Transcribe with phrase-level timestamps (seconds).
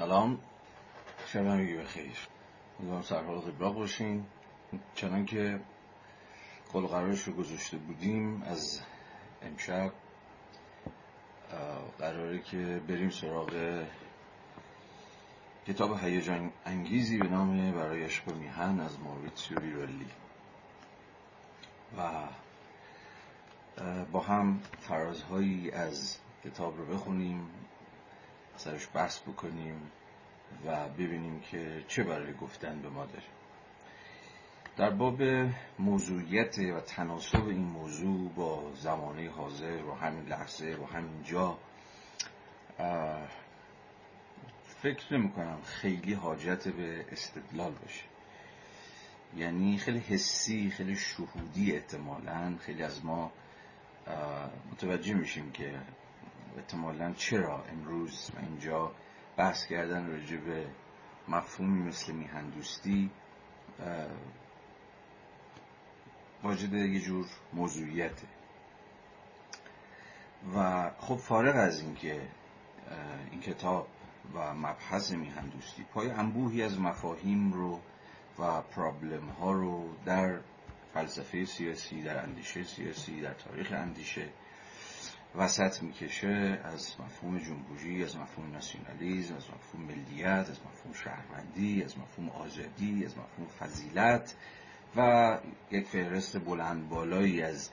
[0.00, 0.38] سلام.
[1.26, 2.16] شب همگی بخیر.
[2.78, 4.26] امیدوارم سرحال قبراق باشین.
[4.94, 5.60] چنان که
[6.72, 8.80] قول قرارش رو گذاشته بودیم از
[9.42, 9.92] امشب
[11.98, 13.84] قراره که بریم سراغ
[15.66, 20.10] کتاب هیجان انگیزی به نام برای عشق میهن از ماریتسیو ویرولی
[21.98, 22.10] و
[24.12, 27.48] با هم فرازهایی از کتاب رو بخونیم.
[28.64, 29.90] سرش بحث بکنیم
[30.66, 33.24] و ببینیم که چه برای گفتن به ما داره.
[34.76, 35.22] در باب
[35.78, 41.58] موضوعیت و تناسب این موضوع با زمانه حاضر و همین لحظه و همین جا
[44.82, 48.04] فکر نمی کنم خیلی حاجت به استدلال باشه.
[49.36, 53.32] یعنی خیلی حسی خیلی شهودی احتمالا خیلی از ما
[54.72, 55.80] متوجه میشیم که
[56.56, 58.92] احتمالا چرا امروز اینجا
[59.36, 60.66] بحث کردن راجع به
[61.28, 63.10] مفهومی مثل میهندوستی
[66.42, 68.26] واجد یه جور موضوعیته.
[70.54, 72.28] و خب فارغ از اینکه
[73.30, 73.88] این کتاب
[74.34, 77.80] و مبحث میهندوستی پای انبوهی از مفاهیم رو
[78.38, 80.40] و پرابلم ها رو در
[80.94, 84.28] فلسفه سیاسی در اندیشه سیاسی در تاریخ اندیشه
[85.36, 91.98] وسط می‌کشه از مفهوم جمهوری از مفهوم ناسیونالیزم از مفهوم ملیت از مفهوم شهروندی از
[91.98, 94.34] مفهوم آزادی از مفهوم فضیلت
[94.96, 95.38] و
[95.70, 97.70] یک فهرست بلند بالایی از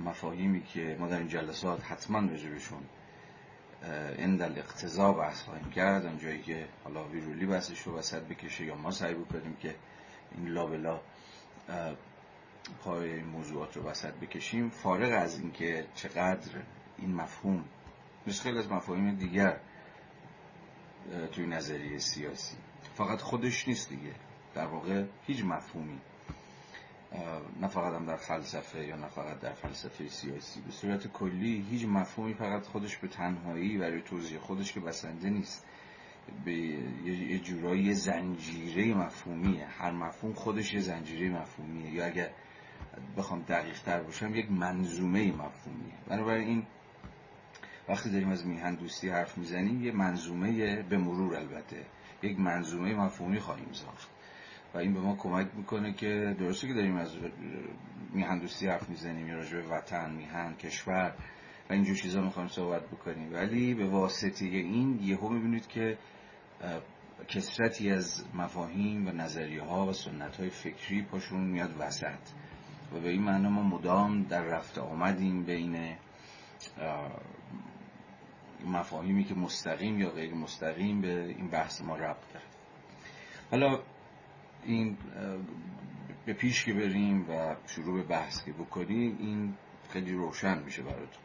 [0.00, 2.82] مفاهیمی که ما در این جلسات حتما راجبشون
[4.18, 6.06] این در اقتضا بحث خواهیم کرد.
[6.06, 9.74] اونجایی که حالا ویرولی بحثش رو وسط بکشه یا ما سعی بکنیم که
[10.36, 11.00] این لابلا
[12.84, 14.68] پای موضوعات رو وسط بکشیم.
[14.68, 16.50] فارغ از اینکه چقدر
[17.00, 17.64] این مفهوم
[18.26, 19.60] مثل خیلی از مفاهیم دیگر
[21.32, 22.56] توی نظریه سیاسی.
[22.94, 24.14] فقط خودش نیست دیگه.
[24.54, 25.98] در واقع هیچ مفهومی.
[27.60, 30.60] نه فقط هم در فلسفه یا نه فقط در فلسفه سیاسی.
[30.60, 35.66] به صورت کلی هیچ مفهومی فقط خودش به تنهایی برای توضیح خودش که بسنده نیست.
[36.44, 39.66] به یه جورایی زنجیره مفهومیه.
[39.66, 41.90] هر مفهوم خودش یه زنجیره مفهومیه.
[41.90, 42.30] یا اگر
[43.16, 45.94] بخوام دقیق تر باشم یک منظومه مفهومیه.
[46.06, 46.66] بنابراین این
[47.90, 51.86] وقتی داریم از میهن دوستی حرف می‌زنیم یه منظومه به مرور البته.
[52.22, 54.08] یک منظومه مفهومی خواهیم ساخت.
[54.74, 57.16] و این به ما کمک می‌کنه که درسته که داریم از
[58.12, 61.14] میهن دوستی حرف می‌زنیم یا راجع به وطن میهن کشور
[61.70, 63.32] و اینجور چیزا می‌خوایم صحبت بکنیم.
[63.32, 65.98] ولی به واسطه این یهو می‌بینید که
[67.28, 72.18] کسرتی از مفاهیم و نظریه ها و سنت های فکری پاشون میاد وسط.
[72.92, 75.96] و به این معنی ما مدام در رفت آمدیم بین
[78.66, 82.44] مفاهیمی که مستقیم یا غیر مستقیم به این بحث ما ربط داره.
[83.50, 83.80] حالا
[84.64, 84.96] این
[86.26, 89.54] به پیش که بریم و شروع به بحث که بکنیم این
[89.88, 91.22] خیلی روشن میشه براتون.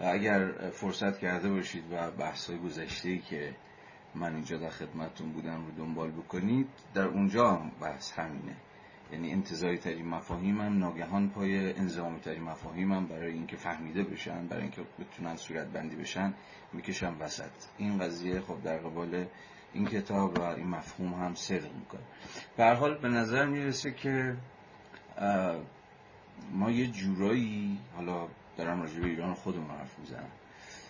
[0.00, 3.54] و اگر فرصت کرده باشید و بحث های گذشته که
[4.14, 8.56] من اینجا در خدمتتون بودم رو دنبال بکنید در اونجا هم بحث همینه.
[9.12, 14.82] یعنی انتظاری ترین مفاهیمم ناگهان پای انزامی ترین مفاهیمم برای اینکه فهمیده بشن برای اینکه
[15.00, 16.34] بتونن صورت بندی بشن
[16.72, 17.50] می‌کشم وسط.
[17.78, 19.26] این قضیه خب در قبال
[19.72, 22.00] این کتاب و این مفهوم هم صدق می‌کنه.
[22.56, 24.36] به حال به نظر می‌رسه که
[26.52, 30.30] ما یه جورایی حالا دارم راجع به ایران خودمون حرف می‌زنم.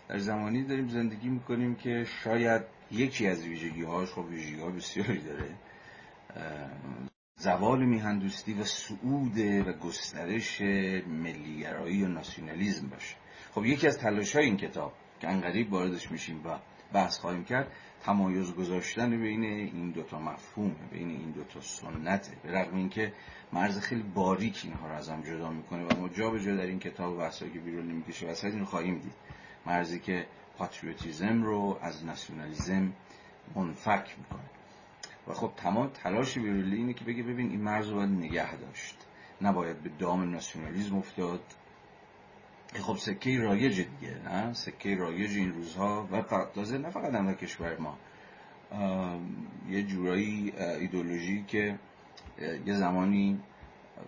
[0.08, 5.22] در زمانی داریم زندگی می‌کنیم که شاید یکی از ویژگی هاش خب ویژگی ها بسیاری
[5.22, 5.54] داره.
[7.42, 10.60] زوال میهندوستی و سعود و گسترش
[11.06, 13.16] ملیگرایی و ناسیونالیزم باشه.
[13.54, 16.58] خب یکی از تلاش های این کتاب که انقریب واردش میشیم و
[16.92, 22.76] بحث خواهیم کرد تمایز گذاشتن بین این دوتا مفهوم بین این دوتا سنته به رغم
[22.76, 23.12] اینکه
[23.52, 26.66] مرز خیلی باریک اینها رو از هم جدا می‌کنه و ما جا به جا در
[26.66, 29.14] این کتاب بحثایی که بیرون نمی‌کشه وسط این خواهیم دید.
[29.66, 30.26] مرزی که
[30.58, 32.92] پاتریوتیزم رو از ناسیونالیزم
[33.55, 34.62] منفک می‌کنه.
[35.26, 38.96] و خب تمام تلاش ویرولی اینه که بگه ببین این مرز رو باید نگه داشت.
[39.42, 41.40] نباید به دام ناسیونالیزم افتاد.
[42.74, 46.22] خب سکه رایج دیگه نه؟ سکه رایج این روزها و
[46.54, 47.98] تازه نه فقط در کشور ما.
[49.69, 51.78] یه جورایی ایدولوژی که
[52.66, 53.40] یه زمانی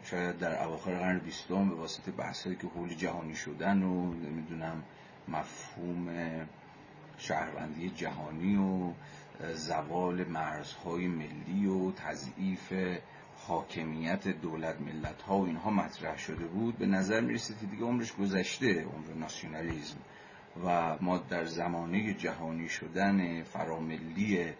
[0.02, 4.82] شاید در اواخر قرن بیستم به واسطه بحثایی که حول جهانی شدن و نمی‌دونم
[5.28, 6.08] مفهوم
[7.18, 8.92] شهروندی جهانی و
[9.52, 12.72] زوال مرزهای ملی و تضعیف
[13.46, 17.84] حاکمیت دولت ملت ها و اینها مطرح شده بود به نظر می رسید که دیگه
[17.84, 19.98] عمرش گذشته عمر ناسیونالیزم
[20.64, 24.52] و ما در زمانه جهانی شدن فراملی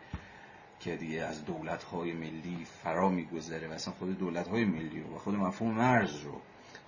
[0.81, 5.19] که دیگه از دولت های ملی فرا میگذره و اصلا خود دولت های ملی و
[5.19, 6.41] خود مفهوم مرز رو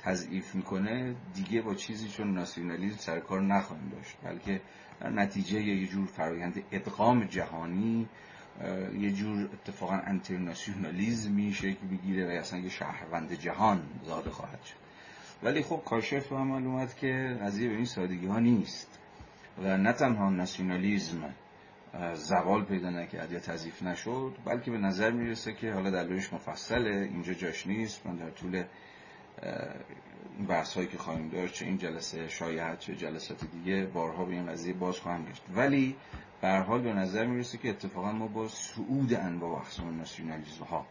[0.06, 4.60] تضعیف می‌کنه دیگه با چیزی چون ناسیونالیزم سرکار نخواهیم داشت بلکه
[5.04, 8.08] نتیجه یه جور فرایند ادغام جهانی
[8.98, 14.76] یه جور اتفاقا انترناسیونالیزمی شکل بگیره و اصلا یه شهروند جهان زاده خواهد شد.
[15.42, 18.98] ولی خب کاشف به عمل اومد که قضیه به این سادگی ها نیست
[19.62, 21.34] و نه تنها ناسیونالیزم
[22.14, 27.32] زوال پیدا نکرد یا تضیف نشد بلکه به نظر می‌رسه که حالا دلایلش مفصله اینجا
[27.32, 28.64] جاش نیست من در طول
[30.48, 34.46] بحث هایی که خواهیم داشت چه این جلسه شایعت چه جلسات دیگه بارها به این
[34.46, 35.42] قضیه باز خواهم گشت.
[35.54, 35.96] ولی
[36.40, 40.86] به حال به نظر می‌رسه که اتفاقا ما با صعود انواع و اقسام ناسیونالیسم ها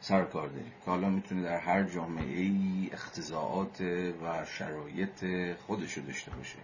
[0.00, 0.72] سر کار داریم.
[0.84, 3.80] که حالا می‌تونه در هر جامعه ای اختزاعات
[4.22, 5.24] و شرایط
[5.66, 6.58] خودش رو داشته باشه.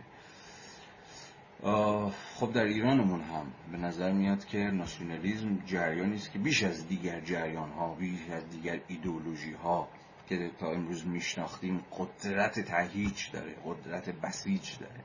[2.35, 7.21] خب در ایرانمون هم به نظر میاد که ناسیونالیزم جریانی است که بیش از دیگر
[7.21, 9.89] جریان ها بیش از دیگر ایدئولوژی ها
[10.27, 15.01] که تا امروز میشناختیم قدرت تهیج داره قدرت بسیج داره.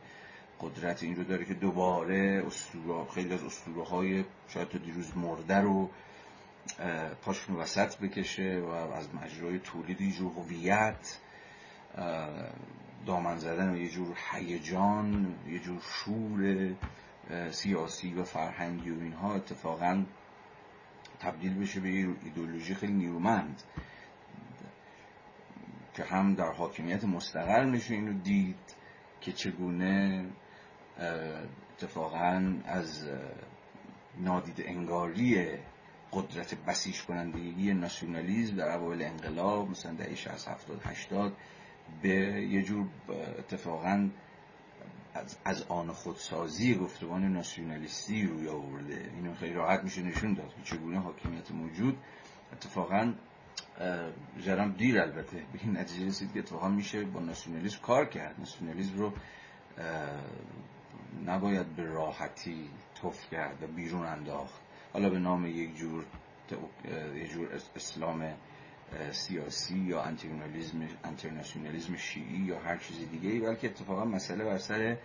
[0.59, 2.43] قدرت این رو داره که دوباره
[3.13, 5.89] خیلی از اسطوره های شاید تا دیروز مرده رو
[7.21, 11.19] پاشون وسط بکشه و از مجرای تولید یه جور هویت
[13.05, 16.71] دامن زدن و یه جور هیجان یه جور شور
[17.51, 20.03] سیاسی و فرهنگی و اینها اتفاقا
[21.19, 23.63] تبدیل بشه به یه ایدولوژی خیلی نیرومند.
[26.01, 28.75] که هم در حاکمیت مستقر میشه اینو دید
[29.21, 30.25] که چگونه
[31.77, 33.09] اتفاقا از
[34.19, 35.47] نادید انگاری
[36.13, 41.33] قدرت بسیج کنندگی ناسیونالیزم در اوایل انقلاب مثلا در 60 70 80
[42.01, 42.09] به
[42.49, 42.87] یه جور
[43.39, 44.09] اتفاقا
[45.13, 49.11] از, از آن خودسازی گفتمان ناسیونالیستی روی آورده.
[49.15, 51.97] اینو خیلی راحت میشه نشون داد که چگونه حاکمیت موجود
[52.53, 53.13] اتفاقا
[54.39, 55.37] جرام دیر البته.
[55.37, 58.39] به این نتیجه رسید که اتفاقا میشه با ناسیونالیسم کار کرد.
[58.39, 59.13] ناسیونالیسم رو
[61.25, 64.61] نباید به راحتی توف کرد و بیرون انداخت.
[64.93, 66.05] حالا به نام یک جور
[67.15, 68.33] یک جور اسلام
[69.11, 74.97] سیاسی یا انترنالیزم انترناسیونالیزم شیعی یا هر چیز دیگه ای بلکه اتفاقا مسئله بر سر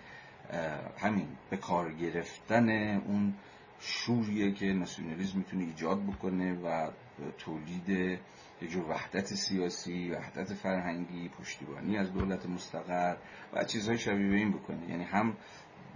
[0.99, 3.35] همین به کار گرفتن اون
[3.81, 6.91] شوریه که ناسیونالیزم می‌تونه ایجاد بکنه و
[7.39, 8.19] تولید
[8.63, 13.17] یه جور وحدت سیاسی وحدت فرهنگی پشتیبانی از دولت مستقر
[13.53, 14.91] و چیزهای شبیه به این بکنه.
[14.91, 15.37] یعنی هم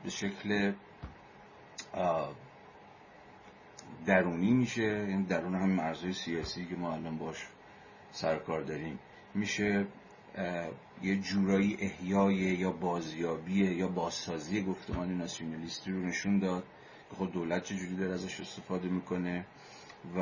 [0.04, 0.72] به شکل
[4.06, 7.46] درونی میشه یعنی درون همین مرزهای سیاسی که ما الان باش
[8.12, 8.98] سرکار داریم.
[9.34, 9.86] میشه
[11.02, 16.64] یه جورایی احیای یا بازیابی یا بازسازی گفتمان ناسیونالیستی رو نشون داد
[17.10, 19.44] که خود دولت چجوری داره ازش استفاده می‌کنه.
[20.16, 20.20] و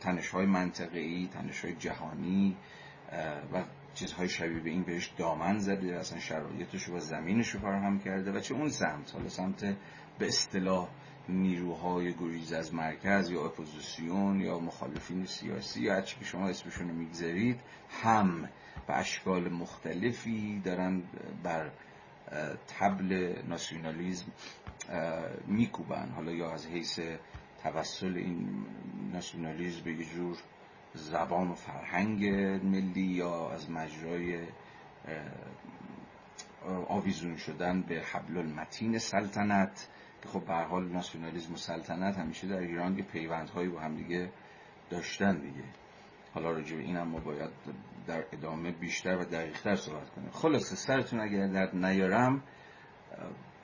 [0.00, 2.56] تنش های منطقه‌ای تنش های جهانی
[3.52, 8.32] و چیزهای شبیه به این بهش دامن زده اصلا شرایطش و زمینش رو فراهم کرده
[8.32, 9.76] و چه اون سمت حالا سمت
[10.18, 10.88] به اصطلاح
[11.28, 16.94] نیروهای گریز از مرکز یا اپوزیسیون یا مخالفین سیاسی یا هرچی که شما اسمشون رو
[16.94, 17.60] می‌گذارید
[18.02, 18.48] هم
[18.86, 21.02] به اشکال مختلفی دارن
[21.42, 21.70] بر
[22.78, 24.26] طبل ناسیونالیزم
[25.46, 26.08] میکوبن.
[26.08, 27.00] حالا یا از حیث
[27.64, 28.66] توسل این
[29.12, 30.38] ناسیونالیزم به یه جور
[30.94, 32.24] زبان و فرهنگ
[32.64, 34.46] ملی یا از مجرای
[36.88, 39.88] آویزون شدن به حبل المتین سلطنت
[40.22, 44.30] که خب به حال ناسیونالیسم و سلطنت همیشه در ایران یه پیوندهایی با هم دیگه
[44.90, 45.64] داشتن دیگه.
[46.34, 47.50] حالا راجع به اینم ما باید
[48.06, 50.30] در ادامه بیشتر و دقیقتر صحبت کنیم.
[50.30, 52.42] خلاصه سرتون اگر در نیارم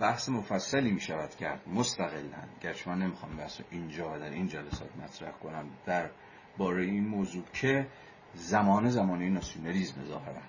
[0.00, 1.68] بحث مفصلی می شود کرد.
[1.68, 2.42] مستقلا.
[2.60, 5.70] گرچه من نمی‌خوام بحث اینجا و در این جلسات مطرح کنم.
[5.86, 6.10] در
[6.58, 7.86] باره این موضوع که
[8.34, 10.42] زمان زمانه ناسیونالیزم ظاهرا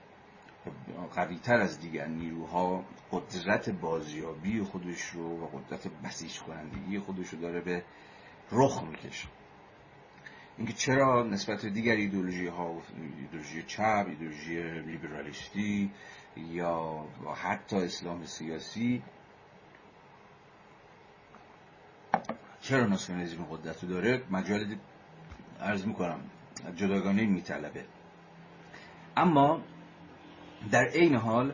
[1.16, 7.40] قوی تر از دیگر نیروها قدرت بازیابی خودش رو و قدرت بسیج کنندگی خودش رو
[7.40, 7.84] داره به
[8.52, 9.28] رخ می‌کشه.
[10.58, 12.82] اینکه چرا نسبت به دیگر ایدولوژی ها
[13.22, 15.92] ایدولوژی چپ ایدولوژی لیبرالیستی
[16.38, 17.06] یا
[17.36, 19.04] حتی اسلام سیاسی
[22.72, 24.76] چرا ناسیونالیسم قدرت رو داره؟ مجال
[25.62, 26.20] عرض می‌کنم
[26.76, 27.86] جداگانه میطلبه.
[29.18, 29.64] اما
[30.72, 31.54] در عین حال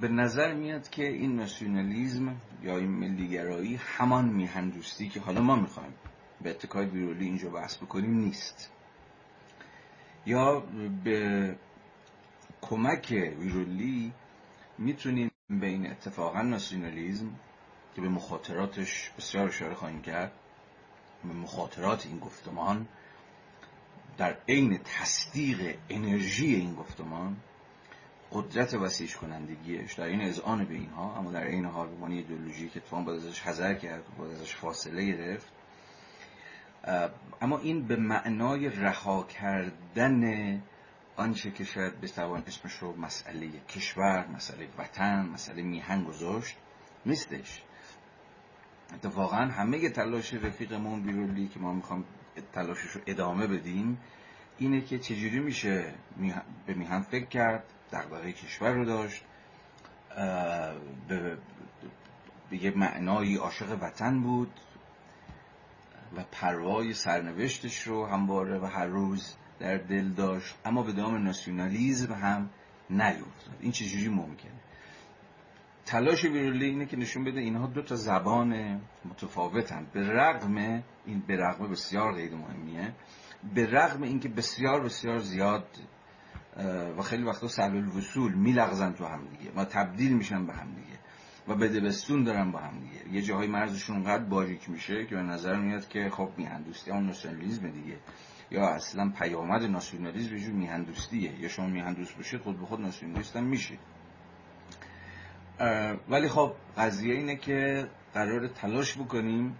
[0.00, 5.94] به نظر میاد که این ناسیونالیزم یا این ملیگرایی همان میهندوستی که حالا ما می‌خوایم
[6.42, 8.72] به اتکای ویرولی اینجا بحث بکنیم نیست.
[10.26, 10.60] یا
[11.04, 11.56] به
[12.60, 14.12] کمک ویرولی
[14.78, 17.30] می‌تونیم بین اتفاقا ناسیونالیزم
[17.94, 20.32] که به مخاطراتش بسیار اشاره خواهیم کرد
[21.24, 22.88] مخاطرات این گفتمان
[24.18, 27.36] در عین تصدیق انرژی این گفتمان
[28.32, 32.80] قدرت وسیعش کنندگیش در این اذعان به اینها اما در این حال به ایدئولوژی که
[32.80, 35.52] اتفاقا باید ازش حذر کرد باید ازش فاصله گرفت.
[37.40, 40.62] اما این به معنای رها کردن
[41.16, 46.56] آنچه که شاید بتوان اسمش رو مسئله کشور مسئله وطن مسئله میهن گذاشت
[47.06, 47.62] نیستش.
[48.94, 52.04] اتفاقا همه تلاش رفیقمون بیرولی که ما می‌خوام
[52.52, 53.98] تلاشش رو ادامه بدیم
[54.58, 55.94] اینه که چجوری میشه
[56.66, 59.24] به میهن فکر کرد دقدقه کشور رو داشت
[61.08, 61.38] به,
[62.50, 64.60] به یه معنایی عاشق وطن بود
[66.16, 72.12] و پروای سرنوشتش رو همواره و هر روز در دل داشت اما به دام ناسیونالیزم
[72.12, 72.50] هم
[72.90, 73.56] نیفتاد.
[73.60, 74.57] این چجوری ممکنه
[75.88, 79.86] تلاش بیرولی اینه که نشون بده اینها دو تا زبان متفاوتن.
[79.92, 82.92] به رغم این به رغم بسیار غیر مهمیه.
[83.54, 85.66] به رغم اینکه بسیار بسیار زیاد
[86.98, 90.98] و خیلی وقتا سلول الوصول میلغزن تو هم دیگه و تبدیل میشن به هم دیگه
[91.48, 93.14] و بدبستون دارن با هم دیگه.
[93.16, 97.70] یه جاهای مرزشون اونقدر باریک میشه که به نظر میاد که خب میهندوستی اون ناسیونالیسم
[97.70, 97.96] دیگه.
[98.50, 101.40] یا اصلا پیامد ناسیونالیسم به جور میهندوستیه.
[101.40, 103.78] یا شما میهندوست باشید خود به خود ناسیونالیست هم میشید.
[106.08, 109.56] ولی خب قضیه اینه که قرار تلاش بکنیم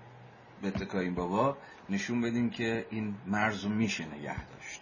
[0.63, 1.57] به اتکای بابا
[1.91, 4.81] نشون بدیم که این مرز رو میشه نگه داشت.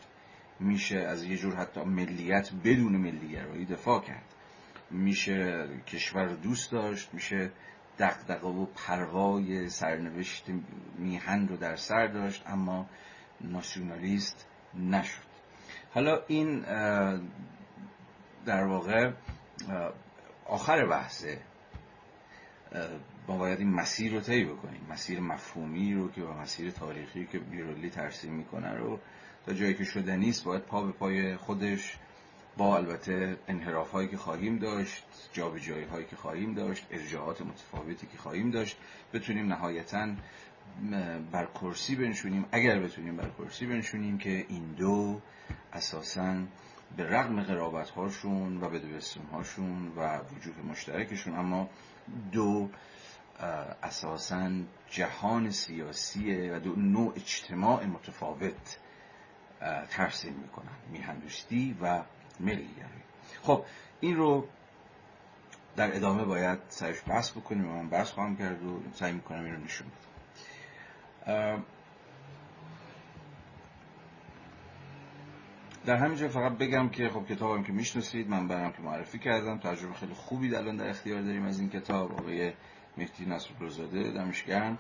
[0.61, 4.35] میشه از یه جور حتی ملیت بدون ملیگرایی دفاع کرد.
[4.91, 7.51] میشه کشور دوست داشت میشه
[7.99, 10.45] دقدقه و پروای سرنوشت
[10.99, 12.87] میهن رو در سر داشت اما
[13.41, 15.27] ناسیونالیست نشد.
[15.95, 16.61] حالا این
[18.47, 19.13] در واقع
[20.49, 21.39] آخر بحثه.
[23.29, 24.87] ما باید این مسیر رو طی بکنیم.
[24.91, 28.99] مسیر مفهومی رو که با مسیر تاریخی که بیرولی ترسیم می‌کنه رو.
[29.47, 31.99] تا جایی که شده نیست باید پا به پای خودش
[32.57, 38.19] با البته انحراف هایی که خواهیم داشت جابجایی هایی که خواهیم داشت ارجاعات متفاوتی که
[38.19, 38.77] خواهیم داشت
[39.13, 40.09] بتونیم نهایتا
[41.33, 42.45] بر کرسی بنشونیم.
[42.53, 45.21] اگر بتونیم بر کرسی بنشونیم که این دو
[45.73, 46.37] اساسا
[46.97, 51.69] به رغم قرابت هاشون و بدبستون هاشون و وجود مشترکشون اما
[52.33, 52.71] دو
[53.83, 54.51] اساسا
[54.91, 58.79] جهان سیاسیه و دو نوع اجتماع متفاوت
[59.91, 62.03] ترسیم می‌کنن میهندوستی و
[62.41, 63.03] ملیگری
[63.43, 63.65] خب
[64.01, 64.47] این رو
[65.77, 69.55] در ادامه باید سرش بحث بکنیم و من بحث خواهم کرد و سعی می‌کنم این
[69.55, 69.87] رو نشون
[71.27, 71.65] بدم.
[75.87, 79.95] در همینجا فقط بگم که خب کتابم که می‌شناسید من برم که معرفی کردم تجربه
[79.95, 82.13] خیلی خوبی الان در اختیار داریم از این کتاب.
[82.13, 82.53] آقای
[82.99, 84.79] مهدی نصر روزاده دمشگرم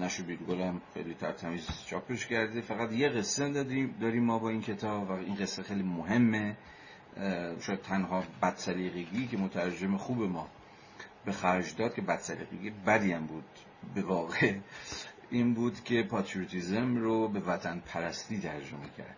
[0.00, 2.60] نشو بیرگلم خیلی ترتمیز چاپش کرده.
[2.60, 6.56] فقط یه قصه داریم, داریم ما با این کتاب و این قصه خیلی مهمه.
[7.60, 10.48] شاید تنها بدسلیقگی که مترجم خوب ما
[11.24, 13.44] به خرج داد که بدسلیقگی بدی هم بود
[13.94, 14.54] به واقع
[15.30, 19.16] این بود که پاتریوتیزم رو به وطن پرستی ترجمه کرد.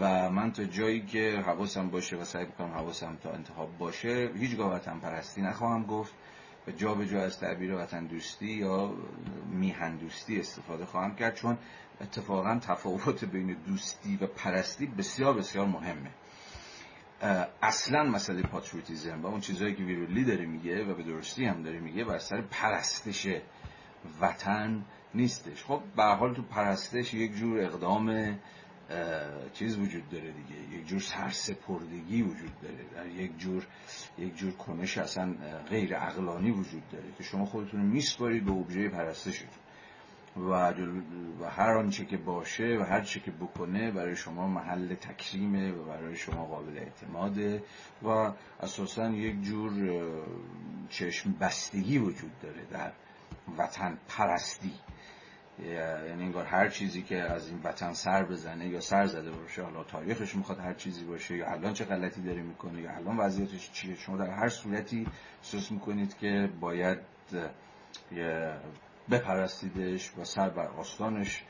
[0.00, 4.72] و من تا جایی که حواسم باشه و سعی بکنم حواسم تا انتخاب باشه هیچگاه
[4.72, 6.14] وطن پرستی نخواهم گفت.
[6.66, 8.94] و جا به جا از تعبیر وطن دوستی یا
[9.50, 11.58] میهن دوستی استفاده خواهم کرد چون
[12.00, 16.10] اتفاقا تفاوت بین دوستی و پرستی بسیار بسیار مهمه.
[17.62, 21.80] اصلا مسئله پاتریوتیزم و اون چیزهایی که ویرولی داره میگه و به درستی هم داره
[21.80, 23.28] میگه بر سر پرستش
[24.20, 25.64] وطن نیستش.
[25.64, 28.38] خب به حال تو پرستش یک جور اقدام
[29.52, 30.78] چیز وجود داره دیگه.
[30.78, 33.66] یک جور سرسپردگی وجود داره در یک جور
[34.18, 35.34] یک جور کنش اصلا
[35.68, 39.48] غیر اقلانی وجود داره که شما خودتون میسپارید به ابژه پرستشتون.
[40.36, 40.72] و,
[41.40, 45.84] و هر آنچه که باشه و هر چه که بکنه برای شما محل تکریمه و
[45.84, 47.62] برای شما قابل اعتماده
[48.02, 48.08] و
[48.60, 49.72] اساسا یک جور
[50.88, 52.92] چشم بستگی وجود داره در
[53.58, 54.72] وطن پرستی.
[55.64, 59.84] یعنی انگار هر چیزی که از این وطن سر بزنه یا سر زده باشه حالا
[59.84, 63.94] تاریخش می‌خواد هر چیزی باشه یا الان چه غلطی داره می‌کنه یا الان وضعیتش چیه
[63.94, 65.06] شما در هر صورتی
[65.42, 66.98] احساس می‌کنید که باید
[69.10, 71.44] بپرستیدش و سر بر آستانش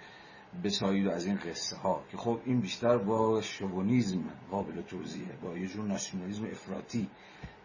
[0.64, 5.66] بسایید از این قصه ها که خب این بیشتر با شوونیزم قابل توضیحه با یه
[5.66, 7.08] جور ناسیونالیسم افراطی.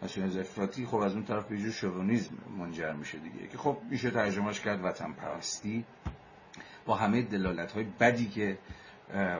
[0.02, 4.10] ناسیونالیسم افراطی خب از اون طرف به جور شوونیزم منجر میشه دیگه که خب میشه
[4.10, 5.84] ترجمهش کرد وطن پرستی
[6.86, 8.58] با همه دلالت های بدی که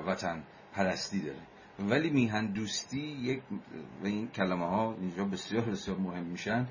[0.06, 1.38] وطن پرستی داره.
[1.78, 3.42] ولی میهن دوستی یک
[4.02, 6.66] و این کلمه ها اینجا بسیار بسیار مهم میشن.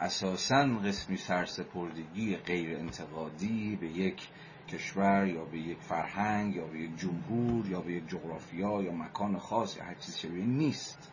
[0.00, 4.28] اساسا قسمی سرسپردگی غیر انتقادی به یک
[4.68, 9.38] کشور یا به یک فرهنگ یا به یک جمهور یا به یک جغرافیا یا مکان
[9.38, 11.12] خاص یا هر چیز شبیه نیست.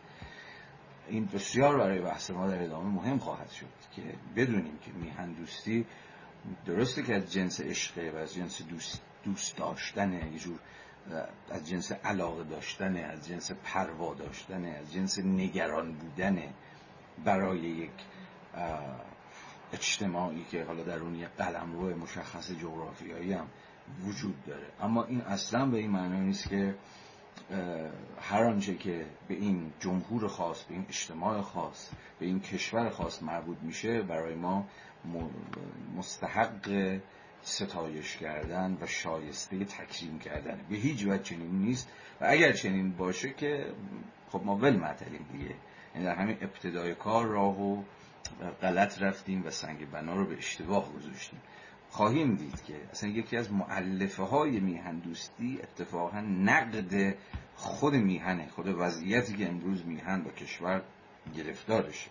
[1.08, 3.66] این بسیار برای بحث ما در ادامه مهم خواهد شد
[3.96, 4.02] که
[4.36, 5.86] بدونیم که میهن دوستی
[6.66, 10.58] درسته که از جنس عشقه و از جنس دوست, دوست داشتن یه جور
[11.50, 16.42] از جنس علاقه داشتن از جنس پروا داشتن از جنس نگران بودن
[17.24, 17.90] برای یک
[19.72, 23.46] اجتماعی که حالا در اون یک قلم روی مشخص جغرافیایی هم
[24.06, 24.66] وجود داره.
[24.80, 26.74] اما این اصلا به این معنی نیست که
[28.20, 33.22] هر آنچه که به این جمهور خاص به این اجتماع خاص به این کشور خاص
[33.22, 34.66] مربوط میشه برای ما
[35.96, 37.00] مستحق
[37.42, 40.60] ستایش کردن و شایسته تکریم کردن.
[40.70, 41.88] به هیچ وجه چنین نیست.
[42.20, 43.66] و اگر چنین باشه که
[44.28, 45.54] خب ما ول معتلیم دیگه.
[45.94, 47.82] یعنی در همین ابتدای کار راه و
[48.62, 51.40] غلط رفتیم و سنگ بنا رو به اشتباه گذاشتیم.
[51.90, 57.14] خواهیم دید که اصلا یکی از معلفه های میهن دوستی اتفاقا نقد
[57.56, 60.82] خود میهنه خود وضعیتی که امروز میهن با کشور
[61.36, 62.10] گرفتارشه.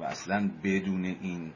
[0.00, 1.52] و اصلا بدون این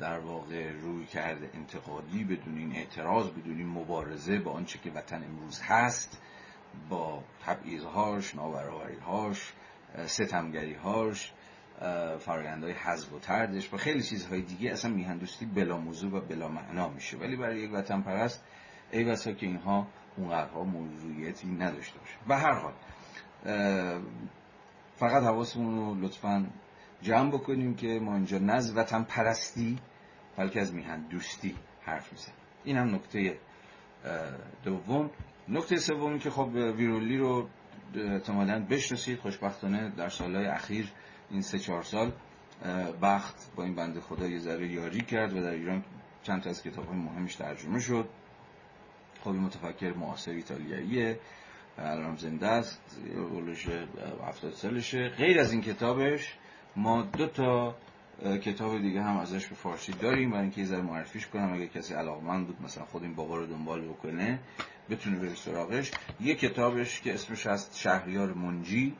[0.00, 5.24] در واقع روی کرده انتقادی بدون این اعتراض بدون این مبارزه با آنچه که وطن
[5.24, 6.20] امروز هست
[6.88, 9.52] با تبعیضهاش نابرابریهاش
[10.06, 11.32] ستمگریهاش
[12.18, 16.88] فرایندهای حذف و تردش و خیلی چیزهای دیگه اصلا میهندوستی بلا موضوع و بلا معنا
[16.88, 17.16] میشه.
[17.16, 18.44] ولی برای یک وطن پرست
[18.90, 22.14] ای بسا که اینها اونقدرها موضوعیتی نداشته باشه.
[22.28, 22.72] به هر حال
[24.96, 26.46] فقط حواسمون رو لطفا
[27.02, 29.78] جمع بکنیم که ما اینجا نز وطن پرستی
[30.36, 32.32] بلکه از میهن دوستی حرف میزن
[32.64, 33.38] این هم نکته
[34.64, 35.10] دوم.
[35.48, 37.48] نکته سومی که خب ویرولی رو
[37.94, 40.92] احتمالا بشناسید خوشبختانه در سالهای اخیر
[41.30, 42.12] این سه چهار سال
[43.02, 45.84] بخت با این بنده خدا یه ذره یاری کرد و در ایران
[46.22, 48.08] چند تا از کتاب های مهمش ترجمه شد.
[49.20, 51.20] خب متفکر معاصر ایتالیاییه
[51.78, 53.68] الان زنده است بولش
[54.28, 55.08] هفتاد سالشه.
[55.08, 56.38] غیر از این کتابش
[56.76, 57.74] ما دو تا
[58.22, 61.52] کتاب دیگه هم ازش به فارسی داریم برای اینکه یه ذره معرفیش کنم.
[61.52, 64.38] اگه کسی علاقمند بود مثلا خود این بابا رو دنبال بکنه
[64.90, 65.90] بتونه بره سراغش.
[66.20, 68.94] یه کتابش که اسمش هست شهریار منجی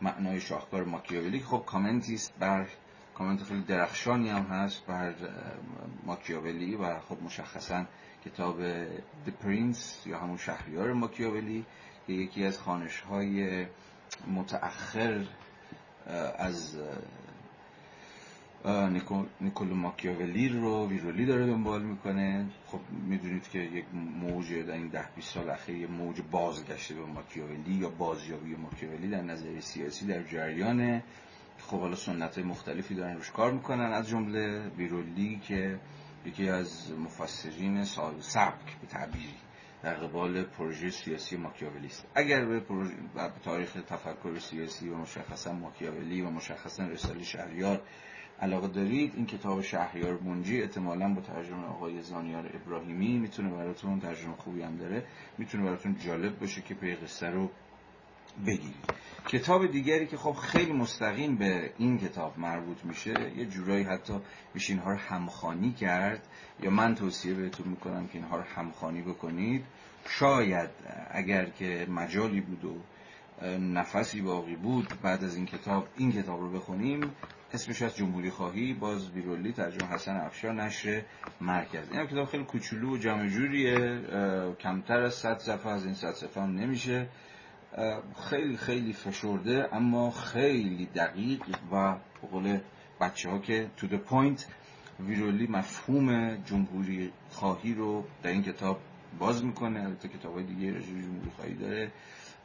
[0.00, 1.40] معنای شاهکار ماکیاولی.
[1.40, 2.66] خب کامنتی است بر
[3.14, 5.14] کامنت خیلی درخشانی هم هست بر
[6.06, 7.84] ماکیاولی و خب مشخصا
[8.24, 8.84] کتاب
[9.26, 11.64] The Prince یا همون شهریار ماکیاولی
[12.06, 13.66] که یکی از خانش های
[14.26, 15.24] متأخر
[16.38, 16.76] از
[19.40, 22.46] نیکولو ماکیاولی رو ویرولی داره دنبال می‌کنه.
[22.66, 27.04] خب می‌دونید که یک موج در این ده 20 سال اخیر یه موج بازگشته به
[27.06, 31.02] ماکیاولی یا بازیابی ماکیاولی در نظر سیاسی در جریانه.
[31.58, 33.92] خب حالا سنت مختلفی دارن روش کار می‌کنن.
[33.92, 35.78] از جمله ویرولی که
[36.26, 37.84] یکی از مفسرین
[38.20, 39.34] سبک به تعبیری
[39.82, 42.06] در قبال پروژه سیاسی ماکیاولی است.
[42.14, 47.82] اگر به, پروژه، به تاریخ تفکر سیاسی و مشخصا ماکیاولی و مشخصا رساله شهریار
[48.40, 54.34] علاقه دارید این کتاب شهریار منجی احتمالا با ترجمه آقای زانیار ابراهیمی می‌تونه براتون ترجمه
[54.36, 55.04] خوبی هم داره.
[55.38, 57.50] می‌تونه براتون جالب باشه که پی قصه رو
[58.46, 58.98] بگیرید
[59.28, 64.14] کتاب دیگری که خب خیلی مستقیم به این کتاب مربوط میشه یه جورایی حتی
[64.54, 66.28] میشه اینها رو همخانی کرد.
[66.62, 69.64] یا من توصیه بهتون می‌کنم که اینها رو همخانی بکنید.
[70.08, 70.70] شاید
[71.10, 72.76] اگر که مجالی بود و
[73.58, 77.00] نفسی باقی بود بعد از این کتاب این کتاب رو بخونیم.
[77.52, 81.02] اسمش از جمهوری خواهی باز ویرولی ترجمه حسن افشار نشر
[81.40, 81.92] مرکز.
[81.92, 84.00] این کتاب خیلی کوچولو و جمع جوریه
[84.60, 87.08] کمتر از 100 صفحه از این 100 صفحه نمیشه.
[88.30, 91.96] خیلی خیلی فشرده اما خیلی دقیق و
[92.30, 92.58] قول
[93.00, 94.44] بچه ها که to the point
[95.00, 98.80] ویرولی مفهوم جمهوری خواهی رو در این کتاب
[99.18, 99.80] باز می‌کنه.
[99.80, 101.92] البته کتاب های دیگه راجع جمهوری خواهی داره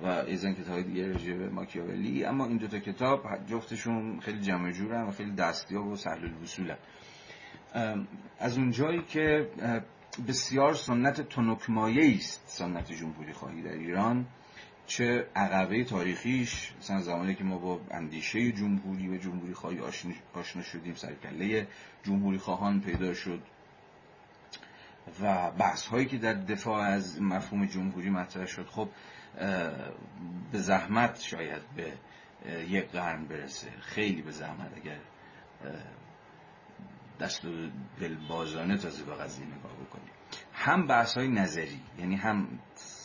[0.01, 2.25] و ایزن کتاب های دیگه به ماکیاولی.
[2.25, 6.77] اما این دوتا کتاب جفتشون خیلی جمع جورن و خیلی دستیاب و سهل الوصولن
[8.39, 9.49] از اونجایی که
[10.27, 14.25] بسیار سنت تنکمایه است سنت جمهوری خواهی در ایران.
[14.87, 19.79] چه عقبه تاریخیش مثلا زمانی که ما با اندیشه جمهوری و جمهوری خواهی
[20.33, 21.67] آشنا شدیم سرکله
[22.03, 23.41] جمهوری خواهان پیدا شد
[25.21, 28.89] و بحث هایی که در دفاع از مفهوم جمهوری مطرح شد خب
[30.51, 31.93] به زحمت شاید به
[32.69, 33.71] یک قرن برسه.
[33.79, 34.99] خیلی به زحمت اگر
[37.19, 37.69] دست و
[38.77, 40.13] تازه به قضیه نگاه بکنیم.
[40.53, 42.47] هم بحث های نظری یعنی هم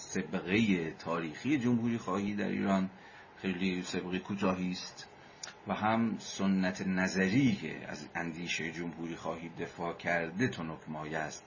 [0.09, 2.90] سبقه تاریخی جمهوری خواهی در ایران
[3.42, 5.09] خیلی سبقه کوتاهی است
[5.66, 11.44] و هم سنت نظری که از اندیشه جمهوری خواهی دفاع کرده تنک مایه است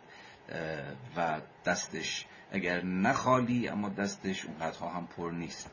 [1.17, 5.71] و دستش اگر نخالی اما دستش اونقدرها هم پر نیست.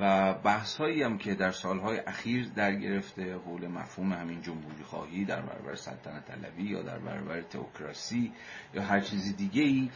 [0.00, 5.24] و بحث هایی هم که در سالهای اخیر در گرفته حول مفهوم همین جمهوری خواهی
[5.24, 8.32] در برابر سلطنت طلبی یا در برابر تئوکراسی
[8.74, 9.90] یا هر چیزی دیگه ای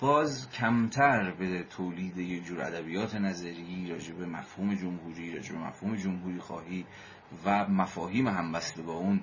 [0.00, 5.96] باز کمتر به تولید یه جور ادبیات نظری راجع به مفهوم جمهوری راجع به مفهوم
[5.96, 6.86] جمهوری خواهی
[7.44, 9.20] و مفاهیم همبسته با اون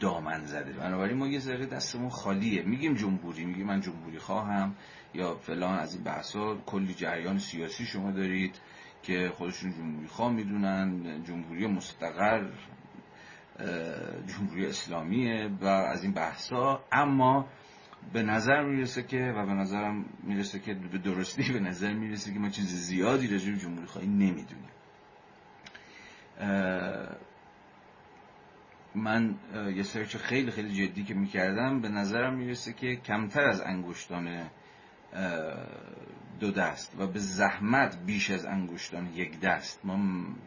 [0.00, 0.72] دامن زده.
[0.72, 2.62] بنابراین ما یه ذره دستمون خالیه.
[2.62, 4.74] میگیم جمهوری میگیم من جمهوری خواهم
[5.14, 8.60] یا فلان از این بحثا کلی جریان سیاسی شما دارید
[9.02, 11.22] که خودشون جمهوری خواه می‌دونن.
[11.24, 12.46] جمهوری مستقر
[14.26, 16.84] جمهوری اسلامیه و از این بحثا.
[16.92, 17.46] اما
[18.12, 22.38] به نظر می‌رسه که و به نظرم می‌رسه که به درستی به نظر می‌رسه که
[22.38, 24.70] ما چیز زیادی راجع به جمهوری خواهی نمی‌دونیم.
[28.94, 29.34] من
[29.76, 34.50] یه سرچ خیلی خیلی جدی که می‌کردم به نظرم می‌رسه که کمتر از انگشتان
[36.40, 39.80] دو دست و به زحمت بیش از انگشتان یک دست.
[39.84, 39.98] ما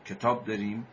[0.05, 0.87] کتاب داریم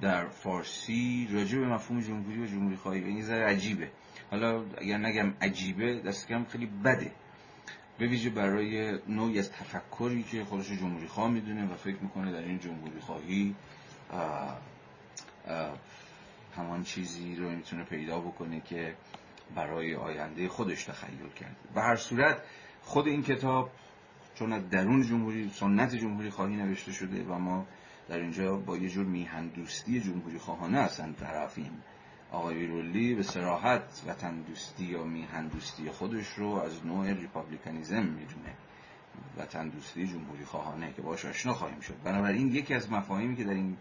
[0.00, 3.04] در فارسی راجع به مفهوم جمهوری و جمهوری خواهی.
[3.04, 3.90] این عجیبه.
[4.30, 7.12] حالا اگر نگم عجیبه دست کم خیلی بده.
[7.98, 12.42] به ویژه برای نوعی از تفکری که خودش جمهوری خواه می‌دونه و فکر می‌کنه در
[12.42, 13.54] این جمهوری خواهی
[16.56, 18.94] همان چیزی رو می‌تونه پیدا بکنه که
[19.54, 21.56] برای آینده خودش تخیل کرده.
[21.74, 22.42] به هر صورت
[22.82, 23.70] خود این کتاب
[24.34, 27.66] چون از درون جمهوری سنت جمهوری خواهی نوشته شده و ما
[28.08, 31.82] در اینجا با یه جور میهن دوستی جمهوری خواهانه هستن طرفیم.
[32.32, 38.54] آقای ویرولی به سراحت وطن دوستی یا میهن دوستی خودش رو از نوع ریپابلیکانیزم می‌دونه.
[39.36, 42.02] وطن دوستی جمهوری خواهانه که باش آشنا خواهیم شد.
[42.04, 43.76] بنابراین یکی از مفاهیمی که در این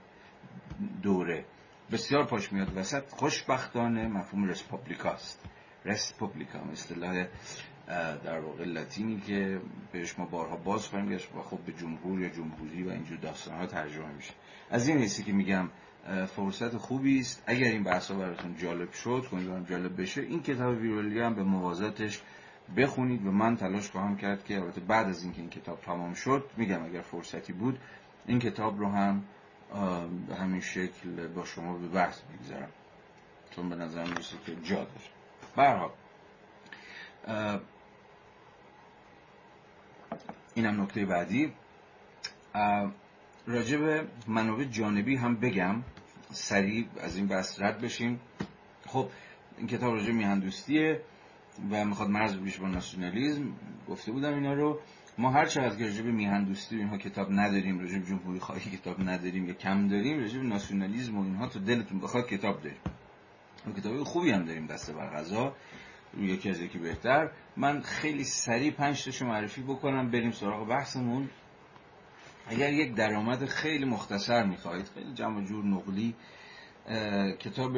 [1.01, 1.45] دوره
[1.91, 5.39] بسیار پاش میاد وسط خوشبختانه مفهوم رسپوبلیکاست
[5.85, 7.27] رسپوبلیکا اصطلاح
[8.23, 12.29] در واقع لاتینی که بهش ما بارها باز خواهیم گشت و خب به جمهور یا
[12.29, 14.33] جمهوری و اینجور داستان ها ترجمه میشه.
[14.69, 15.69] از این حیثی که میگم
[16.35, 21.19] فرصت خوبی است اگر این بحث براتون جالب شد کنید جالب بشه این کتاب ویرولی
[21.19, 22.21] هم به موازاتش
[22.77, 23.25] بخونید.
[23.25, 26.83] و من تلاش خواهم کرد که البته بعد از اینکه این کتاب تمام شد میگم
[26.83, 27.79] اگر فرصتی بود
[28.25, 29.23] این کتاب رو هم
[30.27, 32.69] به همین شکل با شما به بحث بگذارم
[33.55, 34.89] چون به نظر می‌رسه که جا داره
[35.55, 35.89] برحال
[40.55, 41.53] اینم نکته بعدی.
[43.47, 45.75] راجع به منابع جانبی هم بگم.
[46.35, 48.19] سریع از این بحث رد بشیم.
[48.87, 49.09] خب
[49.57, 51.01] این کتاب راجع میهندوستیه
[51.71, 53.53] و می‌خواد مرز بشه با ناسیونالیزم
[53.89, 54.79] گفته بودم اینا رو.
[55.17, 59.01] ما هر چقدر که راجع به میهندوستی اینها کتاب نداریم راجع به جمهوری خواهی کتاب
[59.01, 62.79] نداریم یا کم داریم راجع به ناسیونالیسم و اینها تو دلتون بخواد کتاب داریم.
[63.67, 65.55] و کتاب خوبی هم داریم دست بر قضا.
[66.19, 67.31] یکی از یکی بهتر.
[67.57, 71.29] من خیلی سریع پنج تاشو معرفی بکنم بریم سراغ بحثمون.
[72.47, 76.15] اگر یک درآمد خیلی مختصر می‌خواهید خیلی جمع جور نقلی
[77.39, 77.77] کتاب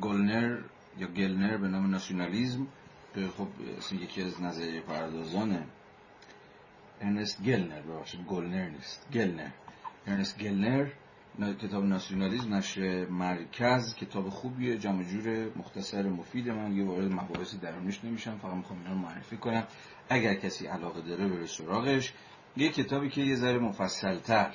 [0.00, 0.58] گلنر
[0.98, 2.66] یا گلنر به نام ناسیونالیزم
[3.14, 3.48] که خب
[3.92, 5.64] یکی از نظریه پردازان
[7.00, 9.50] ارنست گلنر ببخشید گلنر نیست گلنر.
[10.06, 10.86] ارنست گلنر
[11.62, 16.76] کتاب ناسیونالیزم نشر مرکز کتاب خوبیه جمع جور مختصر مفید من.
[16.76, 19.66] یه وارد مباحثی درونش نمیشم فقط می‌خوام اینا معرفی کنم.
[20.08, 22.12] اگر کسی علاقه داره بره سراغش.
[22.56, 24.54] یه کتابی که یه ذره مفصلتر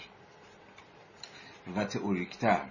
[1.76, 2.66] و تئوریکتر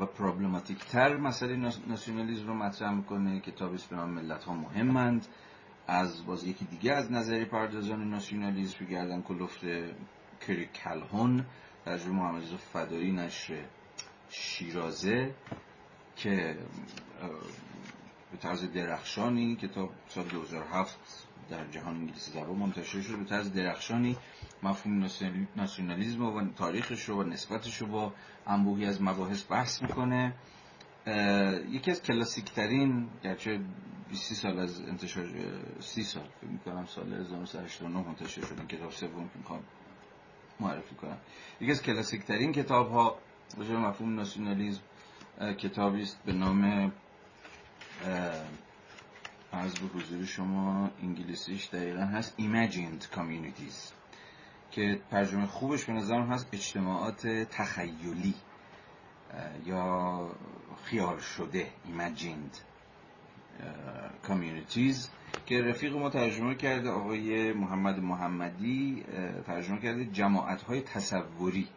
[0.00, 3.40] و پرابلماتیکتر مسئله ناسیونالیزم رو مطرح می‌کنه.
[3.40, 5.26] کتابی به نام ملت ها مهمند
[5.86, 9.60] از باز یکی دیگه از نظری پردازان ناسیونالیزم گردن کلفت
[10.46, 11.44] کری کلهون
[11.84, 13.64] ترجمه محمد فدایی نشر
[14.28, 15.34] شیرازه
[16.16, 16.56] که
[18.32, 24.16] به طرز درخشانی کتاب سال 2007 در جهان انگلیسی زبان منتشر شد به طرز درخشانی
[24.62, 25.08] مفهوم
[25.56, 28.12] ناسیونالیزم و تاریخش و نسبتش رو با
[28.46, 30.34] انبوهی از مباحث بحث می‌کنه.
[31.70, 33.60] یکی از کلاسیک ترین گرچه
[34.08, 35.28] 20 سال از انتشار
[35.80, 38.90] 30 سال فکر می‌کنم سال 1989 منتشر شد این کتاب.
[38.90, 39.60] سوم که می‌خوام
[40.60, 41.18] معرفی کنم.
[41.60, 43.18] یکی از کلاسیک ترین کتاب ها
[43.58, 44.80] مفهوم ناسیونالیزم
[45.58, 46.92] کتابی است به نام
[49.52, 53.92] از به حضور شما انگلیسیش دقیقا هست Imagined Communities
[54.70, 58.34] که ترجمه خوبش به نظرم هست اجتماعات تخیلی
[59.66, 60.30] یا
[60.84, 62.56] خیال شده Imagined
[64.28, 65.08] Communities
[65.46, 69.04] که رفیق ما ترجمه کرده آقای محمد محمدی
[69.46, 71.68] ترجمه کرده جماعت های تصوری.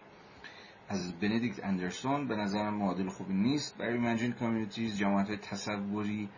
[0.89, 3.77] از بندیکت اندرسون به نظر معادل خوبی نیست.
[3.77, 6.29] برای imagined communities جماعت های تصوری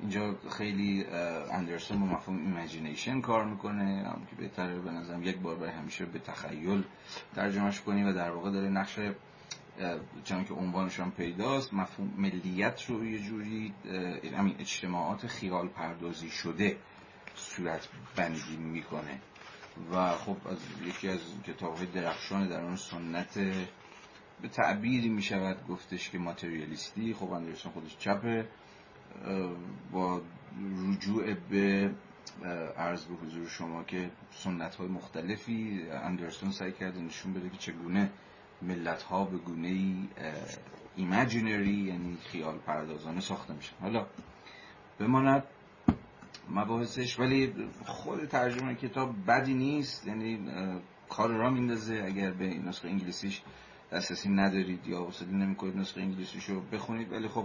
[0.00, 1.04] اینجا خیلی
[1.52, 3.84] اندرسون با مفهوم imagination کار می‌کنه.
[3.84, 6.84] هم که بهتره به نظرم یک بار برای همیشه به تخیل
[7.34, 8.98] ترجمهش کنیم و در واقع داره نقش
[10.24, 13.74] چون که عنوانش هم پیداست مفهوم ملیت رو یه جوری
[14.36, 16.76] همین اجتماعات خیال پردازی شده
[17.34, 19.20] صورت بندی می‌کنه.
[19.92, 23.38] و خب از یکی از کتاب های درخشان در اون سنت
[24.42, 27.14] به تعبیری می‌شود گفتش که ماتریالیستی.
[27.14, 28.48] خب اندرسون خودش چپه.
[29.92, 30.22] با
[30.88, 31.90] رجوع به
[32.76, 38.10] عرض به حضور شما که سنت های مختلفی اندرسون سعی کرده نشون بده که چگونه
[38.62, 40.08] ملت ها به گونه ای
[40.96, 43.76] imaginary یعنی خیال پردازانه ساخته میشن.
[43.80, 44.06] حالا
[44.98, 45.44] بماند
[46.50, 50.38] مباحثش ولی خود ترجمه کتاب بدی نیست یعنی
[51.08, 53.42] کار را میندازه اگر به نسخه انگلیسیش
[53.92, 57.44] دسترسی ندارید یا حوصله نمی‌کنید نسخه انگلیسیشو بخونید ولی خب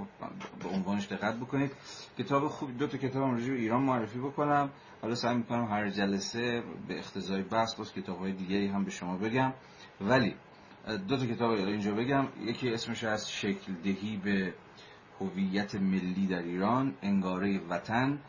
[0.63, 1.71] به عنوانش دقت بکنید.
[2.17, 4.69] کتاب خوب دو تا کتاب راجع به ایران معرفی بکنم.
[5.01, 9.17] حالا سعی می‌کنم هر جلسه به اختزای بحث باز کتاب های دیگه هم به شما
[9.17, 9.53] بگم.
[10.01, 10.35] ولی
[11.07, 12.27] دو تا کتاب اینجا بگم.
[12.41, 14.53] یکی اسمش از شکل دهی به
[15.19, 18.19] هویت ملی در ایران انگاره وطن.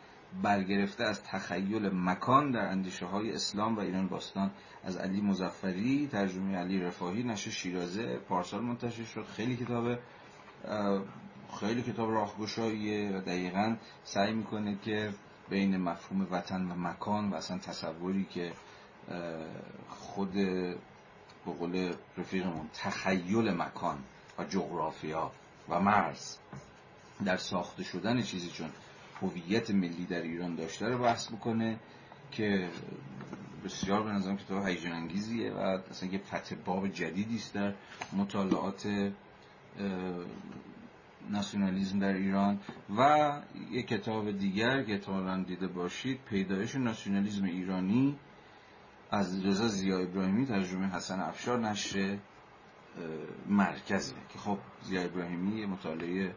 [0.43, 4.51] برگرفته از تخیل مکان در اندیشه های اسلام و ایران باستان.
[4.85, 9.25] از علی مزفری ترجمه علی رفاهی نشه شیرازه پارسال منتشر شد.
[9.37, 9.99] خیلی کتاب
[11.61, 15.13] خیلی کتاب راهگشاییه و دقیقا سعی می‌کنه که
[15.49, 18.53] بین مفهوم وطن و مکان و اصلا تصوری که
[19.89, 20.33] خود
[21.47, 23.99] به قول رفیقمون تخیل مکان
[24.39, 25.33] و جغرافیا
[25.69, 26.37] و مرز
[27.25, 28.71] در ساخته شدن چیزی چون
[29.23, 31.79] هویت ملی در ایران داشته رو بحث بکنه
[32.31, 32.69] که
[33.65, 35.59] بسیار به نظرم کتاب هیجان انگیزیه و
[35.91, 37.75] اصلا یه فتح باب جدیدی است در
[38.13, 39.13] مطالعات
[41.31, 42.61] ناسیونالیزم در ایران
[42.99, 43.33] و
[43.71, 48.17] یک کتاب دیگر که احتمالا دیده باشید پیدایش ناسیونالیزم ایرانی
[49.11, 52.19] از رضا زیا ابراهیمی ترجمه حسن افشار نشر
[53.49, 56.35] مرکزه که خب زیا ابراهیمی مطالعه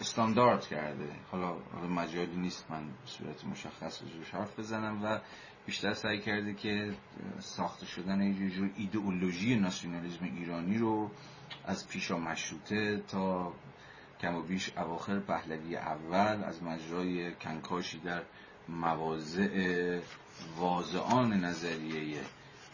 [0.00, 1.08] استاندارد کرده.
[1.30, 1.56] حالا
[1.88, 5.20] مجالی نیست من به صورت مشخص روش حرف بزنم و
[5.66, 6.94] بیشتر سعی کرده که
[7.40, 11.10] ساخته شدن یه جور ایدئولوژی ناسیونالیسم ایرانی رو
[11.64, 13.52] از پیشا مشروطه تا
[14.20, 18.22] کم و بیش اواخر پهلوی اول از مجرای کنکاشی در
[18.68, 20.00] مواضع
[20.58, 22.20] واضعان نظریه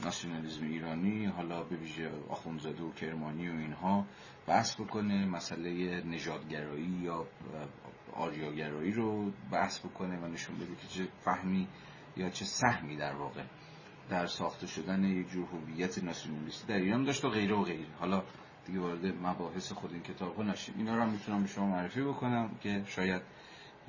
[0.05, 4.07] ناسیونالیسم ایرانی حالا به ویژه آخونزاده و کرمانی و اینها
[4.47, 7.27] بحث بکنه مسئله نژادگرایی یا
[8.13, 11.69] آریاگرایی رو بحث بکنه و نشون بده که چه فهمی
[12.17, 13.43] یا چه سهمی در واقع
[14.11, 17.95] در ساخته شدن یک جور هویت ناسیونالیستی در ایران داشت و غیره و غیره.
[17.99, 18.23] حالا
[18.67, 20.75] دیگه وارد مباحث خود این کتاب نشیم.
[20.79, 23.23] اینا رو هم می‌تونم به شما معرفی بکنم که شاید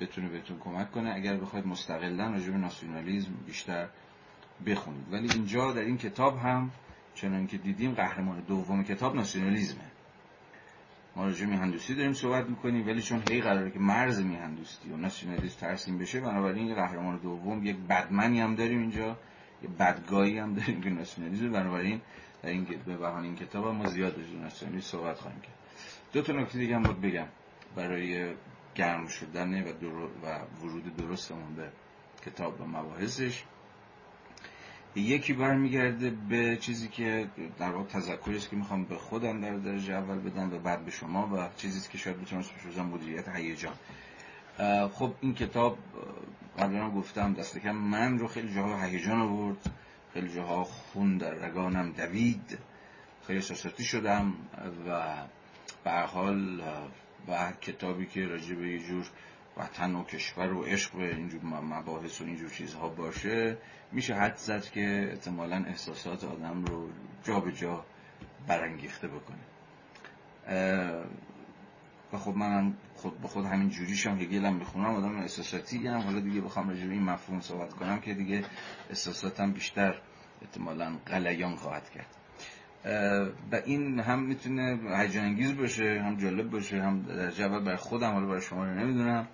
[0.00, 1.12] بتونه بهتون کمک کنه.
[1.14, 3.88] اگر بخواید مستقلا راجع به ناسیونالیسم بیشتر
[4.66, 5.12] بخونید.
[5.12, 6.70] ولی اینجا در این کتاب هم
[7.14, 9.92] چنان که دیدیم قهرمان دوم کتاب ناسیونالیزمه.
[11.16, 15.60] ما راجع میهندوستی داریم صحبت می‌کنیم ولی چون هی قراره که مرز میهندوستی و ناسیونالیسم
[15.60, 19.16] ترسیم بشه بنابراین یه قهرمان دوم یک بدمنی هم داریم اینجا
[19.62, 22.00] یه بدگاهی هم داریم که ناسیونالیسم بنابراین
[22.42, 25.54] در این به بهانه این کتاب هم ما زیاد راجع ناسیونالیسم صحبت خواهیم کرد.
[26.12, 27.26] دو تا نکته دیگه هم بگم
[27.76, 28.34] برای
[28.74, 29.68] گرم شدن و,
[30.22, 31.68] و ورود درستمون به
[32.26, 33.44] کتاب و مباحثش.
[34.96, 37.28] یکی برمیگرده به چیزی که
[37.58, 40.90] در واقع تذکری است که می‌خوام به خودم در درجه اول بدم و بعد به
[40.90, 43.74] شما و چیزی که شاید بتونم اسمش بزنم مدیریت هیجان.
[44.92, 45.78] خب این کتاب
[46.58, 49.70] قبلا گفتم دست کم من رو خیلی جاها هیجان آورد
[50.14, 52.58] خیلی جاها خون در رگانم دوید
[53.26, 54.34] خیلی احساساتی شدم
[54.88, 55.14] و
[55.84, 56.60] به حال
[57.28, 59.06] و کتابی که راجع به یه جور
[59.56, 63.58] وطن و کشور و عشق و اینجور مباحث و اینجور چیزها باشه
[63.92, 66.88] میشه حد زد که احتمالا احساسات آدم رو
[67.24, 67.84] جا به جا
[68.46, 69.42] برانگیخته بکنه.
[72.12, 76.40] و خب منم خود به خود همین جوریشم هگلم می‌خونم آدم احساساتی هم حالا دیگه
[76.40, 78.44] بخوام راجع این مفهوم صحبت کنم که دیگه
[78.88, 80.00] احساساتم بیشتر
[80.42, 82.21] احتمالا غلیان خواهد کرد.
[83.52, 88.12] و این هم می‌تونه هیجان انگیز باشه هم جالب باشه هم در جواب بر خودم
[88.12, 89.28] حالا برای شما نمی‌دونم.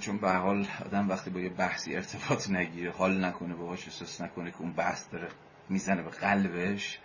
[0.00, 4.50] چون به حال آدم وقتی با یه بحثی ارتباط نگیره حال نکنه باهاش احساس نکنه
[4.50, 5.28] که اون بحث داره
[5.68, 6.98] می‌زنه به قلبش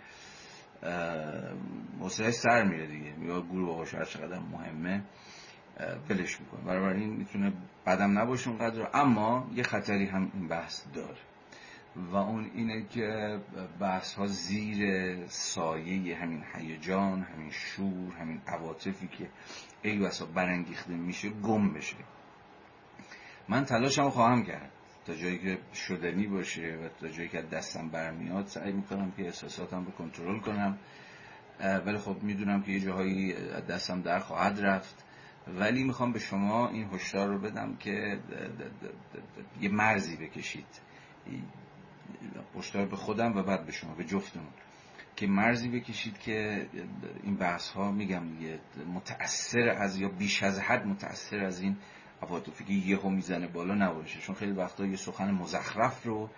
[2.00, 3.14] حوصله‌اش سر میره دیگه.
[3.20, 5.02] یا گروه باهاش هر چقدر مهمه
[6.08, 6.60] بلش می‌کنه.
[6.60, 7.52] برای این می‌تونه
[7.86, 11.18] بدم نباشه اونقدر اما یه خطری هم این بحث داره.
[11.96, 13.38] و اون اینه که
[13.80, 19.28] بحث ها زیر سایه همین هیجان همین شور همین عواطفی که
[19.82, 21.96] ای وسا برانگیخته میشه گم بشه.
[23.48, 24.70] من تلاشم خواهم کرد.
[25.06, 29.84] تا جایی که شدنی باشه و تا جایی که دستم برمیاد سعی می‌کنم که احساساتم
[29.84, 30.78] رو کنترل کنم.
[31.86, 33.32] ولی خب می‌دونم که یه جاهایی
[33.68, 35.04] دستم در خواهد رفت.
[35.48, 38.18] ولی می‌خوام به شما این هشدار رو بدم که
[39.60, 40.80] یه مرزی بکشید.
[42.56, 44.52] هشدار به خودم و بعد به شما به جفتمون.
[45.16, 46.66] که مرزی بکشید که
[47.22, 48.58] این بحث ها میگم دیگه
[48.94, 51.76] متأثر از یا بیش از حد متأثر از این
[52.22, 56.30] عواطفی که یهو می‌زنه بالا نباشه چون خیلی وقتا یه سخن مزخرف رو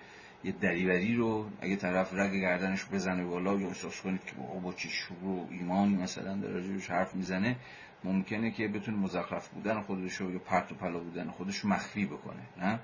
[0.44, 4.32] یه دریوری رو اگه طرف رگ گردنش بزنه بالا یا احساس کنید که
[4.62, 7.56] با چی شور و ایمانی مثلا در راجبش حرف می‌زنه
[8.04, 12.42] ممکنه که بتونه مزخرف بودن خودش رو یا پرت و پلا بودن خودش مخفی بکنه
[12.58, 12.80] نه؟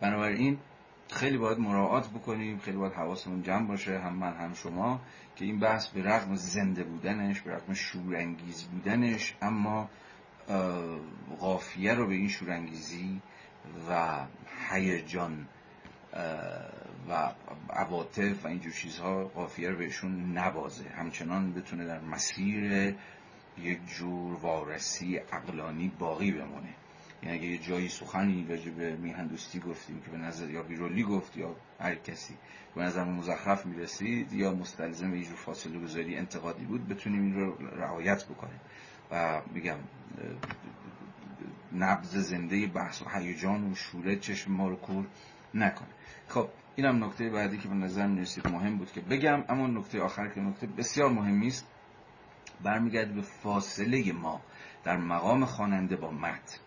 [0.00, 0.58] بنابراین
[1.14, 5.00] خیلی باید مراعات بکنیم خیلی باید حواسمون جمع باشه هم من هم شما
[5.36, 9.88] که این بحث به رغم زنده بودنش به رغم شورانگیز بودنش اما
[11.40, 13.20] قافیه رو به این شورانگیزی
[13.88, 14.20] و
[14.70, 15.48] هیجان
[17.08, 17.32] و
[17.70, 20.88] عواطف و اینجور چیزها قافیه رو بهشون نبازه.
[20.88, 22.94] همچنان بتونه در مسیر
[23.58, 26.74] یک جور وارسی اقلانی باقی بمونه.
[27.24, 31.36] یعنی اگه یه جایی سخنی راجع به میهندوستی گفتیم که به نظر یا بیرولی گفت
[31.36, 32.34] یا هر کسی
[32.74, 37.56] به نظر مزخرف می‌رسید یا مستلزم یه جور فاصله گذاری انتقادی بود بتونیم این رو
[37.76, 38.60] رعایت بکنیم.
[39.10, 39.76] و میگم
[41.72, 45.06] نبض زنده بحث و هیجان و شوره چشم ما رو کور
[45.54, 45.88] نکنه.
[46.28, 50.28] خب اینم نکته بعدی که به نظر می‌رسید مهم بود که بگم اما نکته آخر
[50.28, 51.66] که نکته بسیار مهمی است.
[52.64, 54.40] برمیگرده به فاصله ما
[54.84, 56.58] در مقام خواننده با متن.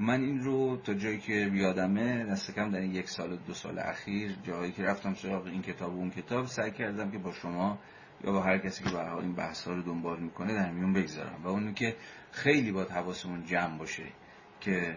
[0.00, 3.78] من این رو تا جایی که یادمه دست کم در این یک سال دو سال
[3.78, 7.78] اخیر جایی که رفتم سراغ این کتاب و اون کتاب سعی کردم که با شما
[8.24, 11.40] یا با هر کسی که به این بحث رو دنبال می‌کنه در میون بگذارم.
[11.44, 11.96] و اونو که
[12.30, 14.04] خیلی باید حواسمون جمع باشه
[14.60, 14.96] که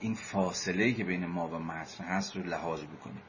[0.00, 3.22] این فاصله که بین ما و متن هست رو لحاظ بکنیم.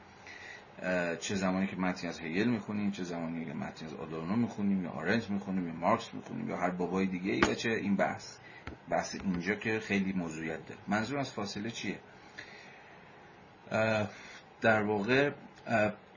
[1.20, 4.90] چه زمانی که متنی از هیل می‌خونیم چه زمانی که متنی از آدورنو می‌خونیم یا
[4.90, 8.36] آرنج می‌خونیم یا مارکس می‌خونیم یا هر بابای دیگه یا چه این بحث.
[8.88, 10.80] بحث اینجا که خیلی موضوعیت داره.
[10.88, 11.98] منظور از فاصله چیه؟
[14.60, 15.30] در واقع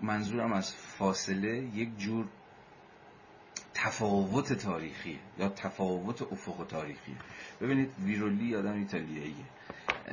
[0.01, 2.25] منظورم از فاصله یک جور
[3.73, 7.15] تفاوت تاریخی یا تفاوت افق تاریخی
[7.61, 9.45] ببینید ویرولی آدم ایتالیاییه.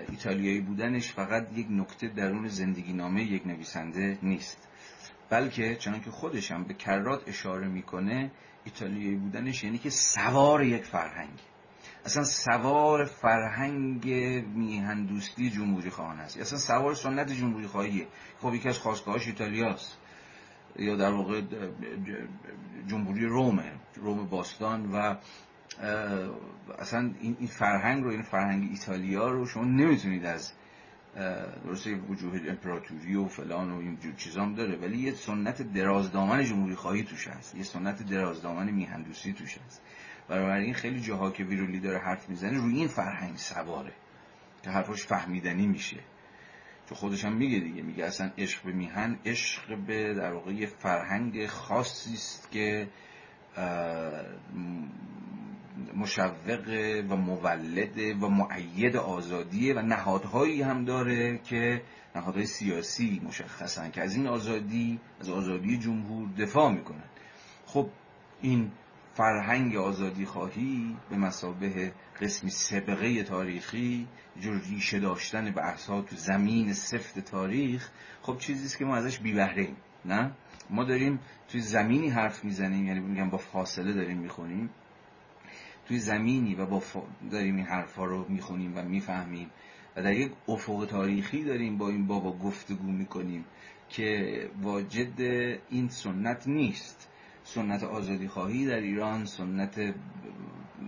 [0.09, 4.69] ایتالیایی بودنش فقط یک نکته درون زندگی نامه یک نویسنده نیست.
[5.31, 8.31] بلکه چنانکه خودش هم به کرات اشاره می‌کنه
[8.65, 11.39] ایتالیایی بودنش یعنی که سوار یک فرهنگ
[12.05, 14.13] اصلا سوار فرهنگ
[14.55, 18.07] میهندوستی جمهوری خواهان است اصلا سوار سنت جمهوری خواهیه.
[18.39, 19.99] خب یکی از خواستگاهاش ایتالیاست.
[20.79, 21.43] یا در واقع
[22.87, 25.17] جمهوری رومه روم باستان و
[26.79, 30.53] اصلا این فرهنگ رو این فرهنگ ایتالیا رو شما نمی‌تونید از
[31.65, 36.75] درسته وجوه امپراتوری و فلان و این جور چیزام داره ولی یه سنت درازدامن جمهوری
[36.75, 37.55] خواهی توش هست.
[37.55, 39.83] یه سنت درازدامن میهندوسی توش هست.
[40.31, 43.93] این خیلی جاها که ویرولی داره حرف می‌زنه روی این فرهنگ سواره
[44.63, 46.01] که حرفش فهمیدنی میشه.
[46.89, 50.67] چون خودش هم میگه دیگه میگه اصلا عشق به میهن عشق به در واقع یه
[50.67, 52.89] فرهنگ خاصی است که
[55.97, 56.69] مشوق
[57.11, 61.83] و مولد و معید آزادیه و نهادهایی هم داره که
[62.17, 67.09] نهادهای سیاسی مشخصن که از این آزادی از آزادی جمهور دفاع می‌کنن.
[67.67, 67.89] خب
[68.41, 68.71] این
[69.21, 74.09] فرهنگ آزادی خواهی به مسابه قسمی سبقه تاریخی
[74.41, 77.91] جور ریشه داشتن به تو زمین سفت تاریخ
[78.23, 79.33] خب چیزیست که ما ازش بی
[80.05, 80.33] نه؟
[80.71, 84.71] ما داریم توی زمینی حرف می‌زنیم یعنی میگم با فاصله داریم می‌خونیم.
[85.87, 86.83] توی زمینی و با
[87.31, 89.51] داریم این حرفا رو می‌خونیم و می‌فهمیم.
[89.97, 93.45] و در یک افق تاریخی داریم با این بابا گفتگو می‌کنیم
[93.89, 95.21] که واجد
[95.71, 97.10] این سنت نیست.
[97.55, 99.95] سنت آزادی خواهی در ایران سنت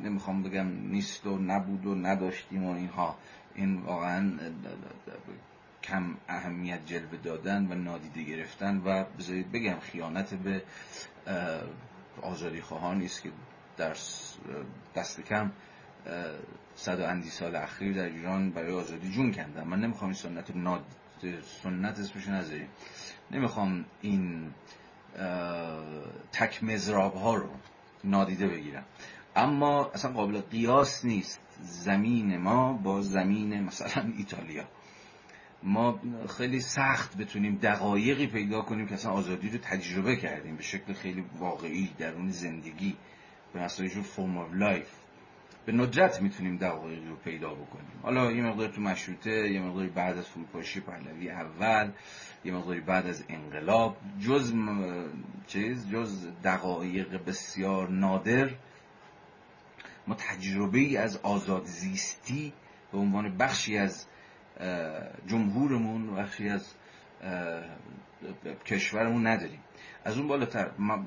[0.04, 3.16] نمی‌خوام بگم نیست و نبود و نداشتیم و اینها.
[3.54, 4.32] این واقعا
[5.82, 10.62] کم اهمیت جلوه دادن و نادیده گرفتن و بذارید بگم خیانت به
[12.22, 13.30] آزادی خواهان نیست که
[13.76, 13.96] در
[14.96, 15.52] دست کم
[16.74, 19.64] صد و اندی سال اخیر در ایران برای آزادی جون کندن.
[19.64, 20.84] من نمی‌خوام این سنت ناد
[21.62, 22.68] سنت اسمش نذاریم.
[23.30, 24.50] نمی‌خوام این
[26.32, 27.50] تک مضراب ها رو
[28.04, 28.84] نادیده بگیرم.
[29.36, 31.40] اما اصلا قابل قیاس نیست.
[31.60, 34.64] زمین ما با زمین مثلا ایتالیا.
[35.62, 36.00] ما
[36.38, 40.56] خیلی سخت بتونیم دقایقی پیدا کنیم که اصلا آزادی رو تجربه کردیم.
[40.56, 42.96] به شکل خیلی واقعی درون زندگی.
[43.52, 44.88] به مثابه form of life
[45.66, 48.00] به ندرت می‌تونیم دقایقی رو پیدا بکنیم.
[48.02, 51.90] حالا یه مقدار تو مشروطه یه مقداری بعد از فروپاشی پهلوی اول.
[52.44, 54.54] یه مقداری بعد از انقلاب جز
[55.46, 58.50] چیز جز دقایق بسیار نادر
[60.06, 62.52] ما تجربه ای از آزاد زیستی
[62.92, 64.06] به عنوان بخشی از
[65.26, 66.74] جمهورمون بخشی از
[68.66, 69.60] کشورمون نداریم.
[70.04, 71.04] از اون بالاتر ما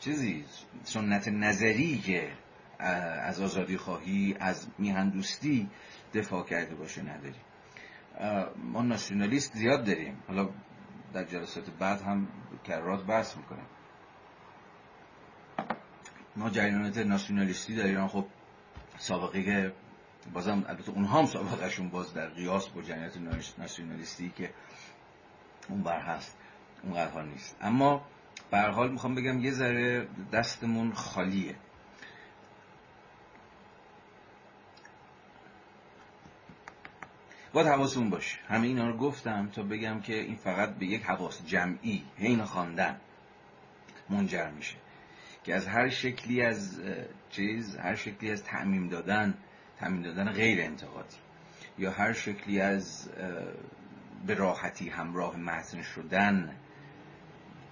[0.00, 0.44] چیزی
[0.82, 2.32] سنت نظری که
[2.78, 5.70] از آزادی خواهی از میهن دوستی
[6.14, 7.40] دفاع کرده باشه نداریم.
[8.56, 10.22] ما ناسیونالیست زیاد داریم.
[10.28, 10.48] حالا
[11.12, 12.28] در جلسات بعد هم
[12.64, 13.66] کرات بحث می‌کنم
[16.36, 18.26] ما جریانات ناسیونالیستی در ایران خب
[18.98, 19.72] سابقه که
[20.32, 23.16] بازم البته اونها هم سابقهشون باز در قیاس با جریانات
[23.58, 24.50] ناسیونالیستی که
[25.68, 26.36] اون بر هست
[26.82, 27.56] اون نیست.
[27.60, 28.06] اما
[28.50, 31.56] به حال می‌خوام بگم یه ذره دستمون خالیه.
[37.54, 38.38] باید حواسمون باشه.
[38.48, 42.96] همه اینا رو گفتم تا بگم که این فقط به یک حواس جمعی حین خواندن
[44.10, 44.76] منجر میشه.
[45.44, 46.80] که از هر شکلی از
[47.30, 49.34] چیز هر شکلی از تعمیم دادن
[49.78, 51.16] تعمیم دادن غیر انتقادی.
[51.78, 53.10] یا هر شکلی از
[54.26, 56.56] به راحتی همراه متن شدن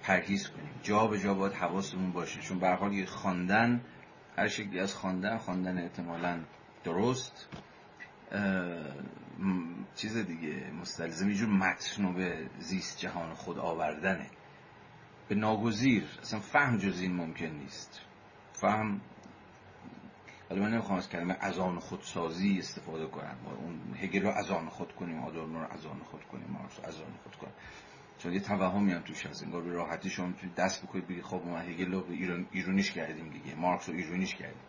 [0.01, 0.73] پرهیز کنیم.
[0.83, 2.41] جا به جا باید حواسمون باشه.
[2.41, 3.81] چون به حال خواندن
[4.37, 6.39] هر شکلی از خواندن خواندن احتمالا
[6.83, 7.47] درست.
[9.95, 14.29] چیز دیگه مستلزم یه جور متن به زیست جهان خود آوردنه.
[15.27, 18.01] به ناگزیر اصلا فهم جز این ممکن نیست.
[18.53, 19.01] فهم
[20.49, 23.37] حالا من نمی‌خوام از کلمه از آن خودسازی استفاده کنم.
[23.59, 26.85] اون هگل رو از آن خود کنیم آدورنو رو از آن خود کنیم مارکس رو
[26.85, 27.53] از آن خود کنیم.
[28.17, 29.43] چون یه توهمی هم توش هست.
[29.43, 32.91] انگار به راحتی شما می‌تونید دست بکنید بگید خب ما هگل رو به ایران ایرونیش
[32.91, 33.55] کردیم دیگه.
[33.55, 34.63] مارکس رو ایرونیش کردیم.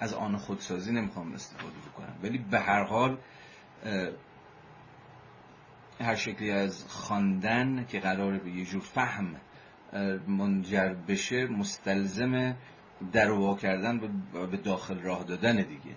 [0.00, 2.14] از آن خودسازی نمی‌خوام استفاده بکنم.
[2.22, 3.18] ولی به هر حال
[6.00, 9.36] هر شکلی از خواندن که قراره به یه جور فهم
[10.28, 12.56] منجر بشه مستلزم
[13.12, 14.00] در وا کردن
[14.50, 15.96] به داخل راه دادن دیگه.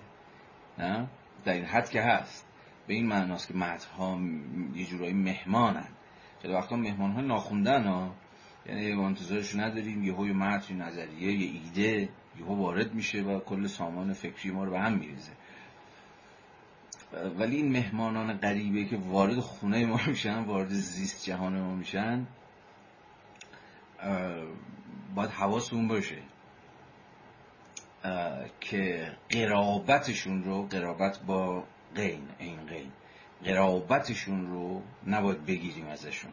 [1.45, 2.47] در این حد که هست.
[2.87, 4.19] به این معناست که متنها
[4.75, 5.87] یه جورایی مهمانن.
[6.41, 8.15] خیلی وقتا مهمان ها ناخوندن ها.
[8.65, 12.09] یعنی انتظارش نداریم یه های متن نظریه یه ایده.
[12.39, 15.31] یه وارد میشه و کل سامان فکری ما رو به هم میریزه.
[17.37, 22.27] ولی این مهمانان غریبه که وارد خونه ما میشن وارد زیست جهان ما میشن
[25.15, 26.17] باید حواسمون باشه
[28.59, 31.63] که قرابتشون رو قرابت با
[31.95, 32.91] غین این غین
[33.43, 36.31] قرابتشون رو نباید بگیریم ازشون.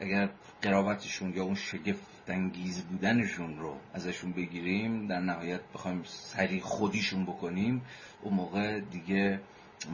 [0.00, 0.28] اگر
[0.62, 7.82] قرابتشون یا اون شگفت انگیز بودنشون رو ازشون بگیریم در نهایت بخوایم سریع خودیشون بکنیم
[8.22, 9.40] اون موقع دیگه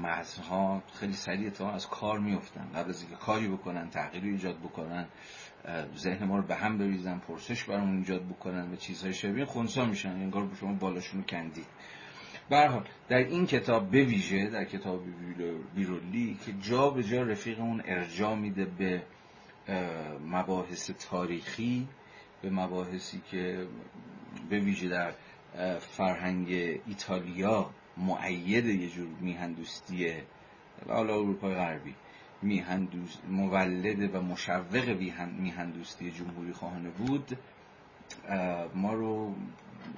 [0.02, 5.06] مغزها خیلی سریع تا از کار میفتن قبل از اینکه کاری بکنن تغییری ایجاد بکنن
[5.96, 10.08] ذهن ما رو به هم بریزن پرسش برامون ایجاد بکنن و چیزهای شبیه خونسا میشن.
[10.08, 11.66] انگار به شما بالاشون رو کندید
[12.50, 15.02] برحال در این کتاب به ویژه در کتاب
[15.74, 19.02] بیرولی که جا به جا رفیقمون ارجا میده به
[20.26, 21.88] مباحث تاریخی
[22.42, 23.66] به مباحثی که
[24.50, 25.12] به ویژه در
[25.78, 26.48] فرهنگ
[26.86, 30.12] ایتالیا معید یه جور میهندوستی
[30.88, 31.94] حالا اروپای غربی
[32.42, 34.96] میهندوست مولد و مشوق
[35.38, 37.38] میهندوستی جمهوری خواهانه بود
[38.74, 39.34] ما رو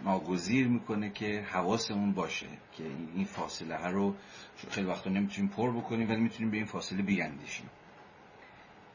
[0.04, 4.14] ناگزیر می‌کنه که حواسمون باشه که این فاصله ها رو
[4.70, 7.70] خیلی وقتا نمی‌تونیم پر بکنیم ولی می‌تونیم به این فاصله بیاندیشیم.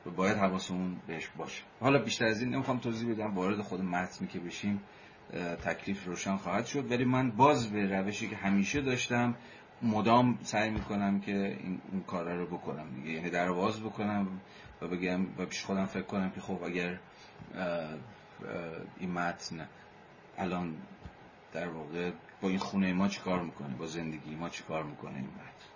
[0.06, 1.64] و باید حواسمون بهش باشه.
[1.80, 3.36] حالا بیشتر از این نمی‌خوام توضیح بدم.
[3.36, 4.82] وارد خود متنی که بشیم
[5.66, 6.92] تکلیف روشن خواهد شد.
[6.92, 9.36] ولی من باز به روشی که همیشه داشتم
[9.82, 12.90] مدام سعی می‌کنم که این, این کار رو بکنم.
[12.96, 14.28] دیگه یعنی در باز بکنم
[14.82, 17.00] و بگم و پیش خودم فکر کنم که خب اگر
[19.00, 19.68] این متن
[20.38, 20.76] الان
[21.54, 25.73] در واقع با این خونه ما چیکار می‌کنه؟ با زندگی ما چیکار می‌کنه این متن؟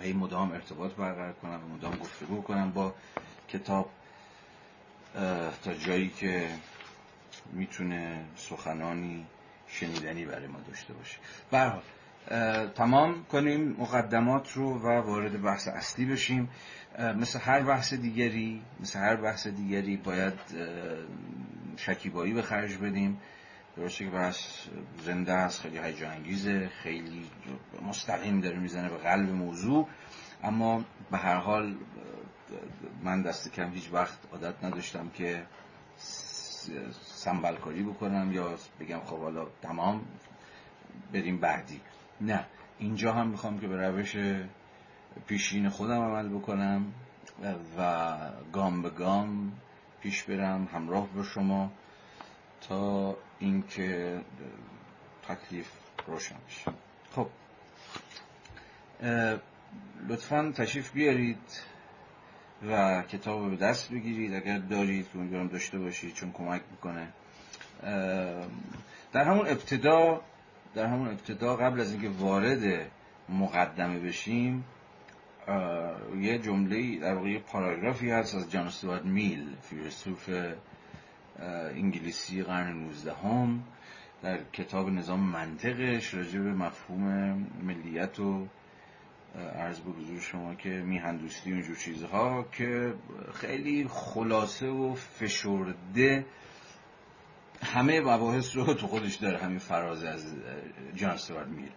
[0.00, 2.94] این مدام ارتباط برقرار کنم و مدام گفتگو کنم با
[3.48, 3.90] کتاب
[5.64, 6.48] تا جایی که
[7.52, 9.26] می‌تونه سخنانی
[9.68, 11.18] شنیدنی برای ما داشته باشه.
[11.50, 11.82] برحال
[12.66, 16.48] تمام کنیم مقدمات رو و وارد بحث اصلی بشیم.
[16.98, 20.34] مثل هر بحث دیگری مثل هر بحث دیگری باید
[21.76, 23.20] شکیبایی به خرج بدیم.
[23.76, 24.68] درسته که بحث
[25.04, 27.30] زنده است خیلی هیجان انگیزه خیلی
[27.82, 29.88] مستقیم داره می‌زنه به قلب موضوع.
[30.42, 31.74] اما به هر حال
[33.02, 35.46] من دست کم هیچ وقت عادت نداشتم که
[37.02, 40.04] سنبلکاری بکنم یا بگم خب حالا تمام
[41.12, 41.80] بریم بعدی.
[42.20, 42.46] نه
[42.78, 44.16] اینجا هم می‌خوام که به روش
[45.26, 46.92] پیشین خودم عمل بکنم
[47.78, 48.16] و
[48.52, 49.52] گام به گام
[50.00, 51.72] پیش برم همراه با شما
[52.60, 54.20] تا اینکه
[55.28, 55.70] تکلیف
[56.06, 56.72] روشن بشه.
[57.14, 57.28] خب.
[60.08, 61.60] لطفا تشریف بیارید
[62.68, 64.34] و کتاب به دست بگیرید.
[64.34, 67.08] اگر دارید که امیدوارم داشته باشید چون کمک می‌کنه.
[69.12, 70.20] در همون ابتدا
[70.74, 72.90] در همون ابتدا قبل از اینکه وارد
[73.28, 74.64] مقدمه بشیم
[76.20, 80.30] یه جمله در واقع یه پاراگرافی هست از جان استوارت میل فیلسوف
[81.74, 83.62] انگلیسی قرن 19 هم
[84.22, 88.46] در کتاب نظام منطقش راجع به مفهوم ملیت و
[89.54, 92.94] عرض به حضور شما که میهندوستی و اینجور چیزها که
[93.34, 96.26] خیلی خلاصه و فشرده
[97.62, 100.34] همه مباحث رو تو خودش داره همین فراز از
[100.94, 101.70] جان استوارت میل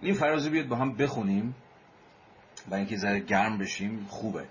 [0.00, 1.54] این فرازه بیاد با هم بخونیم
[2.70, 4.46] و اینکه ذره گرم بشیم خوبه.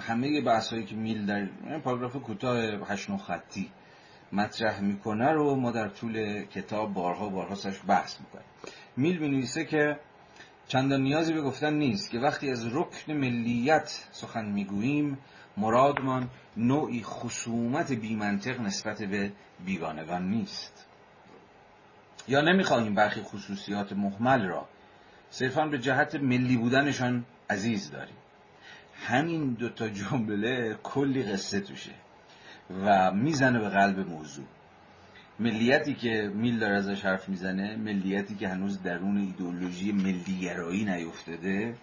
[0.00, 3.70] همه بحث هایی که میل در پاراگراف کوتاه هشت خطی
[4.32, 8.46] مطرح می‌کنه رو ما در طول کتاب بارها بارها سرش بحث می‌کنیم.
[8.96, 9.98] میل می که
[10.68, 15.18] چندان نیازی به گفتن نیست که وقتی از رکن ملیت سخن می‌گوییم
[15.56, 19.32] مرادمان نوعی خصومت بیمنطق نسبت به
[19.64, 20.86] بیگانگان نیست.
[22.28, 24.68] یا نمی‌خواهیم برخی خصوصیات محمل را
[25.30, 28.16] صرفا به جهت ملی بودنشان عزیز داریم.
[28.94, 31.94] همین دوتا جمله کلی قصه توشه
[32.70, 34.44] و می‌زنه به قلب موضوع.
[35.40, 41.74] ملیتی که میل داره ازش حرف می‌زنه ملیتی که هنوز درون ایدولوژی ملیگرایی نیفتاده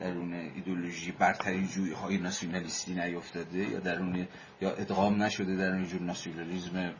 [0.00, 4.28] درون ایدولوژی برتری جوی های ناسیونالیستی نیفتاده یا درون
[4.60, 6.94] یا ادغام نشده در اینجور ناسیونالیزم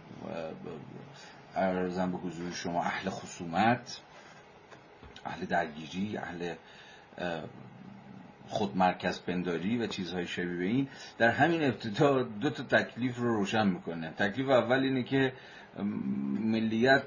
[1.57, 4.01] ارزم به حضور شما اهل خصومت
[5.25, 6.55] اهل درگیری اهل
[8.49, 10.88] خودمرکز پنداری و چیزهای شبیه به این
[11.18, 14.11] در همین ابتدا دو تا تکلیف رو روشن می‌کنه.
[14.11, 15.32] تکلیف اول اینه که
[16.40, 17.03] ملیت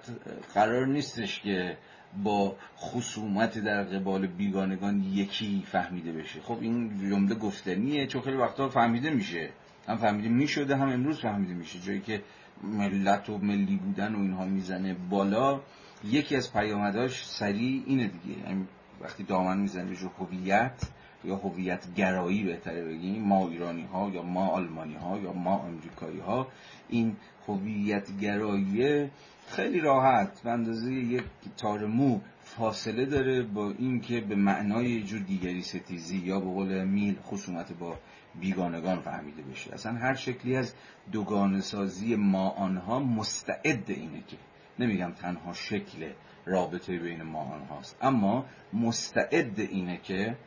[0.54, 1.78] قرار نیستش که
[2.24, 6.42] با خصومت در قبال بیگانگان یکی فهمیده بشه.
[6.42, 9.50] خب این جمله گفتنیه چون خیلی وقتا فهمیده میشه.
[9.88, 11.80] هم فهمیده می‌شده هم امروز فهمیده میشه.
[11.80, 12.22] جایی که
[12.64, 15.62] ملت و ملی بودن و اینها می‌زنه بالا
[16.04, 18.40] یکی از پیامداش سریع اینه دیگه.
[18.40, 18.68] یعنی
[19.02, 20.82] وقتی دامن می‌زنه به هویت
[21.24, 26.20] یا هویت گرایی بهتره بگیم ما ایرانی ها یا ما آلمانی ها یا ما امریکایی
[26.20, 26.48] ها
[26.90, 27.16] این
[27.48, 29.10] هویت گرایی
[29.48, 31.24] خیلی راحت به اندازه یک
[31.58, 36.84] تار مو فاصله داره با اینکه به معنای یه جور دیگری ستیزی یا به قول
[36.84, 37.98] میل خصومت با
[38.40, 39.74] بیگانگان فهمیده بشه.
[39.74, 40.74] اصلا هر شکلی از
[41.12, 44.38] دوگانه سازی ما آنها مستعد اینه که
[44.80, 46.10] نمیگم تنها شکل
[46.46, 50.38] رابطه بین ما آنهاست اما مستعد اینه که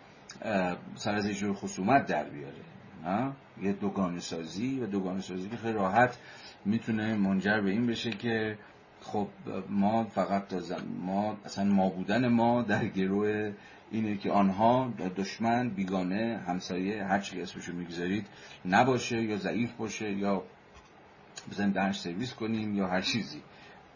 [0.97, 3.32] سر از جور خصومت در بیاره
[3.62, 6.18] یه دوگانه سازی و دوگانه سازی که خیلی راحت
[6.64, 8.59] می‌تونه منجر به این بشه که
[9.01, 9.28] خب
[9.68, 10.43] ما فقط
[11.05, 13.53] ما اصلا ما بودن ما در گروه
[13.91, 18.26] اینه که آنها دشمن بیگانه همسایه هر چی اسمشو می‌گذارید
[18.64, 20.43] نباشه یا ضعیف باشه یا
[21.51, 23.43] بزنیم درش سرویس کنیم یا هر چیزی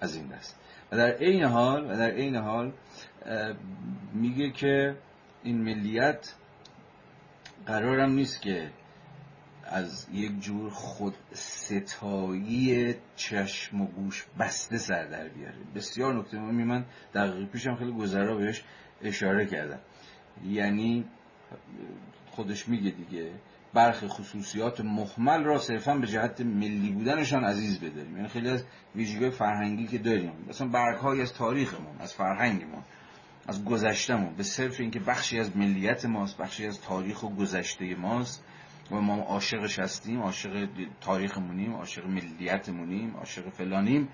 [0.01, 0.57] از این دست.
[0.92, 2.72] و در عین حال و در عین حال
[4.14, 4.97] میگه که
[5.45, 6.34] این ملیت
[7.66, 8.70] قرارم نیست که
[9.64, 15.57] از یک جور خود ستایی چشم و گوش بسته سر در بیاره.
[15.74, 16.84] بسیار نکته مهمی من
[17.14, 18.64] دقیقی پیشم خیلی گذرا بهش
[19.03, 19.78] اشاره کردم.
[20.45, 21.05] یعنی
[22.30, 23.30] خودش میگه دیگه
[23.74, 28.16] برخی خصوصیات محمل را صرفا به جهت ملی بودنشان عزیز بداریم.
[28.16, 28.64] یعنی خیلی از
[28.95, 30.32] ویژگی فرهنگی که داریم.
[30.49, 32.82] مثلا برگهایی از تاریخمون از فرهنگمون.
[33.47, 38.45] از گذشتمون به صرف اینکه بخشی از ملیت ماست بخشی از تاریخ و گذشته ماست.
[38.90, 40.68] و ما عاشقش هستیم عاشق
[41.01, 44.09] تاریخمونیم عاشق ملیتمونیم عاشق فلانیم.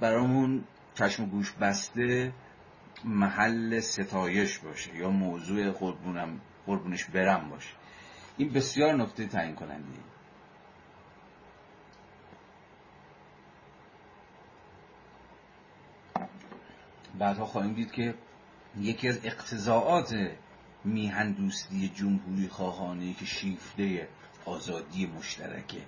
[0.00, 0.64] برامون
[0.94, 2.32] چشم گوش بسته
[3.04, 7.74] محل ستایش باشه یا موضوع قربونم قربونش برم باشه.
[8.36, 9.84] این بسیار نکته تعیین کننده
[17.18, 18.14] بعدها خواهیم دید که
[18.76, 20.14] یکی از اقتضاعات
[20.84, 24.08] میهن دوستی جمهوری خواهانه که شیفته
[24.44, 25.82] آزادی مشترکه.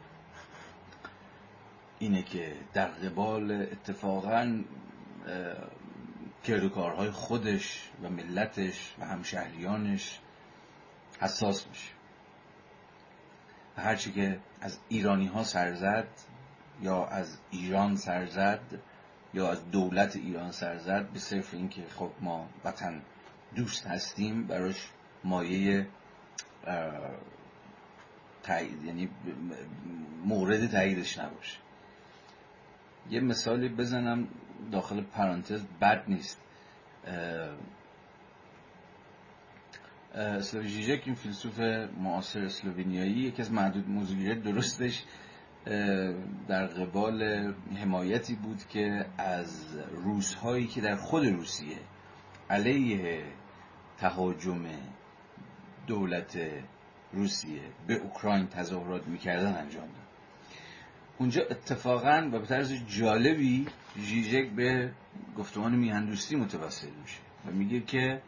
[1.99, 4.62] اینه که در قبال اتفاقا
[6.45, 10.18] کردوکارهای خودش و ملتش و همشهریانش
[11.20, 11.93] حساس میشه.
[13.76, 16.09] و هرچی که از ایرانی ها سرزد
[16.83, 18.61] یا از ایران سرزد
[19.35, 23.03] یا از دولت ایران سرزد به صرف اینکه خب ما وطن
[23.57, 24.89] دوست هستیم براش
[25.24, 25.87] مایه
[28.43, 29.09] تایید یعنی
[30.24, 31.59] مورد تاییدش نباشه.
[33.11, 34.28] یه مثالی بزنم
[34.72, 36.41] داخل پرانتز بد نیست.
[40.14, 41.61] اسلوژیژک این فیلسوف
[42.01, 45.05] معاصر اسلوونیایی یکی از معدود موضوعیت درستش
[46.48, 47.22] در قبال
[47.76, 49.66] حمایتی بود که از
[50.04, 51.76] روسهایی که در خود روسیه
[52.50, 53.22] علیه
[53.98, 54.64] تهاجم
[55.86, 56.38] دولت
[57.12, 60.11] روسیه به اوکراین تظاهرات می‌کردن انجام داد.
[61.18, 63.66] اونجا اتفاقا و به طرز جالبی
[63.98, 64.90] ژیژک به
[65.38, 68.22] گفتمان میهندوستی متوسل میشه و میگه که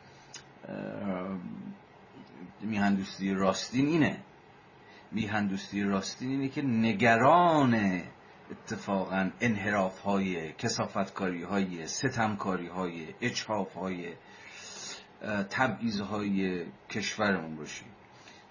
[2.60, 4.16] میهندوستی راستین اینه
[5.14, 8.02] میهندوستی راستین اینه که نگران
[8.50, 14.14] اتفاقا انحراف های کسافتکاری های ستمکاری های اچهاف های
[15.50, 17.88] تبعیض های کشورمون باشیم.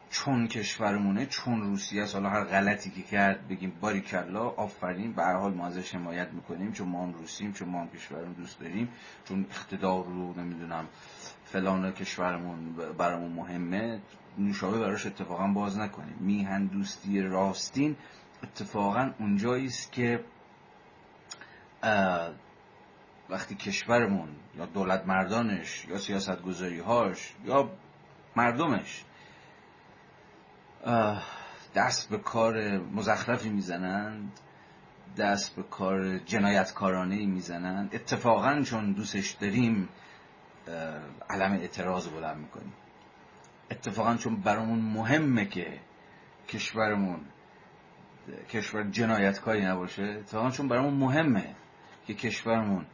[0.09, 2.15] چون کشورمونه چون روسیه است.
[2.15, 5.13] حالا هر غلطی که کرد بگیم باریکلا آفرین.
[5.13, 8.33] به هر حال ما ازش حمایت می‌کنیم چون ما هم روسیم چون ما هم کشورمون
[8.33, 8.89] دوست داریم
[9.25, 10.87] چون اقتدار رو نمی‌دونم
[11.51, 14.01] فلان کشورمون برامون مهمه
[14.37, 16.17] نوشابه براش اتفاقا باز نکنیم.
[16.19, 17.95] میهن دوستی راستین
[18.43, 20.23] اتفاقا اونجایی است که
[23.29, 26.41] وقتی کشورمون یا دولت مردانش یا سیاست
[26.85, 27.69] هاش یا
[28.35, 29.03] مردمش
[31.75, 34.39] دست به کار مزخرفی می‌زنند
[35.17, 39.89] دست به کار جنایتکارانه می‌زنند اتفاقا چون دوستش داریم
[41.29, 42.73] علم اعتراض بلند می‌کنیم.
[43.71, 45.79] اتفاقا چون برامون مهمه که
[46.49, 47.19] کشورمون
[48.49, 51.55] کشور جنایتکاری نباشه اتفاقا چون برامون مهمه
[52.07, 52.85] که کشورمون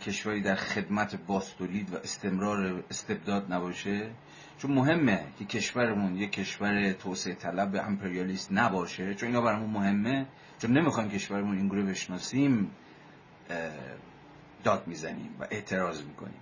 [0.00, 4.10] کشوری در خدمت باستولید و استمرار استبداد نباشه.
[4.58, 9.14] چون مهمه که کشورمون یک کشور توسعه طلب امپریالیست نباشه.
[9.14, 10.26] چون اینا برامون مهمه.
[10.58, 12.70] چون نمی‌خوایم کشورمون این گروه بشناسیم
[14.64, 16.40] داد می‌زنیم و اعتراض می‌کنیم.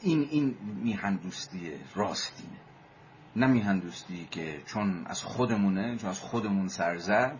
[0.00, 2.58] این این میهندوستی راستینه.
[3.36, 7.38] نه میهندوستی که چون از خودمونه چون از خودمون سرزد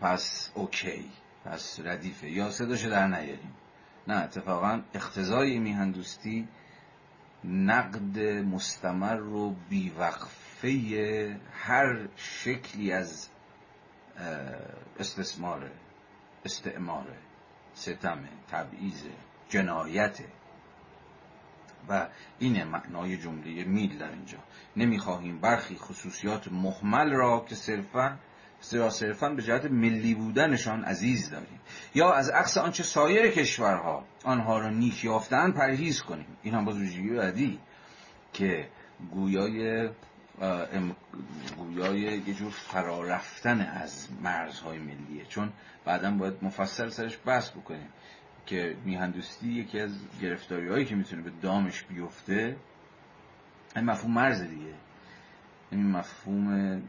[0.00, 1.10] پس اوکی
[1.44, 2.30] پس ردیفه.
[2.30, 3.54] یا صداش در نیاریم.
[4.08, 6.48] نه اتفاقا اختزای میهندوستی
[7.44, 13.28] نقد مستمر رو بیوقفه هر شکلی از
[14.98, 15.70] استثماره
[16.44, 17.16] استعماره
[17.74, 19.10] ستمه تبعیزه
[19.48, 20.24] جنایته
[21.88, 22.08] و
[22.38, 24.38] این معنای جمله میل در اینجا.
[24.76, 28.18] نمی‌خواهیم برخی خصوصیات محمل را که صرفا
[28.90, 31.60] صرفا به جهت ملی بودنشان عزیز داریم
[31.94, 36.36] یا از عکس آنچه سایر کشورها آنها را نیک یافتن پرهیز کنیم.
[36.42, 37.60] این هم باز ویژگی بعدی
[38.32, 38.68] که
[39.10, 39.88] گویای
[41.56, 45.24] گویای یه جور فرارفتن از مرزهای ملیه.
[45.28, 45.52] چون
[45.84, 47.88] بعدا باید مفصل سرش بحث بکنیم
[48.46, 49.90] که میهندوستی یکی از
[50.22, 52.56] گرفتاری هایی که می‌تونه به دامش بیفته
[53.76, 54.74] این مفهوم مرز دیگه.
[55.70, 56.82] این مفهوم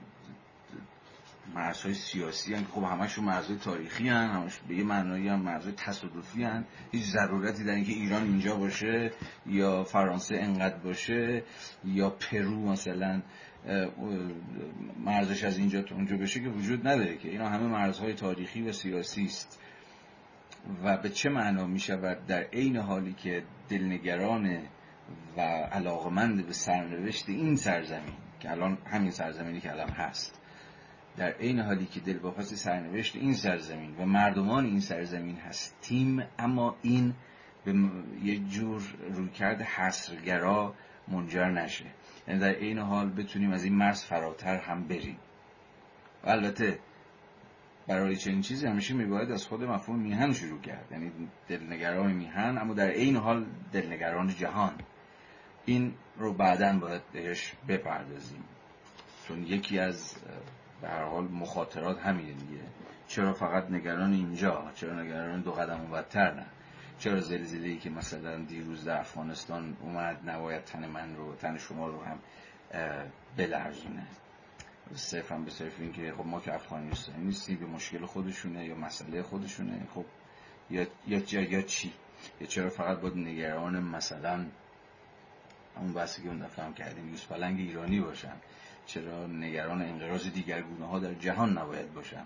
[1.56, 2.64] مرزهای سیاسی هن.
[2.64, 6.66] خب همشون مرزهای تاریخی هن همش به یه معنایی هم مرزهای تصادفی هن.
[6.92, 9.12] هیچ ضرورتی در اینکه ایران اینجا باشه
[9.46, 11.44] یا فرانسه انقدر باشه
[11.86, 13.22] یا پرو مثلا
[15.06, 18.72] مرزش از اینجا تا اونجا بشه که وجود نداره که اینا همه مرزهای تاریخی و
[18.72, 19.60] سیاسی است.
[20.84, 24.60] و به چه معنا می شود در عین حالی که دلنگران
[25.38, 25.42] و
[25.72, 30.41] علاقمند به سرنوشت این سرزمین که الان همین سرزمینی که الان هست
[31.18, 37.14] در عین حالی که دلواپس سرنوشت این سرزمین و مردمان این سرزمین هستیم اما این
[37.66, 37.74] به
[38.24, 38.82] یه جور
[39.14, 40.74] رویکرد حسرگرا
[41.08, 41.86] منجر نشه.
[42.28, 45.18] یعنی در این حال بتونیم از این مرز فراتر هم بریم.
[46.24, 46.80] و البته
[47.88, 50.88] برای چنین چیزی همیشه میباید از خود مفهوم میهن شروع کرد.
[50.92, 51.12] یعنی
[51.48, 54.74] دلنگران میهن اما در این حال دلنگران جهان.
[55.66, 58.44] این رو بعدا باید بهش بپردازیم.
[59.28, 60.16] چون یکی از
[60.88, 62.62] هر حال مخاطرات همینه دیگه.
[63.08, 66.46] چرا فقط نگران اینجا؟ چرا نگران دو قدم بدتر نه؟
[67.00, 71.88] چرا زلزله ای که مثلا دیروز در افغانستان اومد نباید تن من رو تن شما
[71.88, 72.20] رو هم
[73.38, 74.08] بلرزونه؟
[74.96, 79.24] صرفا به صرف این که خب ما که افغانستانی نیستیم به مشکل خودشونه یا مسئله
[79.24, 80.06] خودشونه خب
[80.70, 81.94] یا یا, یا چی؟
[82.42, 84.46] یا چرا فقط باید نگران مثلا
[85.78, 88.34] اون بحثی که اون دفعه هم کردیم یوز پلنگ ایرانی باشن؟
[88.86, 92.24] چرا نگران انقراض دیگر گونه ها در جهان نباید باشن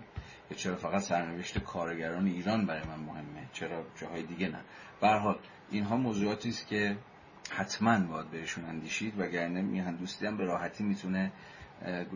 [0.50, 4.60] یا چرا فقط سرنوشت کارگران ایران برای من مهمه؟ چرا جاهای دیگه نه؟
[5.00, 5.38] به حال
[5.70, 6.96] اینها موضوعاتی است که
[7.50, 11.32] حتما باید بهشون اندیشید وگرنه میهن دوستی هم به راحتی می‌تونه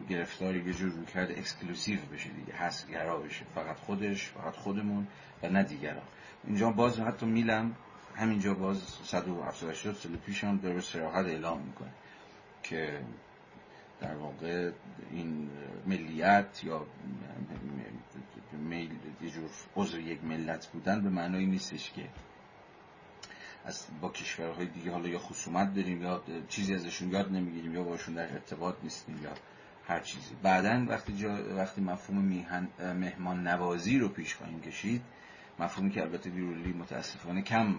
[0.08, 2.52] گرفتار یه جور رویکرد exclusive بشه دیگه
[2.90, 3.44] گرا بشه.
[3.54, 5.06] فقط خودش فقط خودمون
[5.42, 6.02] و نه دیگران.
[6.44, 7.76] اینجا باز حتی میلم
[8.16, 11.90] همینجا باز 178 سال پیش هم به صراحت اعلام می‌کنه
[12.62, 13.00] که
[14.00, 14.70] در واقع
[15.10, 15.50] این
[15.86, 16.86] ملیت یا
[18.52, 18.90] میل
[19.22, 22.08] یه جور عضو یک ملت بودن به معنای نیستش که
[23.64, 28.14] از با کشورهای دیگه حالا یا خصومت داریم یا چیزی ازشون یاد نمی‌گیریم یا باشون
[28.14, 29.30] در ارتباط نیستیم یا
[29.86, 30.34] هر چیزی.
[30.42, 35.02] بعدا وقتی جا وقتی مفهوم میهن مهمان نوازی رو پیش خواهیم کشید
[35.58, 37.76] مفهومی که البته بیرولی متاسفانه کم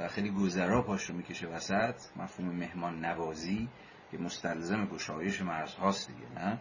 [0.00, 3.68] و خیلی گذرا پاش رو می‌کشه وسط مفهوم مهمان نوازی
[4.12, 6.58] که مستلزم گشایش مرز هاست دیگه نه؟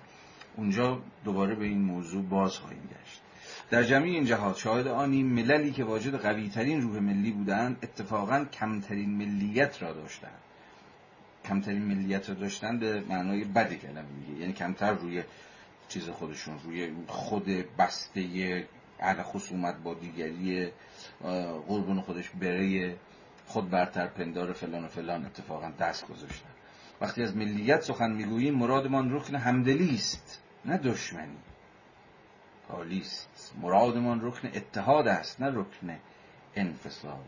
[0.55, 3.21] اونجا دوباره به این موضوع باز خواهیم گشت.
[3.69, 8.45] در جمعی این جهات شاهد آنیم مللی که واجد قوی ترین روح ملی بودند اتفاقا
[8.45, 10.39] کمترین ملیت را داشتند.
[11.45, 14.41] کمترین ملیت را داشتن به معنای بد کلمه میگه.
[14.41, 15.23] یعنی کمتر روی
[15.89, 17.45] چیز خودشون روی خود
[17.77, 18.21] بسته
[18.99, 20.71] اهل خصومت با دیگری
[21.67, 22.95] قربون خودش برای
[23.47, 26.50] خود برتر پندار فلان و فلان اتفاقا دست گذاشتن.
[27.01, 31.37] وقتی از ملیت سخن می‌گوییم مرادمان رکن همدلی است نه دشمنی.
[33.01, 33.55] است.
[33.61, 35.97] مرادمان رکن اتحاد است نه رکن
[36.55, 37.19] انفصال.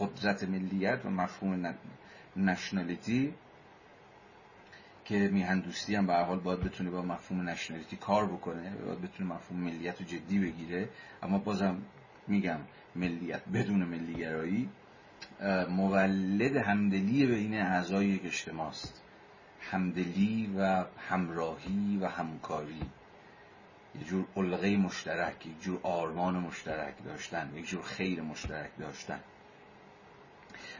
[0.00, 1.74] قدرت ملیت و مفهوم
[2.36, 3.34] نشنالیتی
[5.04, 9.34] که میهن دوستی هم به حال باید بتونه با مفهوم نشنالیتی کار بکنه باید بتونه
[9.34, 10.88] مفهوم ملیت رو جدی بگیره.
[11.22, 11.82] اما بازم
[12.28, 12.58] میگم
[12.96, 14.68] ملیت بدون ملیگرایی
[15.68, 19.02] مولد همدلی بین اعضای یک اجتماع است
[19.70, 22.80] همدلی و همراهی و همکاری.
[23.94, 29.20] یه جور علقه مشترک یک جور آرمان مشترک داشتن یک جور خیر مشترک داشتن.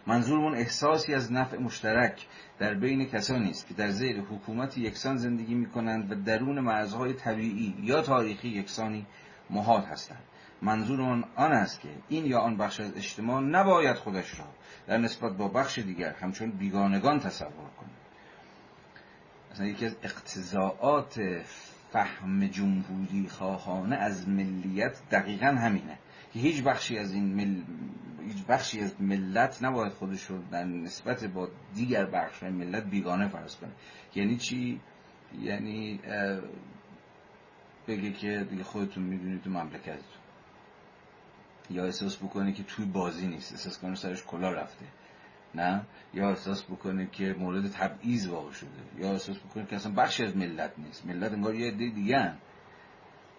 [0.07, 2.27] منظورمون احساسی از نفع مشترک
[2.59, 7.13] در بین کسانی است که در زیر حکومت یکسان زندگی می کنند و درون مرزهای
[7.13, 9.07] طبیعی یا تاریخی یکسانی
[9.51, 10.23] محال هستند.
[10.63, 14.45] منظور آن آن است که این یا آن بخش از اجتماع نباید خودش را
[14.87, 17.91] در نسبت با بخش دیگر همچون بیگانگان تصور کند
[19.53, 21.21] مثلا یکی از اقتضاعات
[21.93, 25.99] فهم جمهوری خواهانه از ملیت دقیقا همینه
[26.33, 27.63] که هیچ بخشی از این مل...
[28.27, 33.57] هیچ بخشی از ملت نباید خودش رو در نسبت با دیگر بخش ملت بیگانه فرض
[33.57, 33.71] کنه.
[34.15, 34.81] یعنی چی؟
[35.41, 36.01] یعنی
[37.89, 40.14] بگه که دیگه خودتون می‌دونید تو مملکتتون
[41.71, 44.87] یا احساس بکنه که توی بازی نیست احساس کنه سرش کلا رفته.
[45.55, 45.83] نه؟
[46.15, 48.69] یا احساس بکنه که مورد تبعیض واقع شده.
[48.99, 51.07] یا احساس بکنه که اصلا بخشی از ملت نیست.
[51.07, 52.33] ملت انگار یه عده دیگه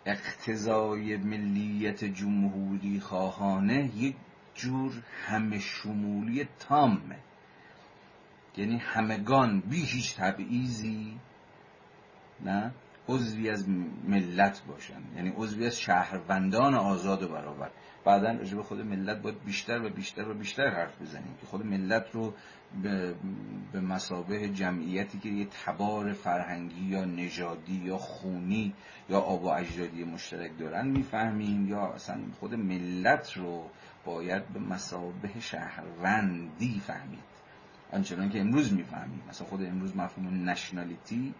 [0.05, 4.15] اقتضای ملیت جمهوری خواهانه یک
[4.55, 7.19] جور همه شمولی تامه.
[8.57, 11.19] یعنی همگان بی هیچ تبعیضی.
[12.45, 12.73] نه؟
[13.07, 13.69] عضوی از
[14.07, 15.01] ملت باشن.
[15.15, 17.69] یعنی عضوی از شهروندان آزاد و برابر.
[18.05, 22.05] بعدا راجع خود ملت باید بیشتر و بیشتر و بیشتر حرف بزنیم که خود ملت
[22.13, 22.33] رو
[22.83, 23.15] به,
[23.71, 28.73] به مسابه جمعیتی که یه تبار فرهنگی یا نژادی یا خونی
[29.09, 33.69] یا آب و اجدادی مشترک دارن می‌فهمیم یا اصلا خود ملت رو
[34.05, 37.35] باید به مسابه شهروندی فهمید.
[37.91, 39.21] آنچنان که امروز می‌فهمیم.
[39.29, 41.33] مثلا خود امروز مفهوم نشنالیتی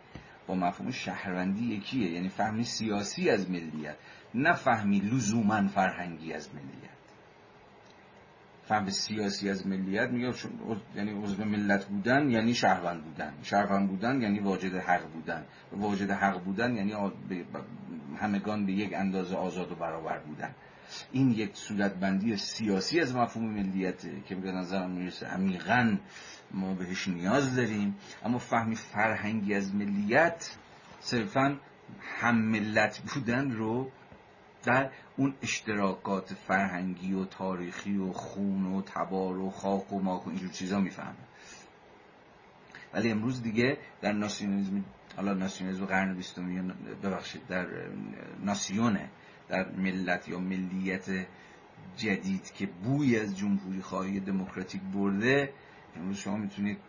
[0.48, 2.12] با مفهوم شهروندی یکیه.
[2.12, 3.96] یعنی فهمی سیاسی از ملیت
[4.34, 6.96] نه فهمی لزوما فرهنگی از ملیت.
[8.68, 10.34] فهم سیاسی از ملیت میگه
[10.96, 13.34] یعنی عضو ملت بودن یعنی شهروند بودن.
[13.44, 15.46] شهروند بودن یعنی واجد حق بودن.
[15.72, 16.94] واجد حق بودن یعنی
[18.18, 20.56] همگان به یک اندازه آزاد و برابر بودن.
[21.12, 25.98] این یک صورتبندی سیاسی از مفهوم ملیته که به نظرم می‌رسه عمیقا
[26.56, 27.96] ما بهش نیاز داریم.
[28.24, 30.58] اما فهمی فرهنگی از ملیت
[31.00, 31.58] صرفا
[32.02, 33.92] هم ملت بودن رو
[34.64, 40.30] در اون اشتراکات فرهنگی و تاریخی و خون و تبار و خاک و ماک و
[40.30, 41.16] اینجور چیزا می‌فهمه
[42.94, 44.86] ولی امروز دیگه در ناسیونالیسم
[45.16, 47.68] حالا ناسیونالیسم قرن بیستمی ببخشید در
[48.44, 49.10] ناسیونه
[49.50, 51.06] در ملت یا ملیت
[51.98, 55.54] جدید که بوی از جمهوری خواهی دموکراتیک برده
[55.96, 56.80] امروز شما می‌تونید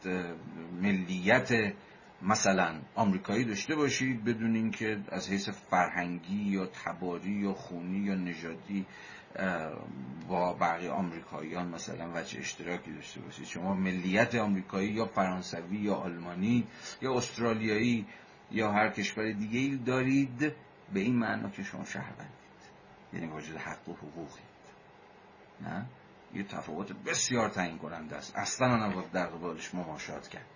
[0.82, 1.52] ملیت
[2.22, 8.86] مثلا آمریکایی داشته باشید بدون اینکه از حیث فرهنگی یا تباری یا خونی یا نژادی
[10.28, 13.46] با بقیه آمریکاییان مثلا وجه اشتراکی داشته باشید.
[13.46, 16.66] شما ملیت آمریکایی یا فرانسوی یا آلمانی
[17.02, 18.06] یا استرالیایی
[18.50, 20.38] یا هر کشور دیگه ای دارید
[20.92, 22.36] به این معنا که شما شهروندید.
[23.12, 24.56] یعنی واجد حق و حقوقید.
[25.60, 25.86] نه؟
[26.36, 28.36] یه تفاوت بسیار تعیین کننده است.
[28.36, 30.46] اصلا نباید در قبالش مماشات کرد.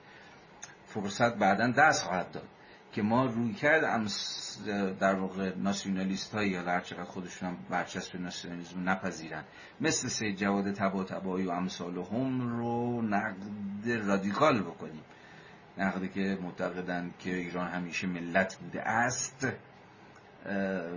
[0.86, 2.48] فرصت بعدا دست خواهد داد
[2.92, 4.08] که ما روی کرد
[5.00, 9.44] در واقع ناسیونالیست هایی یا هر چقدر خودشون هم برچسب ناسیونالیسم نپذیرن.
[9.80, 15.02] مثل سید جواد تبا تبایی و امثال هم رو نقد رادیکال بکنیم.
[15.78, 19.46] نقدی که معتقدند که ایران همیشه ملت بوده است.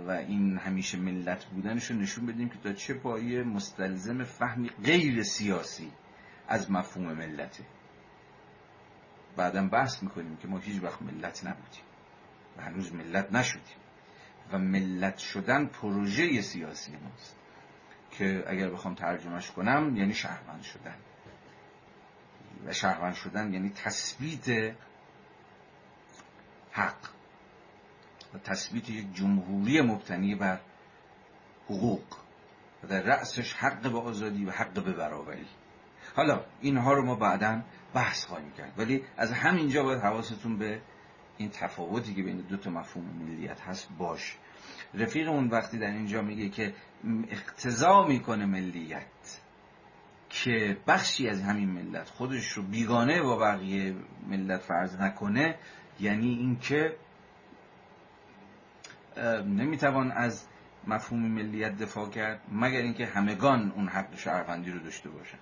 [0.06, 5.22] و این همیشه ملت بودنش رو نشون بدیم که تا چه پایه مستلزم فهمی غیر
[5.22, 5.92] سیاسی
[6.48, 7.64] از مفهوم ملته.
[9.36, 11.84] بعدا بحث می‌کنیم که ما هیچ وقت ملت نبودیم
[12.56, 13.76] و هنوز ملت نشدیم
[14.52, 17.36] و ملت شدن پروژه سیاسی ماست
[18.10, 20.96] که اگر بخوام ترجمهش کنم یعنی شهروند شدن.
[22.66, 24.76] و شهروند شدن یعنی تثبیت
[26.72, 27.13] حق.
[28.38, 30.60] تثبیت یک جمهوری مبتنی بر
[31.64, 32.02] حقوق
[32.82, 35.46] و در رأسش حق به آزادی و حق به برابری.
[36.16, 37.62] حالا اینها رو ما بعدا
[37.94, 38.72] بحث خواهیم کرد.
[38.76, 40.80] ولی از همینجا باید حواستون به
[41.38, 44.36] این تفاوتی که بین دو تا مفهوم ملیت هست باش
[44.94, 46.74] رفیقمون وقتی در اینجا میگه که
[47.28, 49.40] اقتضا می‌کنه ملیت
[50.30, 53.94] که بخشی از همین ملت خودش رو بیگانه با بقیه
[54.26, 55.58] ملت فرض نکنه
[56.00, 56.96] یعنی اینکه
[59.46, 60.46] نمی‌توان از
[60.86, 65.38] مفهوم ملیت دفاع کرد مگر اینکه همگان اون حق شهروندی رو داشته باشن.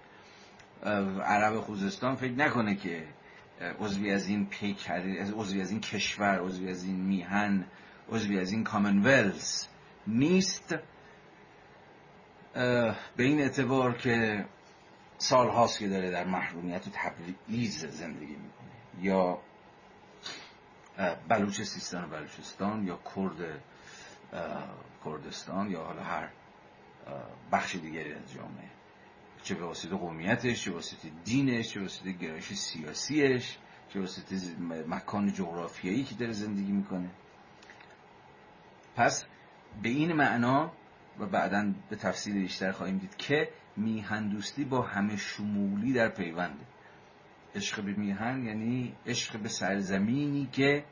[1.22, 3.04] عرب خوزستان فکر نکنه که
[3.80, 7.64] عضوی از این پیکری عضوی از این کشور عضوی از این میهن
[8.08, 9.66] عضوی از این کامنولز
[10.06, 10.74] نیست.
[13.16, 14.44] به این اعتبار که
[15.18, 19.04] سال هاست که داره در محرومیت و تبعیض زندگی می‌کنه.
[19.04, 19.38] یا
[21.28, 23.62] بلوچ سیستان و بلوچستان یا کرد
[25.05, 26.28] کردستان یا حالا هر
[27.53, 28.70] بخش دیگری از جامعه.
[29.43, 34.36] چه به واسطه قومیتش چه واسطه دینش چه واسطه گرایش سیاسیش چه واسطه
[34.88, 37.11] مکان جغرافیایی که داره زندگی می‌کنه.
[38.97, 39.24] پس
[39.82, 40.72] به این معنا
[41.18, 46.64] و بعدا به تفصیل بیشتر خواهیم دید که میهندوستی با همه شمولی در پیونده
[47.55, 50.84] عشق به میهن یعنی عشق به سرزمینی که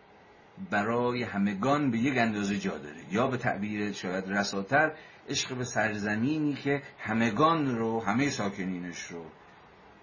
[0.71, 3.01] برای همگان به یک اندازه جا داره.
[3.11, 4.93] یا به تعبیر شاید رساتر
[5.29, 9.25] عشق به سرزمینی که همگان رو همه ساکنینش رو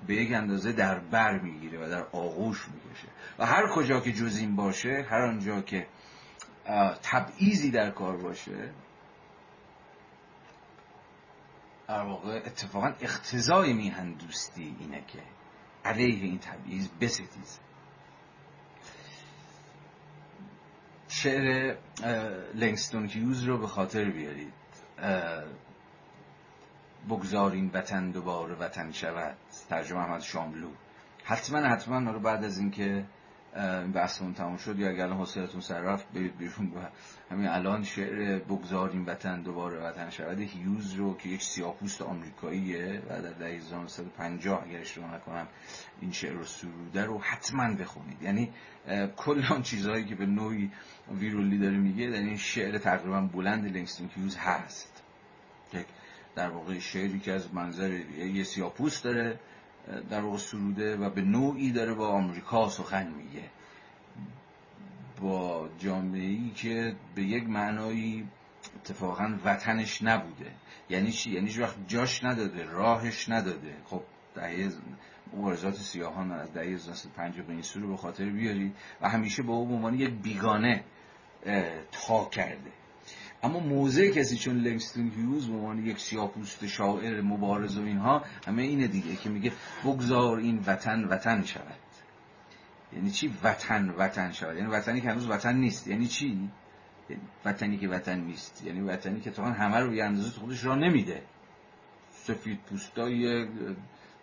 [0.08, 3.08] به یک اندازه در بر می‌گیره و در آغوش می‌کشه.
[3.39, 5.88] و هر کجا که جزین باشه هر آنجا که
[7.03, 8.72] تبعیزی در کار باشه
[11.88, 15.20] در واقع اتفاقا اختزای میهن دوستی اینه که
[15.88, 17.60] علیه این تبعیض بستیز.
[21.08, 21.76] شعر
[22.56, 24.54] لنگستون هیوز رو به خاطر بیارید.
[27.10, 29.38] بگذارین وطن دوباره وطن شود.
[29.70, 30.70] ترجمه احمد شاملو.
[31.24, 33.06] حتما حتما رو بعد از اینکه این
[33.93, 34.80] بحثمون تموم شد.
[34.80, 36.82] یا اگر الان حوصلتون سر رفت برید بیرون با
[37.32, 40.39] همین الان شعر بگذاریم وطن دوباره وطن شود.
[40.39, 45.47] هیوز رو که یک سیاپوست آمریکاییه و در دهه 1950 اگر اشتباه نکنم
[46.01, 48.22] این شعر رو سروده رو حتما بخونید.
[48.22, 48.51] یعنی
[49.18, 50.72] کل آن چیزهایی که به نوعی
[51.12, 55.03] ویرولی داره میگه در این شعر تقریبا بلند لنگستون هیوز هست.
[56.36, 57.91] در واقع شعری که از منظر
[58.34, 59.39] یه سیاپوست داره
[60.10, 63.50] در واقع سروده و به نوعی داره با آمریکا سخن میگه.
[65.22, 68.28] با جامعه ای که به یک معنایی
[68.76, 70.52] اتفاقا وطنش نبوده.
[70.90, 73.76] یعنی چی؟ یعنی وقت جاش نداده راهش نداده.
[73.86, 74.02] خب
[74.36, 74.72] دهه
[75.34, 79.76] مبارزات سیاهان از دهه 1950 به این سو به خاطر بیارید و همیشه با او
[79.76, 80.84] عنوان یک بیگانه
[81.92, 82.72] تا کرده.
[83.44, 88.62] اما موضع کسی چون لنگستون هیوز به عنوان یک سیاپوست شاعر مبارز و اینها همه
[88.62, 89.52] اینه دیگه که میگه
[89.86, 91.78] بگذار این وطن وطن شود.
[92.94, 95.88] یعنی چی وطن وطن شود؟ یعنی وطنی که هنوز وطن نیست.
[95.88, 96.50] یعنی چی؟
[97.10, 98.64] یعنی وطنی که وطن نیست.
[98.66, 101.22] یعنی وطنی که تا همه رو یه اندازه خودش را نمیده.
[102.12, 103.48] سفید پوستای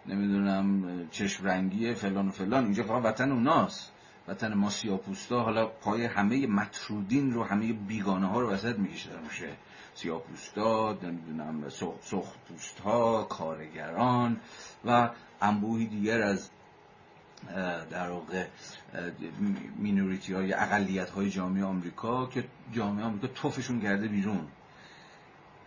[0.06, 2.64] نمی‌دونم چشم رنگی فلان و فلان.
[2.64, 3.92] اینجا فقط وطن اوناست.
[4.28, 9.56] وطن ما سیاپوستا حالا پای همه مطرودین رو همه بیگانه ها رو وسط می‌کشه میشه
[9.94, 11.68] سیاپوستا نمی‌دونم
[12.02, 14.40] سخت ها کارگران
[14.84, 15.10] و
[15.40, 16.50] انبوهی دیگر از
[17.90, 18.46] در واقع
[19.76, 24.46] مینوریتی های اقلیت های جامعه آمریکا که جامعه آمریکا توفشون کرده بیرون.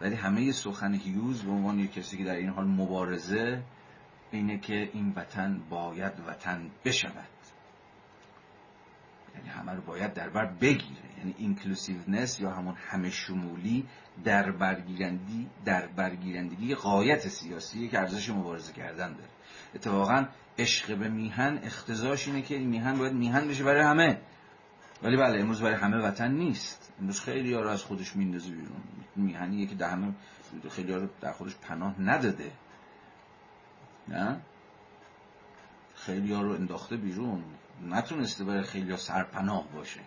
[0.02, 3.62] ولی همه سخن هیوز به عنوان یک کسی که در این حال مبارزه
[4.32, 7.37] اینه که این وطن باید وطن بشود.
[9.38, 11.08] یعنی همه رو باید در بر بگیره.
[11.18, 13.88] یعنی اینکلوسیونس یا همون همه شمولی
[14.24, 19.30] در برگیرندی در برگیرندگی قایت سیاسی که ارزش مبارزه کردن داره.
[19.76, 20.26] اتفاقا
[20.58, 24.22] عشق به میهن اختزاش اینه که میهن باید میهن بشه برای همه.
[25.04, 26.94] ولی بله امروز برای همه وطن نیست.
[27.00, 28.82] امروز خیلی ها رو از خودش میندازه بیرون.
[29.16, 30.14] میهنیه که در همه
[30.70, 32.52] خیلی ها رو در خودش پناه نداده.
[34.08, 34.42] نه؟
[35.96, 37.44] خیلی ها رو انداخته بیرون.
[37.86, 40.00] نتونسته برای خیلی سرپناه باشه.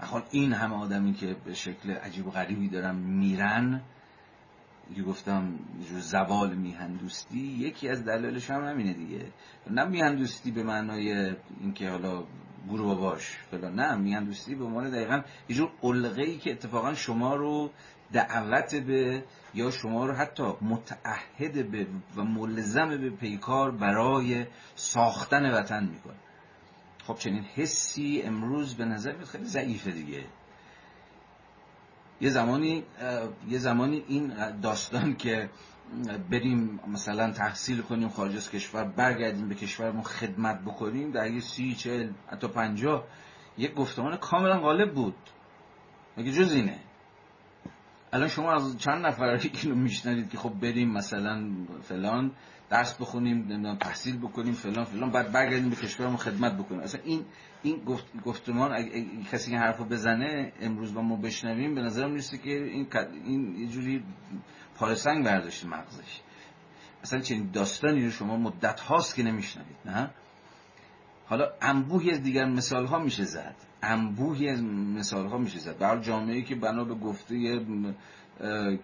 [0.00, 3.82] حال این همه آدمی که به شکل عجیب و غریبی دارن میرن
[4.96, 5.58] که گفتم
[5.98, 9.26] زوال میهندوستی یکی از دلایلش هم همینه دیگه.
[9.70, 12.24] نه میهندوستی به معنای اینکه حالا
[12.68, 15.70] گروه باباش فلان نه میهندوستی به عنوان دقیقا یه جور
[16.16, 17.70] ای که اتفاقا شما رو
[18.12, 21.86] دعوت به یا شما رو حتی متعهد به
[22.16, 26.16] و ملزم به پیکار برای ساختن وطن می‌کنه.
[27.06, 30.24] خب چنین حسی امروز به نظر خیلی ضعیفه دیگه.
[32.20, 32.84] یه زمانی
[33.48, 35.50] یه زمانی این داستان که
[36.30, 41.74] بریم مثلا تحصیل کنیم خارج از کشور برگردیم به کشورمون خدمت بکنیم در یه سی
[41.74, 43.04] چل حتی پنجاه
[43.58, 45.16] یک گفتمان کاملا غالب بود.
[46.16, 46.78] مگه جز اینه؟
[48.12, 49.24] الان شما از چند نفر
[49.62, 51.50] اینو میشنوید که خب بریم مثلا
[51.82, 52.32] فلان
[52.70, 56.80] درس بخونیم نمی‌دونم تحصیل بکنیم فلان فلان بعد برگردیم به کشورمون خدمت بکنیم.
[56.80, 57.24] اصلا این
[57.62, 62.38] این گفت گفتمان اگه کسی این حرفو بزنه امروز با ما بشنویم به نظرم می‌رسه
[62.38, 62.86] که این
[63.24, 64.04] این یه جوری
[64.74, 66.20] پارسنگ برداشته مغزش.
[67.02, 70.10] اصلا چنین داستانی رو شما مدت هاست که نمیشنوید نه؟
[71.30, 73.54] حالا انبوهی از دیگر مثال ها میشه زد.
[73.82, 75.78] انبوهی از مثال ها میشه زد.
[75.78, 77.64] برای جامعه که بنا به گفته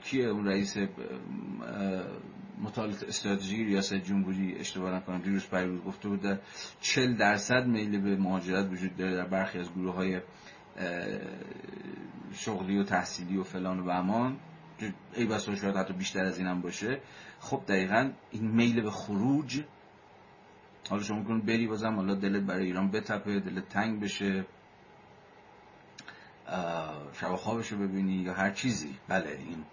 [0.04, 0.76] کیه اون رئیس
[2.62, 6.40] مطالعات استراتژی ریاست جمهوری اشتباه نکنم دیروز پیروز گفته بود
[6.80, 10.20] 40 درصد میل به مهاجرت وجود داره در برخی از گروه های
[12.32, 14.36] شغلی و تحصیلی و فلان و امان.
[15.16, 17.00] ای بسا شاید حتی بیشتر از اینم باشه.
[17.40, 19.62] خب دقیقا این میل به خروج
[20.90, 24.46] حالا شما کنید بری بازم حالا دلت برای ایران بتپه دلت تنگ بشه
[27.12, 28.94] شب خوابشو ببینی یا هر چیزی.
[29.08, 29.64] بله این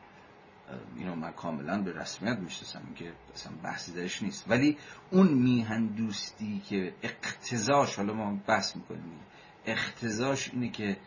[0.97, 4.45] اینو من کاملا به رسمیت می‌شناسم که اصلا بحثی درش نیست.
[4.49, 4.77] ولی
[5.11, 9.19] اون میهن دوستی که اقتضاش حالا ما بحث می‌کنیم
[9.65, 10.97] اقتضاش اینه که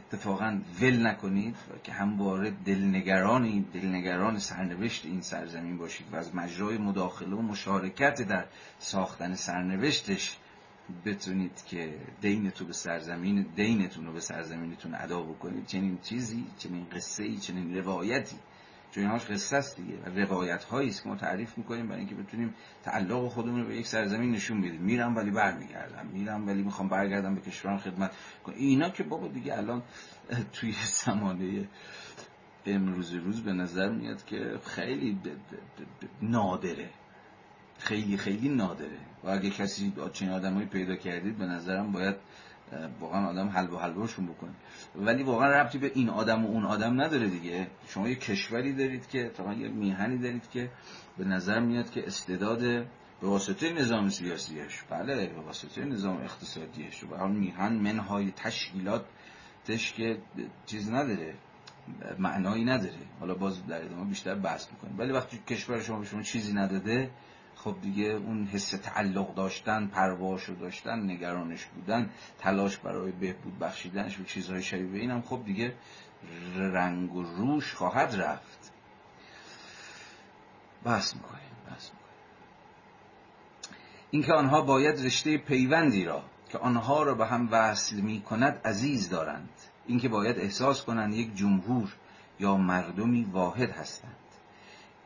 [0.00, 6.78] اتفاقا ول نکنید و که همواره دلنگران دلنگران سرنوشت این سرزمین باشید و از مجرای
[6.78, 8.44] مداخله و مشارکت در
[8.78, 10.36] ساختن سرنوشتش
[11.04, 15.66] بتونید که دینتون به سرزمین دینتون رو به سرزمینتون ادا بکنید.
[15.66, 18.36] چنین چیزی چنین قصه ای چنین روایتی
[18.90, 22.14] چون اینهاش قصه است دیگه و روایت هایی است که ما تعریف می‌کنیم برای اینکه
[22.14, 24.82] بتونیم تعلق خودمون رو به یک سرزمین نشون بدیم.
[24.82, 26.06] میرم ولی برمیگردم.
[26.06, 28.12] میرم ولی می‌خوام برگردم به کشورم خدمت
[28.44, 28.54] کنم.
[28.54, 29.82] اینا که بابا دیگه الان
[30.52, 30.74] توی
[31.04, 31.68] زمانه
[32.66, 35.18] امروز روز به نظر میاد که خیلی
[36.22, 36.90] نادره.
[37.78, 38.98] خیلی خیلی نادره.
[39.24, 42.16] و اگه کسی چنین آدمایی پیدا کردید به نظرم باید
[43.00, 44.50] واقعا آدم حلب و حلبشون بکنه.
[44.96, 47.66] ولی واقعا ربطی به این آدم و اون آدم نداره دیگه.
[47.88, 50.70] شما یه کشوری دارید که اتفاقا یه میهنی دارید که
[51.18, 52.60] به نظر میاد که استعداد
[53.20, 60.18] به واسطه نظام سیاسیش بله به واسطه نظام اقتصادیش و به میهن منهای تشکیلاتش که
[60.66, 61.34] چیز نداره
[62.18, 62.98] معنایی نداره.
[63.20, 64.98] حالا باز در ادامه بیشتر بحث می‌کنیم.
[64.98, 67.10] ولی وقتی کشور شما به شما چیزی نداده
[67.64, 74.20] خب دیگه اون حس تعلق داشتن پرواش رو داشتن نگرانش بودن تلاش برای بهبود بخشیدنش
[74.20, 75.74] و چیزهای شبیه اینم خب دیگه
[76.56, 78.72] رنگ و روش خواهد رفت.
[80.84, 82.10] بحث می‌کنیم بحث می‌کنیم.
[84.10, 89.08] اینکه آنها باید رشته پیوندی را که آنها را به هم وصل می کند عزیز
[89.08, 89.50] دارند.
[89.86, 91.96] اینکه باید احساس کنند یک جمهور
[92.40, 94.16] یا مردمی واحد هستند.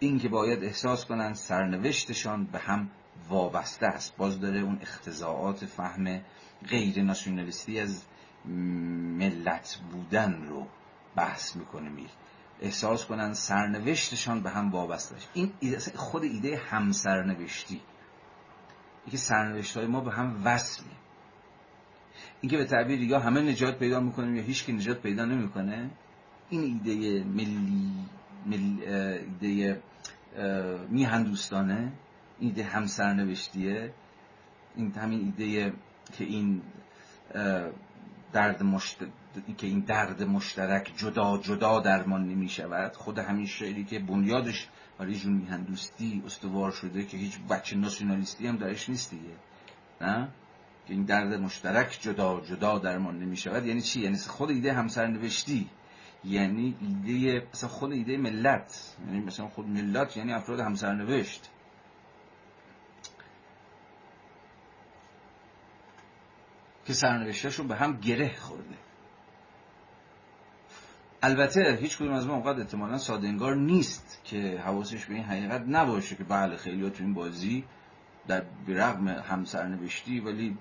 [0.04, 2.90] این که باید احساس کنند سرنوشتشان به هم
[3.28, 4.16] وابسته است.
[4.16, 6.20] باز داره اون اختزاعات فهم
[6.68, 8.04] غیر ناسیونالیستی از
[9.18, 10.66] ملت بودن رو
[11.16, 12.10] بحث می‌کنه میر
[12.60, 15.52] احساس کنند سرنوشتشان به هم وابسته است این
[15.94, 17.80] خود ایده همسرنوشتی.
[19.04, 20.86] اینکه سرنوشت های ما به هم وصله
[22.40, 25.90] اینکه به تعبیر یا همه نجات پیدا می‌کنیم یا هیچ که نجات پیدا نمی‌کنه
[26.50, 27.92] این ایده ملی
[28.50, 29.82] ایده
[30.88, 31.92] میهن دوستانه
[32.38, 33.92] ایده همسرنوشتیه
[34.76, 35.72] این همین ایده
[36.18, 36.62] که این
[38.32, 38.98] درد مشت...
[39.58, 44.68] که این درد مشترک جدا جدا درمان نمی شود خود همین شعری که بنیادش
[44.98, 49.34] برای جون میهندوستی استوار شده که هیچ بچه ناسیونالیستی هم درش نیست دیگه
[50.00, 50.28] نه؟
[50.86, 55.68] که این درد مشترک جدا جدا درمان نمی شود یعنی چی؟ یعنی خود ایده همسرنوشتی.
[56.24, 58.96] یعنی ایده مثلا خود ایده ملت.
[59.06, 61.50] یعنی مثلا خود ملت یعنی افراد همسرنوشت.
[66.86, 68.74] که سرنوشتشون به هم گره خورده.
[71.22, 76.16] البته هیچ کدوم از ما اونقدر احتمالا ساده نیست که حواسش به این حقیقت نباشه
[76.16, 77.64] که بله خیلی تو این بازی
[78.28, 80.58] در برغم همسرنوشتی ولی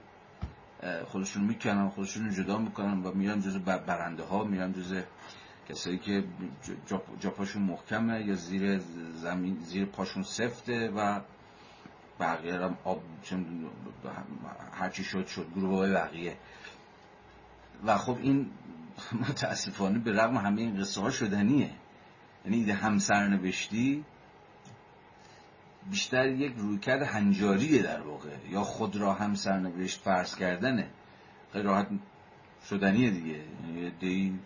[1.08, 5.04] خودشون می‌کنن خودشون جدا می‌کنن و میرن جز برنده ها میرن جز
[5.70, 6.24] کسایی که
[7.20, 8.82] جاپاشون محکمه یا زیر
[9.14, 11.20] زمین زیر پاشون سفته و
[12.20, 13.02] بقیه هم آب
[14.72, 15.48] هرچی شد شد.
[15.56, 16.38] گروه بقیه.
[17.86, 18.52] و خب این
[19.30, 21.70] متاسفانه به رغم همه این قصه ها شدنیه.
[22.46, 24.06] یعنی ایده همسرنوشتی
[25.90, 28.30] بیشتر یک رویکرد هنجاریه در واقع.
[28.50, 30.90] یا خود را هم سرنوشت فرض کردنه.
[31.54, 31.88] خیلی راحت
[32.70, 33.44] شدنیه دیگه.
[33.68, 34.40] یعنی دی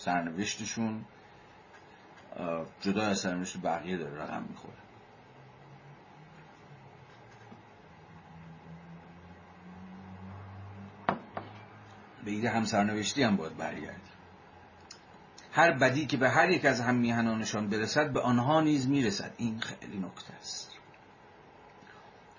[0.00, 1.04] سرنوشتشون
[2.80, 4.74] جدا از سرنوشت بقیه داره رقم می‌خوره.
[12.24, 14.00] به ایده همسرنوشتی هم باید برگردیم.
[15.52, 19.34] هر بدی که به هر یک از هم میهنانشان برسد به آنها نیز می‌رسد.
[19.36, 20.70] این خیلی نکته است.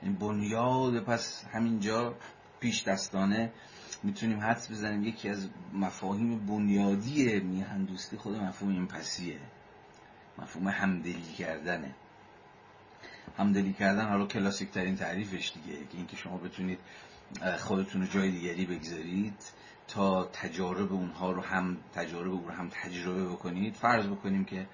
[0.01, 2.15] این بنیاد پس همینجا
[2.59, 3.51] پیش دستانه
[4.03, 9.39] می‌تونیم حدس بزنیم یکی از مفاهیم بنیادی میهن دوستی خود مفهوم این پسیه
[10.37, 11.95] مفهوم همدلی کردنه.
[13.37, 16.79] همدلی کردن حالا کلاسیک ترین تعریفش دیگه که اینکه شما بتونید
[17.59, 19.43] خودتون رو جای دیگری بگذارید
[19.87, 23.75] تا تجارب اونها رو هم تجارب رو هم تجربه بکنید.
[23.75, 24.67] فرض بکنیم که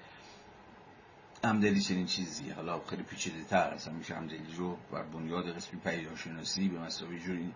[1.44, 6.68] همدلی چنین چیزی حالا خیلی پیچیده تر اصلا میشه همدلی رو بر بنیاد قسمی پدیدارشناسی
[6.68, 7.54] به مثابه جوری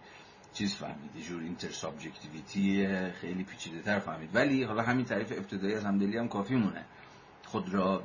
[0.52, 4.30] چیز فهمید جور intersubjectivity خیلی پیچیده تر فهمید.
[4.34, 6.84] ولی حالا همین تعریف ابتدایی از همدلی هم کافیمونه.
[7.44, 8.02] خود را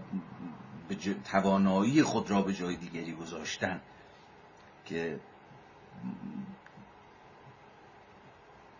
[0.89, 0.95] به
[1.31, 3.81] توانایی خود را به جای دیگری گذاشتن
[4.85, 5.19] که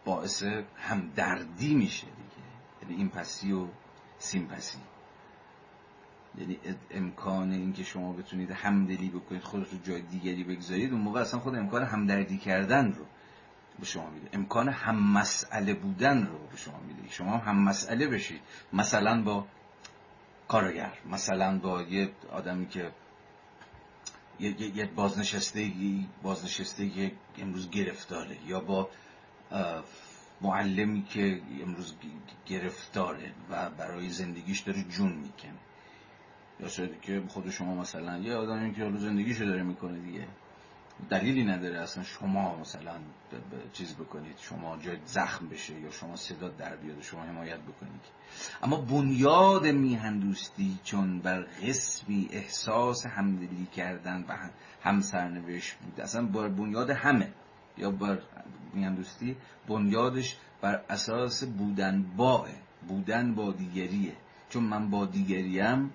[0.05, 0.43] باعث
[0.77, 2.47] همدردی میشه دیگه.
[2.81, 3.67] یعنی این پسی و
[4.17, 4.77] سیمپسی
[6.37, 6.59] یعنی
[6.91, 11.55] امکان اینکه شما بتونید همدلی بکنید خودت رو جای دیگری بگذارید اون موقع اصلا خود
[11.55, 13.05] امکان همدردی کردن رو
[13.79, 14.29] به شما میده.
[14.33, 17.09] امکان هم مسئله بودن رو به شما میده.
[17.09, 18.41] شما هم مسئله بشید.
[18.73, 19.47] مثلا با
[20.47, 22.91] کارگر مثلا با یه آدمی که
[24.39, 28.89] یه, یه بازنشستگی بازنشستگی امروز گرفتاره یا با
[30.41, 31.95] معلمی که امروز
[32.45, 35.53] گرفتاره و برای زندگیش داره جون می‌کنه.
[36.59, 40.27] یا شاید که خود شما مثلا یه آدمی که حالا زندگیشو داره می‌کنه دیگه.
[41.09, 42.91] دلیلی نداره اصلا شما مثلا
[43.73, 48.01] چیز بکنید شما جای زخم بشه یا شما صدا در بیاد شما حمایت بکنید.
[48.63, 54.37] اما بنیاد میهندوستی چون بر قسمی احساس همدلی کردن و
[54.81, 57.33] همسرنوشت بود اصلا بر بنیاد همه
[57.77, 58.19] یا بر
[58.73, 59.35] میهندوستی
[59.67, 62.47] بنیادش بر اساس بودن با
[62.87, 64.13] بودن با دیگریه.
[64.49, 65.93] چون من با دیگریم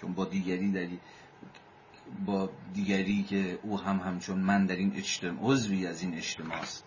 [0.00, 1.00] چون با دیگری داری
[2.26, 6.84] با دیگری که او هم همچون من در این اجتماع عضوی از این اجتماع است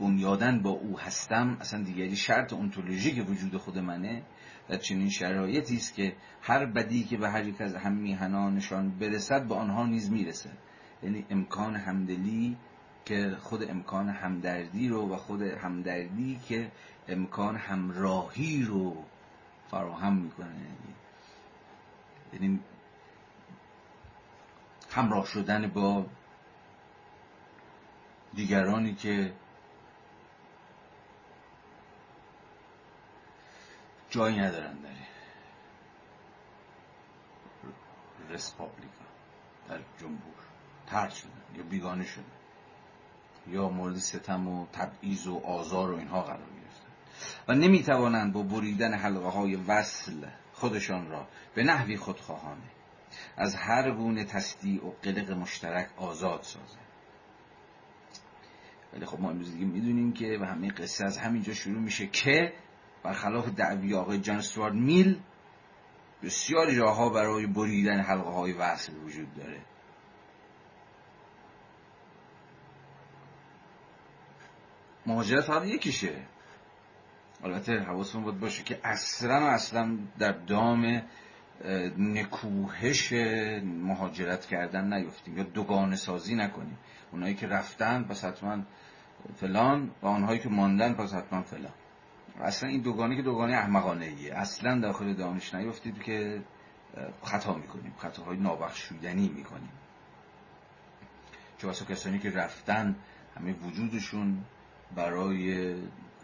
[0.00, 2.54] بنیادن با او هستم اصلا دیگری شرط
[3.14, 4.22] که وجود خود منه
[4.68, 9.48] در چنین شرایطی است که هر بدی که به هر یک از هم میهنانشان برسد
[9.48, 10.50] به آنها نیز می‌رسه.
[11.02, 12.56] یعنی امکان همدلی
[13.04, 16.72] که خود امکان همدردی رو و خود همدردی که
[17.08, 19.04] امکان همراهی رو
[19.70, 20.66] فراهم می‌کنه.
[22.32, 22.60] یعنی
[24.94, 26.06] همراه شدن با
[28.34, 29.32] دیگرانی که
[34.10, 34.88] جایی ندارن در
[38.30, 39.04] رسپابلیکا
[39.68, 40.34] در جمهور
[40.86, 42.24] ترد شدن یا بیگانه شدن
[43.46, 46.88] یا مورد ستم و تبعیض و آزار و اینها قرار گرفتن.
[47.48, 52.81] و نمی‌توانند با بریدن حلقه های وصل خودشان را به نحوی خودخواهانه
[53.36, 56.78] از هر گونه تصدیع و قلق مشترک آزاد سازه.
[58.92, 62.52] ولی خب ما امروز دیگه می‌دونیم که و همه قصه از همینجا شروع میشه که
[63.02, 65.20] برخلاف دعوی آقای جان استوارد میل
[66.22, 69.60] بسیاری راهها برای بریدن حلقه های وصل وجود داره.
[75.06, 76.26] مهاجرت فقط یکیشه.
[77.44, 81.02] البته حواسمون باید باشه که اصلا و اصلا در دام
[81.98, 83.12] نکوهش
[83.62, 86.78] مهاجرت کردن نیفتیم یا دوگانه سازی نکنیم.
[87.12, 88.62] اونایی که رفتن پس حتما
[89.36, 91.72] فلان و آنهایی که ماندن پس حتما فلان.
[92.40, 96.42] اصلا این دوگانه که دوگانه احمقانه ایه اصلا داخل دانش نیفتید که
[97.22, 97.94] خطا می‌کنیم.
[97.98, 99.72] خطاهای نابخشودنی می‌کنیم.
[101.58, 102.96] چه واسه کسانی که رفتن
[103.36, 104.44] همه وجودشون
[104.96, 105.74] برای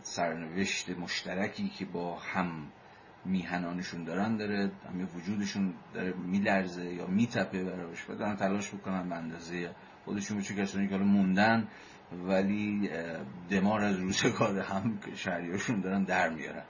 [0.03, 2.73] سرنوشت مشترکی که با هم
[3.29, 8.11] میهنانشون دارن داره همه وجودشون داره میلرزه یا میتپه براش.
[8.11, 9.71] و دارن تلاش می‌کنن به اندازه
[10.05, 11.69] خودشون چه کسانی که موندن
[12.29, 12.91] ولی
[13.51, 16.65] دمار از روزگار هم شهریاشون دارن در میارن.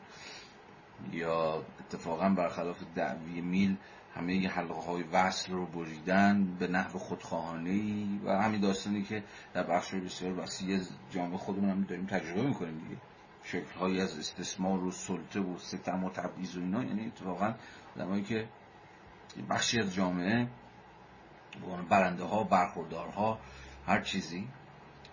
[1.12, 3.76] یا اتفاقا برخلاف دعوی میل
[4.14, 9.22] همه ی حلقه های وصل رو بریدن به نحو خودخواهانه و همین داستانی که
[9.54, 10.80] در بخش بسیار وسیع
[11.10, 13.00] جامعه خودمون هم داریم تجربه می‌کنیم دیگه.
[13.52, 17.54] شکل هایی از استثمار و سلطه و ستم و تبعیض و اینا یعنی اتفاقا
[17.96, 18.48] آدمایی که
[19.50, 20.48] بخشی از جامعه
[21.88, 23.38] برنده ها برخوردارها
[23.86, 24.48] هر چیزی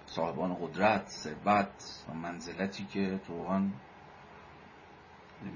[0.06, 3.70] صاحبان قدرت ثروت و منزلتی که اتفاقا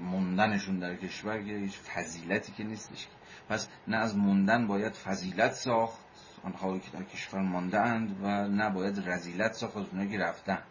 [0.00, 3.06] موندنشون در کشور که هیچ فضیلتی که نیستش.
[3.48, 5.98] پس نه از موندن باید فضیلت ساخت
[6.44, 10.62] آنهایی که در کشور مانده اند و نه باید رزیلت ساخت از اونهایی که رفتن.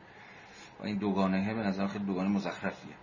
[0.79, 2.93] و این دوگانه به نظر خیلی دوگانه مزخرفیه.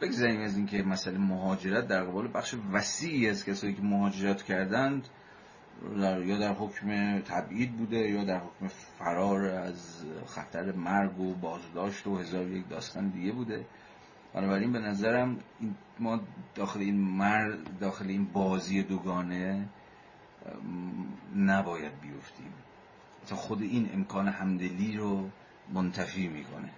[0.00, 5.08] بگذاریم از اینکه مسئله مهاجرت در قبال بخش وسیعی از کسایی که مهاجرت کردند
[5.98, 8.66] یا در حکم تبعید بوده یا در حکم
[8.98, 13.66] فرار از خطر مرگ و بازداشت و هزار یک داستان دیگه بوده.
[14.34, 15.38] بنابراین به نظرم
[16.00, 16.20] ما
[16.54, 19.68] داخل این مر داخل این بازی دوگانه
[21.36, 22.52] نباید بیفتیم.
[23.26, 25.28] تا خود این امکان همدلی رو
[25.72, 26.70] منتفی می‌کنه.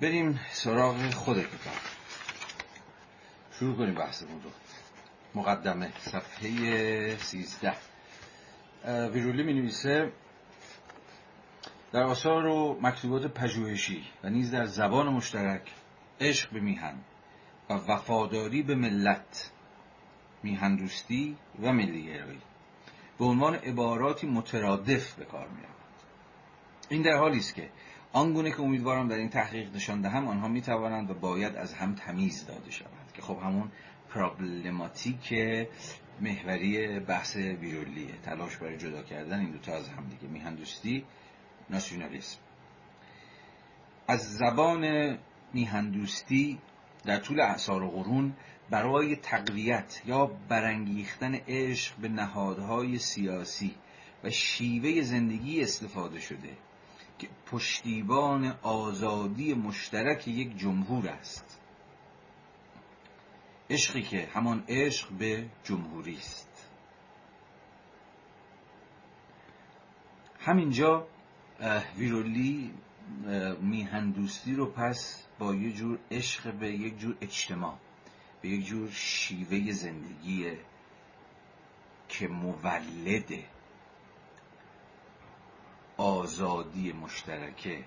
[0.00, 1.74] بریم سراغ خود کتاب
[3.52, 4.50] شروع کنیم بحثمون رو
[5.34, 7.72] مقدمه صفحه سیزده.
[8.84, 10.12] ویرولی می نویسه
[11.92, 15.62] در آثار و مکتوبات پژوهشی و نیز در زبان مشترک
[16.20, 16.94] عشق به میهن
[17.70, 19.50] و وفاداری به ملت
[20.42, 22.40] میهن دوستی و ملیگرایی
[23.18, 25.62] به عنوان عباراتی مترادف به کار می
[26.88, 27.70] این در حالی است که
[28.12, 31.94] آنگونه که امیدوارم در این تحقیق نشان دهم آنها می توانند و باید از هم
[31.94, 33.12] تمیز داده شوند.
[33.14, 33.70] که خب همون
[34.10, 35.34] پرابلماتیک
[36.20, 41.04] محوری بحث ویرولیه تلاش برای جدا کردن این دوتا از هم دیگه میهندوستی
[41.70, 42.38] ناسیونالیسم.
[44.08, 45.18] از زبان
[45.52, 46.58] میهندوستی
[47.04, 48.32] در طول اعثار و قرون
[48.70, 53.74] برای تقویت یا برانگیختن عشق به نهادهای سیاسی
[54.24, 56.56] و شیوه زندگی استفاده شده.
[57.46, 61.60] پشتیبان آزادی مشترک یک جمهور است.
[63.70, 66.70] عشقی که همان عشق به جمهوری است.
[70.40, 71.06] همینجا
[71.96, 72.74] ویرولی
[73.60, 77.78] میهندوستی رو پس با یه جور عشق به یک جور اجتماع
[78.42, 80.52] به یک جور شیوه زندگی
[82.08, 83.32] که مولد
[86.00, 87.84] آزادی مشترکه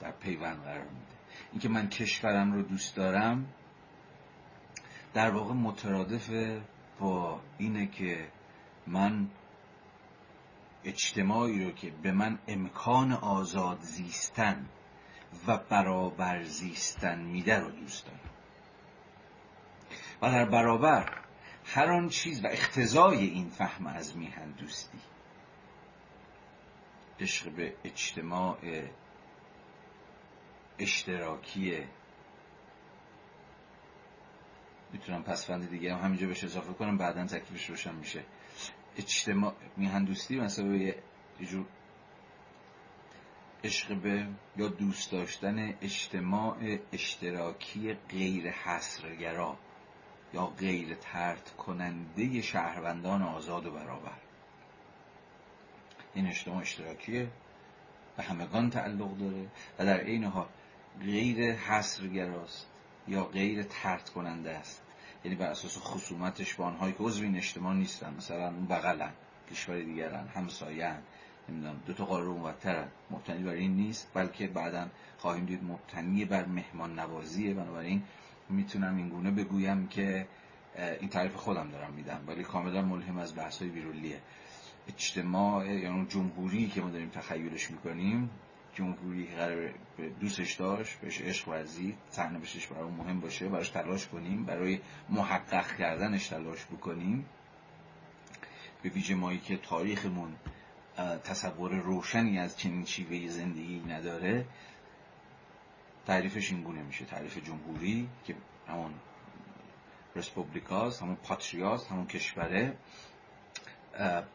[0.00, 1.14] در پیوند قرار میده.
[1.52, 3.46] اینکه من کشورم رو دوست دارم
[5.14, 6.30] در واقع مترادف
[7.00, 8.28] با اینه که
[8.86, 9.28] من
[10.84, 14.66] اجتماعی رو که به من امکان آزاد زیستن
[15.46, 18.20] و برابر زیستن میده رو دوست دارم.
[20.22, 21.18] و در برابر
[21.64, 24.98] هر آن چیز و اختزای این فهم از میهن دوستی.
[27.24, 28.58] عشق به اجتماع
[30.78, 31.84] اشتراکی.
[34.92, 38.24] می‌تونم پسفند دیگه هم همینجا بهش اضافه کنم بعدا تکلیفش روشن میشه.
[38.96, 41.02] اجتماع میهندوستی مثلا یه
[41.50, 41.66] جور
[43.64, 44.26] عشق به
[44.56, 49.58] یا دوست داشتن اجتماع اشتراکی غیر حسرگرا
[50.34, 54.23] یا غیر ترد کننده شهروندان آزاد و برابر.
[56.14, 57.28] این اجتماع اشتراکیه
[58.16, 59.46] به همگان تعلق داره
[59.78, 60.46] و در عین حال
[61.00, 62.66] غیر حسرگراست
[63.08, 64.82] یا غیر ترد کننده است.
[65.24, 69.12] یعنی بر اساس خصومتش با آنهایی که عضو این اجتماع نیستن مثلا اون بغلن
[69.50, 70.96] کشور دیگرن همساین
[71.48, 74.88] نمی‌دونم دو تا قاره اونورترن مبتنی بر این نیست بلکه بعدا
[75.18, 78.02] خواهیم دید مبتنی بر مهمان نوازیه بنابراین
[78.48, 80.26] می‌تونم اینگونه بگویم که
[81.00, 84.20] این تعریف خودم دارم میدم ولی کاملا ملهم از بحث های بیرولیه
[84.88, 88.30] اجتماع یعنی جمهوری که ما داریم تخیلش می‌کنیم
[88.74, 89.70] جمهوری قرار
[90.20, 95.76] دوستش داشت بهش عشق ورزید صحنه بشش برای مهم باشه براش تلاش کنیم برای محقق
[95.76, 97.26] کردنش تلاش بکنیم.
[98.82, 100.34] به ویژه مایی که تاریخمون
[101.24, 104.46] تصور روشنی از چنین شیوه زندگی نداره
[106.06, 107.04] تعریفش این گونه میشه.
[107.04, 108.34] تعریف جمهوری که
[108.68, 108.94] همون
[110.16, 112.76] رسپوبلیکاست همون پاتریاست همون کشوره.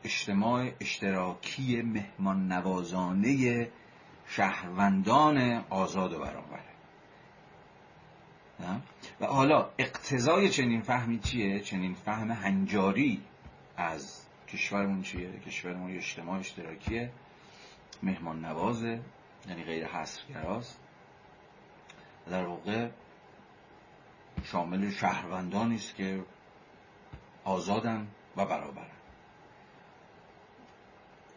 [0.03, 3.67] اجتماع اشتراکی مهمان نوازانه
[4.27, 6.69] شهروندان آزاد و برابره
[9.21, 13.21] و حالا اقتضای چنین فهمی چیه؟ چنین فهم هنجاری
[13.77, 17.11] از کشورمون چیه؟ کشورمون اجتماع اشتراکیه
[18.03, 18.99] مهمان نوازه
[19.47, 20.79] یعنی غیر حصرگراست
[22.29, 22.89] در واقع
[24.43, 26.23] شامل شهروندانی است که
[27.43, 28.07] آزادن
[28.37, 28.98] و برابرن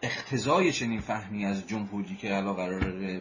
[0.02, 3.20] اختزای چنین فهمی از جمهوری که الان قرار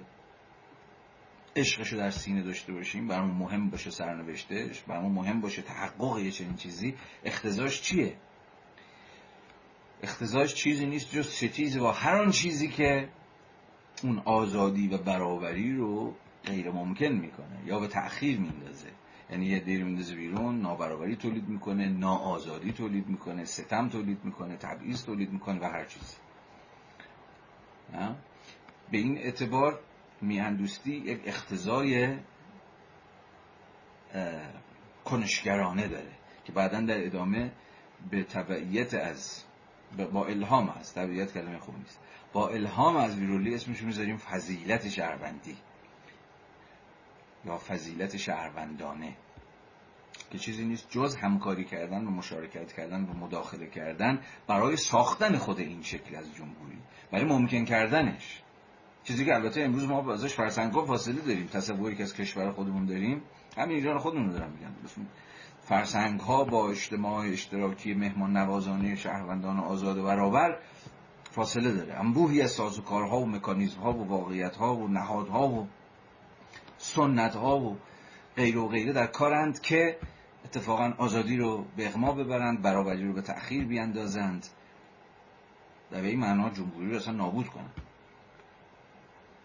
[1.56, 6.56] عشقشو در سینه داشته باشیم برامون مهم باشه سرنوشتش برامون مهم باشه تحقق یه چنین
[6.56, 6.96] چیزی
[7.26, 8.16] اختزاش چیه؟
[10.04, 13.10] اختزاش چیزی نیست جز ستیز با هر آن چیزی که
[14.04, 18.90] اون آزادی و برابری رو غیر ممکن می‌کنه یا به تأخیر میندازه.
[19.30, 25.06] یعنی یه دیر میندازه بیرون نابرابری تولید می‌کنه ناآزادی تولید می‌کنه ستم تولید می‌کنه تبعیض
[25.06, 26.16] تولید می‌کنه و هر چیزی.
[27.92, 29.80] به این اعتبار
[30.22, 32.18] میهندوستی یک اختزای
[35.06, 36.12] کنشگرانه داره
[36.46, 37.52] که بعدا در ادامه
[38.12, 39.44] به تبعیت از
[40.14, 42.00] با الهام هست تبعیت کلمه خوب نیست.
[42.34, 45.58] با الهام از ویرولی اسمش می‌ذاریم فضیلت شهروندی
[47.46, 49.16] یا فضیلت شهروندانه.
[50.32, 55.60] که چیزی نیست جز همکاری کردن و مشارکت کردن و مداخله کردن برای ساختن خود
[55.60, 56.78] این شکل از جمهوری.
[57.12, 58.42] برای ممکن کردنش.
[59.04, 61.48] چیزی که البته امروز ما ازش فرسنگ فاصله داریم.
[61.48, 63.22] تصوری که از کشور خودمون داریم
[63.58, 64.72] همین ایران خودمون رو دارم میگم
[65.64, 70.58] فرسنگ ها با اجتماع اشتراکی مهمان نوازانه شهروندان آزاد و برابر
[71.32, 71.94] فاصله داره.
[71.94, 75.68] انبوهی از سازوکارها و مکانیزم ها و واقعیت ها و نهادها و
[76.78, 77.78] سنت ها و
[78.36, 79.98] غیر و غیره در کارند که
[80.52, 84.48] اتفاقا آزادی رو به اغما ببرند برابری رو به تأخیر بیاندازند
[85.92, 87.82] و به این معنا جمهوری رو اصلا نابود کنند.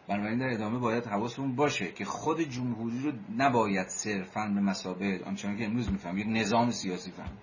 [0.08, 5.58] بنابراین در ادامه باید حواسمون باشه که خود جمهوری رو نباید صرفا به مسابه آنچنان
[5.58, 7.36] که امروز میفهم یک نظام سیاسی فهم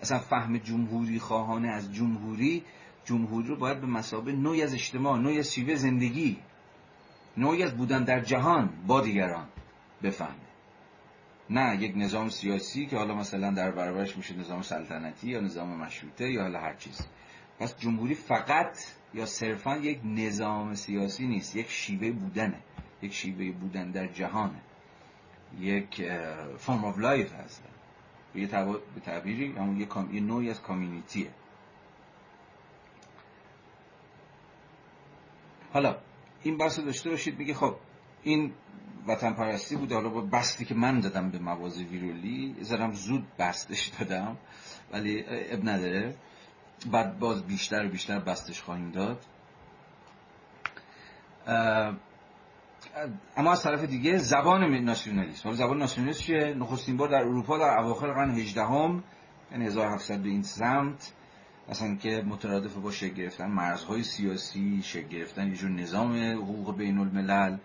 [0.00, 2.64] اصلا فهم جمهوری خواهانه از جمهوری
[3.04, 6.38] جمهوری رو باید به مسابه نوعی از اجتماع نوعی از شیوه زندگی
[7.36, 9.46] نوعی از بودن در جهان با دیگران
[10.02, 10.47] بفهمه.
[11.50, 16.30] نه یک نظام سیاسی که حالا مثلا در برابرش میشه نظام سلطنتی یا نظام مشروطه
[16.30, 17.06] یا حالا هر چیز.
[17.58, 18.78] پس جمهوری فقط
[19.14, 22.60] یا صرفا یک نظام سیاسی نیست یک شیوه بودنه
[23.02, 24.60] یک شیوه بودن در جهانه.
[25.60, 26.02] یک
[26.58, 27.62] form of life هست.
[28.34, 29.80] به تعبیری همون
[30.12, 31.30] یه نوعی از community ه
[35.72, 35.96] حالا
[36.42, 37.76] این بحث داشته باشید میگه خب
[38.22, 38.52] این
[39.08, 39.92] وطن پرستی بود.
[39.92, 44.36] حالا با بستی که من دادم به موازی ویرولی زدم زود بستش دادم
[44.92, 46.14] ولی اب نداره.
[46.92, 49.24] بعد باز بیشتر و بیشتر بستش خواهیم داد.
[53.36, 55.52] اما از طرف دیگه زبان ناسیونالیسم.
[55.52, 59.04] زبان ناسیونالیسم چیه؟ نخستین بار در اروپا در اواخر قرن 18 هم
[59.52, 61.12] یعنی 1700 به این سمت
[61.68, 66.98] اصلا که مترادف با شکل گرفتن مرزهای سیاسی شکل گرفتن یه جور نظام حقوق بین
[66.98, 67.56] الملل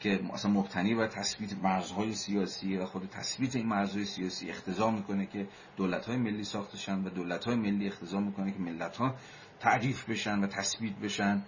[0.00, 5.26] که اصلا مبتنی بر تثبیت مرزهای سیاسی و خود تثبیت این مرزهای سیاسی اختضا می‌کنه
[5.26, 9.14] که دولت‌های ملی ساخته شن و دولت‌های ملی اختضا می‌کنه که ملت‌ها
[9.60, 11.42] تعریف بشن و تثبیت بشن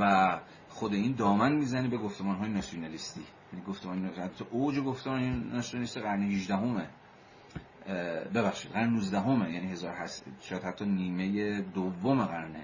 [0.00, 3.24] و خود این دامن می‌زنه به گفتمان‌های ناسیونالیستی.
[3.52, 4.10] یعنی گفتمان
[4.50, 6.88] اوج گفتمان ناسیونالیست قرن 18 همه
[8.34, 12.56] ببخشید قرن 19 همه یعنی هزار هست شاید حتی نیمه دوم قرن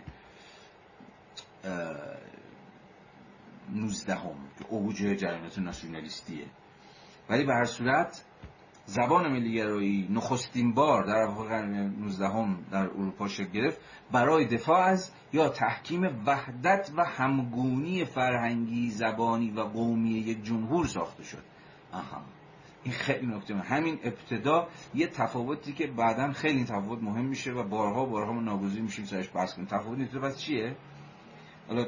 [3.75, 6.47] 19 هم که اوج جریانات ناسیونالیستیه.
[7.31, 8.25] ولی به هر صورت
[8.87, 13.81] زبان ملیگرایی نخستین بار در قرن 19 هم در اروپا شکل گرفت
[14.13, 21.25] برای دفاع از یا تحکیم وحدت و همگونی فرهنگی زبانی و قومی یک جمهور ساخته
[21.25, 21.43] شد.
[21.93, 22.23] آها.
[22.85, 28.05] این خیلی نکته همین ابتدا یه تفاوتی که بعدا خیلی تفاوت مهم میشه و بارها
[28.05, 29.67] بارها ما ناگزیر میشیم سرش بحث کنیم.
[29.67, 30.77] تفاوت نیست پس چیه؟
[31.69, 31.87] حالا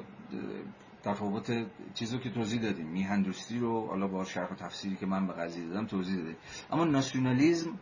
[1.03, 2.87] تفاوت چیزی که توضیح دادیم.
[2.87, 6.37] میهندوستی رو حالا با شرح و تفسیری که من به قضیه دادم توضیح دادیم.
[6.71, 7.79] اما ناسیونالیزم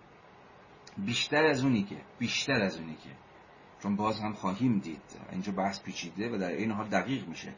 [0.98, 3.10] بیشتر از اونی که بیشتر از اونی که.
[3.82, 5.02] چون باز هم خواهیم دید.
[5.32, 7.54] اینجا بحث پیچیده و در این حال دقیق میشه.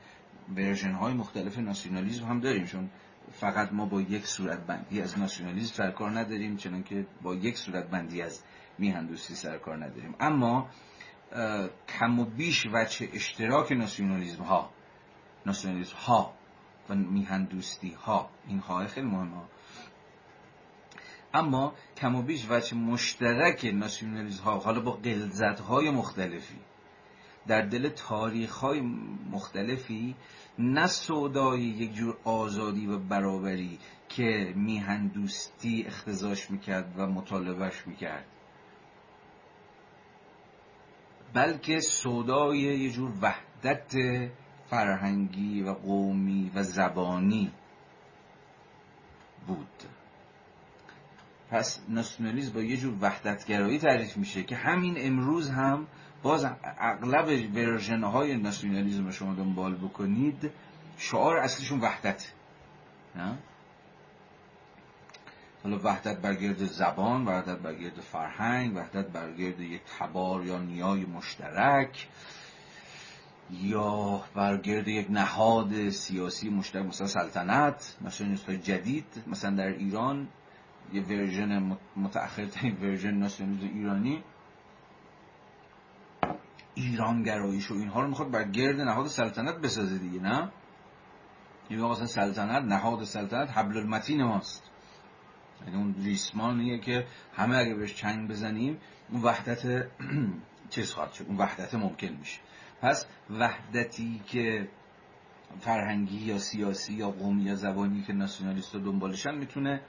[0.56, 2.64] ورژن های مختلف ناسیونالیزم هم داریم.
[2.64, 2.90] چون
[3.32, 7.90] فقط ما با یک صورت بندی از ناسیونالیزم سرکار نداریم چنان که با یک صورت
[7.90, 8.42] بندی از
[8.78, 10.14] میهندوستی سرکار نداریم.
[10.20, 10.68] اما
[11.88, 14.70] کم و بیش وچه اشتراک ناسیونالیزم ها
[15.46, 16.34] ناسیونالیزم ها
[16.88, 19.42] و میهندوستی ها این های خیلی مهمه
[21.34, 26.58] اما کم و بیش وچه مشترک ناسیونالیزم ها حالا با قلزت های مختلفی
[27.46, 28.80] در دل تاریخ های
[29.30, 30.14] مختلفی
[30.58, 38.26] نه سودای یک جور آزادی و برابری که میهندوستی اختزاش می‌کرد و مطالبهش می‌کرد.
[41.34, 43.94] بلکه سودای یه جور وحدت
[44.66, 47.52] فرهنگی و قومی و زبانی
[49.46, 49.82] بود.
[51.50, 55.86] پس ناسیونالیسم با یه جور وحدتگرایی تعریف میشه که همین امروز هم
[56.24, 56.46] باز
[56.78, 60.50] اغلب version های ناسیونالیسم رو شما دنبال بکنید
[60.98, 62.32] شعار اصلیشون وحدت
[63.16, 63.38] نه؟
[65.62, 70.58] حالا وحدت بر گرد زبان وحدت بر گرد فرهنگ وحدت بر گرد یک تبار یا
[70.58, 72.08] نیای مشترک
[73.50, 80.28] یا بر گرد یک نهاد سیاسی مشترک مثلا سلطنت مثلا جدید مثلا در ایران
[80.92, 84.22] یه version متأخر ترین version ناسیونالیسم ایرانی
[86.74, 90.50] ایران گرایش و اینها رو می‌خواد بر گرد نهاد سلطنت بسازه دیگه نه؟
[91.68, 94.62] این مثلا سلطنت نهاد سلطنت حبل المتین ماست.
[95.66, 97.06] یعنی اون ریسمانیه که
[97.36, 98.78] همه اگه بهش چنگ بزنیم
[99.10, 99.86] اون وحدت
[100.70, 102.40] چیز خواهد شد اون وحدت ممکن میشه.
[102.82, 104.68] پس وحدتی که
[105.60, 109.80] فرهنگی یا سیاسی یا قومی یا زبانی که ناسیونالیست دنبالشن می‌تونه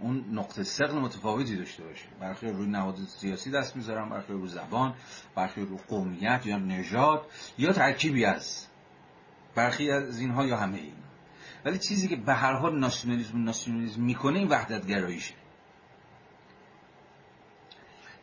[0.00, 2.04] اون نقطه سقل متفاوتی داشته باشه.
[2.20, 4.94] برخی روی نهاد سیاسی دست می‌ذارن برخی روی زبان
[5.34, 7.26] برخی روی قومیت یا نژاد
[7.58, 8.66] یا ترکیبی از
[9.54, 10.94] برخی از اینها یا همه این
[11.64, 15.34] ولی چیزی که به هر حال ناسیونالیسم ناسیونالیسم می‌کنه این وحدت گراییشه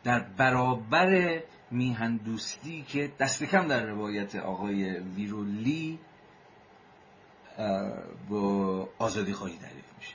[0.04, 1.40] در برابر
[1.70, 5.98] میهندوستی که دست کم در روایت آقای ویرولی
[8.28, 10.14] با آزادی خواهی تعریف میشه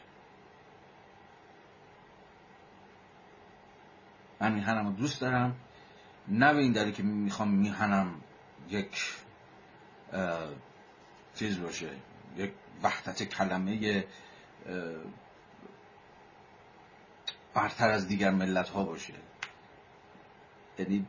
[4.41, 5.55] من میهنم رو دوست دارم.
[6.27, 8.21] نه به این دلیل که می‌خوام میهنم
[8.69, 9.15] یک
[11.35, 11.89] چیز باشه
[12.37, 12.51] یک
[12.83, 14.05] وحدت کلمه
[17.53, 19.13] برتر از دیگر ملت ها باشه.
[20.79, 21.05] یعنی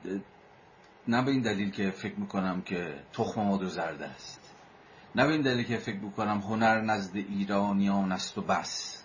[1.08, 4.54] نه به این دلیل که فکر می‌کنم که تخم ماد زرد است.
[5.14, 9.04] نه به این دلیل که فکر می‌کنم هنر نزد ایرانیان است و بس.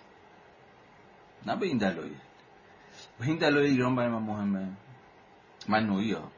[1.46, 2.16] نه به این دلایل.
[3.18, 4.68] به این دلایل ایران برای من مهمه.
[5.68, 6.30] من نوعی ها.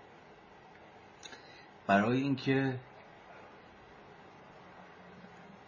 [1.87, 2.81] برای اینکه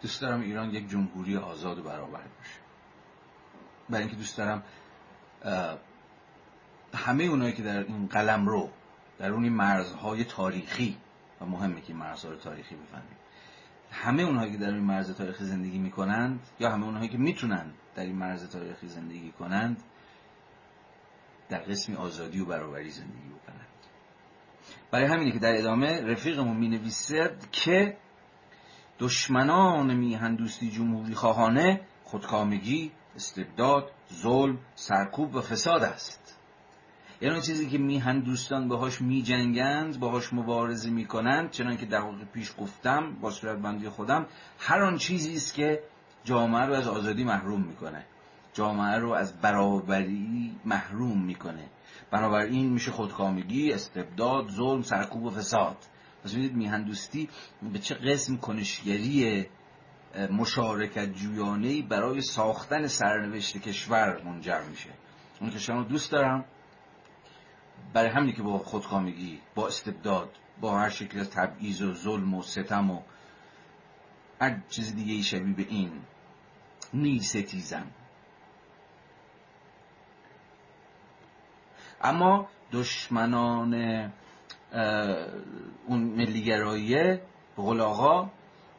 [0.01, 2.59] دوست دارم ایران یک جمهوری آزاد و برابر باشه.
[3.89, 4.63] برای اینکه دوست دارم
[6.93, 8.69] همه اونایی که در این قلم رو
[9.19, 10.97] در اون مرزهای تاریخی
[11.41, 13.17] و مهمه که مرزهای تاریخی بفهمیم.
[13.91, 18.03] همه اونهایی که در این مرز تاریخی زندگی می‌کنند یا همه اونهایی که می‌تونن در
[18.03, 19.83] این مرز تاریخی زندگی کنند
[21.49, 23.67] در قسمی آزادی و برابری زندگی بکنند.
[24.91, 27.97] برای همینه که در ادامه رفیقمون می نویسد که
[28.99, 36.37] دشمنان میهندوستی جمهوری خواهانه خودکامگی استبداد ظلم سرکوب و فساد است.
[37.21, 43.31] یعنی چیزی که میهن دوستان باهاش میجنگند باهاش مبارزه می‌کنند چنانکه دقیقه پیش گفتم با
[43.31, 44.25] صورت بندی خودم
[44.59, 45.83] هر آن چیزی است که
[46.23, 48.05] جامعه رو از آزادی محروم می‌کنه.
[48.57, 51.69] جامعه رو از برابری محروم می‌کنه.
[52.11, 55.77] بنابراین میشه خودکامگی استبداد ظلم سرکوب و فساد.
[56.23, 57.29] پس می‌دید میهندوستی
[57.73, 59.45] به چه قسم کنشگری
[60.31, 64.89] مشارکت جویانه برای ساختن سرنوشت کشور منجر میشه.
[65.41, 66.45] اون کشور رو دوست دارم.
[67.93, 70.29] برای همینی که با خودکامگی با استبداد
[70.61, 73.01] با هر شکل از تبعیض و ظلم و ستم و
[74.41, 75.91] هر چیز دیگه شبیه به این
[76.93, 77.87] نیل ستیزم
[82.01, 83.73] اما دشمنان
[85.87, 87.21] اون ملیگراییه
[87.55, 88.29] به قول آقا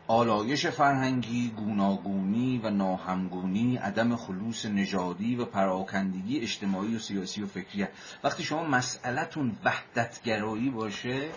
[0.06, 7.86] آلایش فرهنگی، گوناگونی و ناهمگونی، عدم خلوص نژادی و پراکندگی اجتماعی و سیاسی و فکری
[8.24, 11.28] وقتی شما مسئلتون وحدتگرایی باشه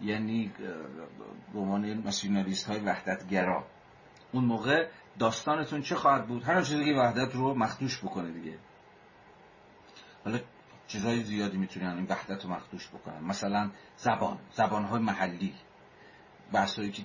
[0.00, 0.52] یعنی
[1.52, 3.64] به عنوان ناسیونالیست های وحدتگرا
[4.32, 4.88] اون موقع
[5.18, 8.58] داستانتون چه خواهد بود؟ هر چیزی که وحدت رو مخدوش بکنه دیگه.
[10.24, 10.38] حالا
[10.86, 13.24] چیزهای زیادی می‌تونن این وحدت رو مخدوش بکنن.
[13.24, 15.54] مثلا زبان زبان های محلی.
[16.52, 17.02] بحثایی که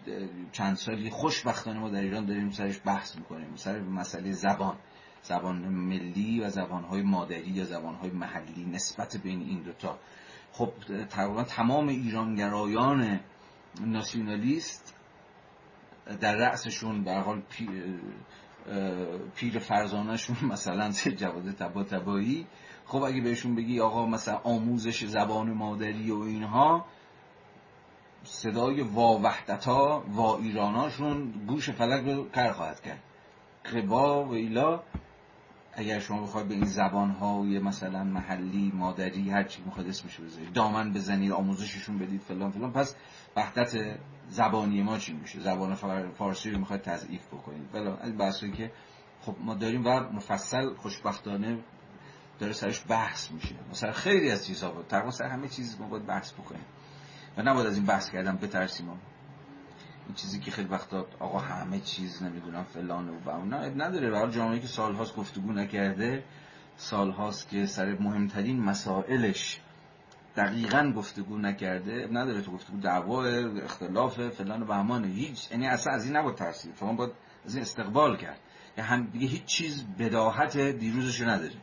[0.51, 4.77] چند سالی خوشبختانه ما در ایران داریم سرش بحث می‌کنیم سر مسئله زبان.
[5.21, 9.99] زبان ملی و زبان های مادری یا زبان های محلی نسبت بین این دوتا
[10.51, 10.73] خب
[11.09, 13.19] تقریبا تمام ایرانگرایان
[13.81, 14.95] ناسیونالیست
[16.21, 17.41] در رأسشون به حال
[19.35, 22.47] پیر فرزانشون مثلا جواد تبا تبایی
[22.89, 26.85] خب اگه بهشون بگی آقا مثلا آموزش زبان مادری و اینها
[28.23, 33.03] صدای وا وحدتا وا ایراناشون گوش فلک رو کر خواهد کرد.
[33.73, 34.83] قبا و ایلا
[35.73, 40.53] اگر شما بخواید به این زبان های مثلا محلی مادری هر چی می‌خواد اسمش بذارید
[40.53, 42.95] دامن بزنید آموزششون بدید فلان فلان پس
[43.35, 43.99] وحدت
[44.29, 45.75] زبانی ما چی میشه؟ زبان
[46.17, 47.67] فارسی رو می‌خواد تضعیف بکنید.
[47.71, 48.71] فلان این بحثی که
[49.21, 51.57] خب ما داریم و مفصل خوشبختانه
[52.39, 53.55] داره سرش بحث میشه.
[53.71, 56.65] مثلا خیلی از چیزها بود تقریبا سر همه چیز ما باید بحث بکنیم.
[57.37, 58.89] و نباید از این بحث کردم بترسیم.
[58.89, 64.11] این چیزی که خیلی وقتا آقا همه چیز نمی‌دونم فلان و اون نداره.
[64.11, 66.23] برای جامعه که سالهاست گفتگو نکرده
[66.77, 69.61] سالهاست که سر مهمترین مسائلش
[70.35, 73.25] دقیقا گفتگو نکرده نداره تو گفتگو دعوا
[73.63, 75.51] اختلاف فلان و بهمان هیچ.
[75.51, 77.11] یعنی اصلا از این نباید ترسید شما باید
[77.45, 78.39] از این استقبال کرد.
[78.77, 81.53] یا هم دیگه هیچ چیز بداهت دیروزش نداره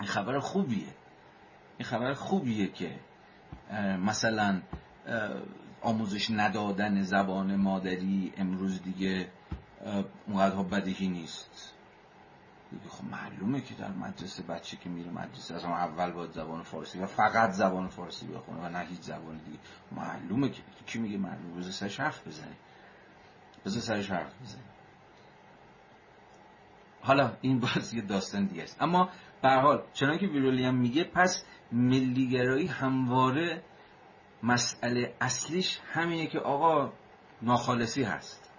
[0.00, 0.88] این خبر خوبیه.
[1.78, 3.00] این خبر خوبیه که
[3.98, 4.62] مثلا
[5.82, 9.28] آموزش ندادن زبان مادری امروز دیگه
[10.26, 11.74] اونقدر بدیهی نیست.
[12.70, 16.98] دیگه خب معلومه که در مدرسه بچه که میره مدرسه از اول باید زبان فارسی
[16.98, 19.58] و فقط زبان فارسی بخونه و نه هیچ زبان دیگه.
[19.92, 20.62] معلومه که.
[20.86, 22.56] کی میگه معلومه؟ بذار سرش حرف بزنه
[23.64, 24.62] بذار سرش حرف بزنه
[27.02, 28.82] حالا این باز یه داستان دیگه است.
[28.82, 29.08] اما
[29.44, 33.62] به حال چنانکه که ویرولی میگه پس ملیگرایی همواره
[34.42, 36.92] مسئله اصلیش همینه که آقا
[37.42, 38.50] ناخالصی هست.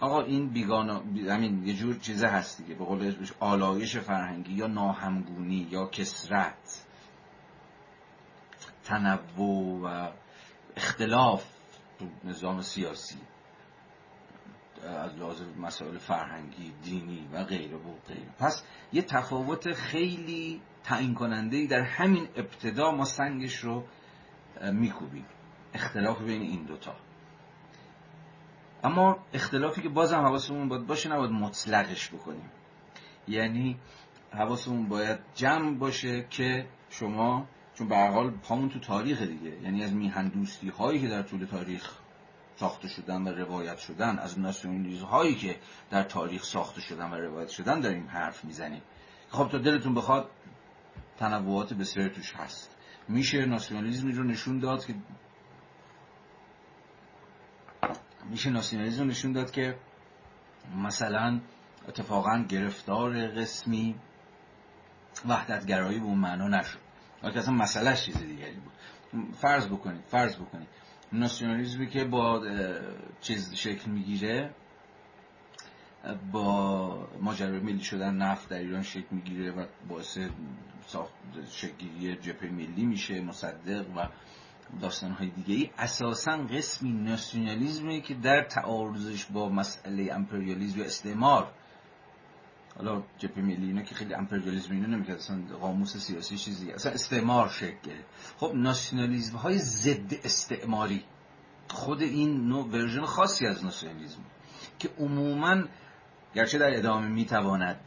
[0.00, 5.68] آقا این بیگانا همین یه جور چیزه هست دیگه به قول آلایش فرهنگی یا ناهمگونی
[5.70, 6.86] یا کسرت
[8.84, 10.10] تنوع و
[10.76, 11.44] اختلاف
[12.24, 13.18] نظام سیاسی.
[14.84, 18.30] از لحاظ مسائل فرهنگی دینی و غیره و غیره.
[18.38, 23.84] پس یه تفاوت خیلی تعیین کننده در همین ابتدا ما سنگش رو
[24.72, 25.26] میکوبیم.
[25.74, 26.94] اختلاف بین این دوتا
[28.84, 32.50] اما اختلافی که بازم حواسمون باید باشه نباید مطلقش بکنیم.
[33.28, 33.76] یعنی
[34.32, 39.62] حواسمون باید جمع باشه که شما چون به حال پامون تو تاریخ دیگه.
[39.62, 41.98] یعنی از میهندوستی هایی که در طول تاریخ
[42.60, 45.56] ساخته شدن و روایت شدن از ناسیونالیسم هایی که
[45.90, 48.82] در تاریخ ساخته شدن و روایت شدن داریم حرف می‌زنیم.
[49.28, 50.30] خب تا دلتون بخواد
[51.18, 52.76] تنوعات بسیاری توش هست.
[53.08, 54.94] میشه ناسیونالیزمی رو نشون داد که
[58.30, 59.78] میشه ناسیونالیزم نشون داد که
[60.76, 61.40] مثلا
[61.88, 63.94] اتفاقا گرفتار قسمی
[65.28, 66.78] وحدتگرایی به اون معنا نشد.
[67.22, 68.72] که اصلا مسئلهش چیز دیگری بود.
[69.34, 70.68] فرض بکنید فرض بکنید.
[71.12, 72.42] ناسیونالیزمی که با
[73.20, 74.54] چیز شکل می‌گیره
[76.32, 80.18] با ماجرای ملی شدن نفت در ایران شکل می‌گیره و باعث
[80.86, 81.12] ساخت
[81.50, 84.08] شکلی جبهه ملی میشه مصدق و
[84.80, 91.52] داستانهای دیگه ای اساسا قسمی ناسیونالیزمی که در تعارضش با مسئله امپریالیزم و استعمار
[92.78, 97.48] حالا جبهه ملی اینا که خیلی امپریالیسم اینا نمی‌کرد اصلا قاموس سیاسی چیزی اصلا استعمار
[97.48, 97.76] شکل.
[97.84, 98.04] گرفت
[98.36, 101.04] خب ناسیونالیسم های ضد استعماری.
[101.70, 104.20] خود این نوع ورژن خاصی از ناسیونالیسم
[104.78, 105.62] که عموما
[106.34, 107.80] گرچه در ادامه می‌تواند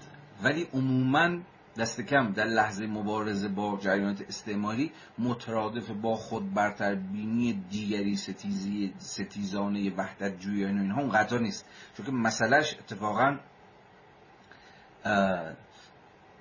[0.44, 1.38] ولی عموما
[1.78, 9.96] دست کم در لحظه مبارزه با جریانات استعماری مترادف با خود برتربینی دیگری ستیزی ستیزانه
[9.96, 11.66] وحدت جویان و اینها اون نیست.
[11.98, 13.38] چون که مسئلهش اتفاقا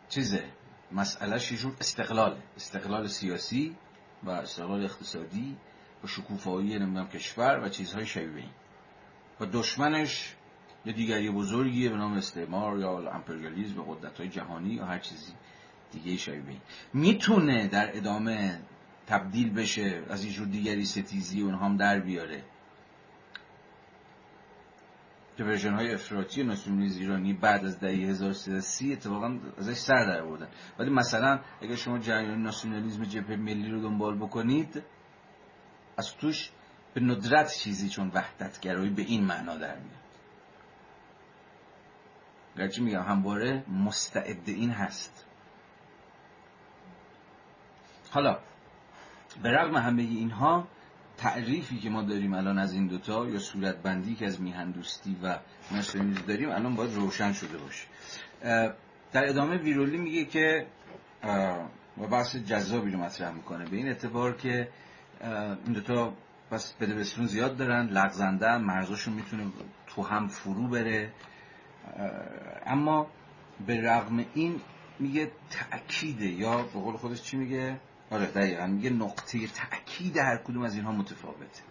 [0.09, 0.45] چیزه
[0.93, 3.77] مسئلهش یه جور استقلال استقلال سیاسی
[4.25, 5.57] و استقلال اقتصادی
[6.05, 8.51] و شکوفایی نمی‌دونم کشور و چیزهای شبیه این.
[9.41, 10.35] و دشمنش
[10.85, 15.33] یه دیگری بزرگیه به نام استعمار یا امپریالیزم و قدرت جهانی یا هر چیزی
[15.93, 16.61] دیگه شبیه
[16.95, 18.61] می‌تونه در ادامه
[19.07, 22.43] تبدیل بشه از این جور دیگری ستیزی اونها هم در بیاره.
[25.41, 30.49] که های افراطی ناسیونالیسم ایرانی بعد از دهه 1330 اتفاقا ازش سر در بردن
[30.79, 34.83] ولی مثلا اگر شما جریان ناسیونالیسم جبهه ملی رو دنبال بکنید
[35.97, 36.51] از توش
[36.95, 40.01] به ندرت چیزی چون وحدتگرایی به این معنا در میاد.
[42.57, 45.25] گرچه میگم همواره مستعد این هست.
[48.11, 48.39] حالا
[49.43, 50.69] به رغم همه اینها
[51.21, 55.17] تعریفی که ما داریم الان از این دوتا یا صورت بندی که از میهن دوستی
[55.23, 55.39] و
[55.73, 57.87] نشریمیز داریم الان باید روشن شده باشه.
[59.13, 60.67] در ادامه ویرولی میگه که
[61.99, 63.65] و بحث جذابی رو مطرح می‌کنه.
[63.65, 64.69] به این اعتبار که
[65.65, 66.15] این دوتا
[66.53, 69.45] بس بده زیاد دارن لغزنده مرزاشون می‌تونه
[69.87, 71.13] تو هم فرو بره.
[72.67, 73.07] اما
[73.67, 74.61] به رغم این
[74.99, 77.81] میگه تأکیده یا به قول خودش چی میگه؟
[78.11, 78.67] آره دقیقا.
[78.67, 81.63] میگه نقطه تأکید هر کدوم از اینها متفاوته.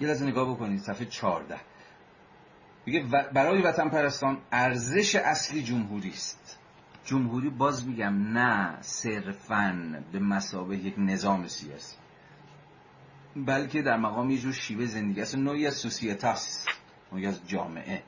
[0.00, 1.60] یه لحظه نگاه بکنید صفحه 14
[2.86, 3.02] میگه
[3.34, 6.58] برای وطن پرستان ارزش اصلی جمهوری است.
[7.04, 11.96] جمهوری باز میگم نه صرفا به مسابه یک نظام سیاسی
[13.36, 15.34] بلکه در مقام یه جور شیوه زندگی است.
[15.34, 16.66] نوعی از سوسیتاس
[17.12, 18.02] نوعی از جامعه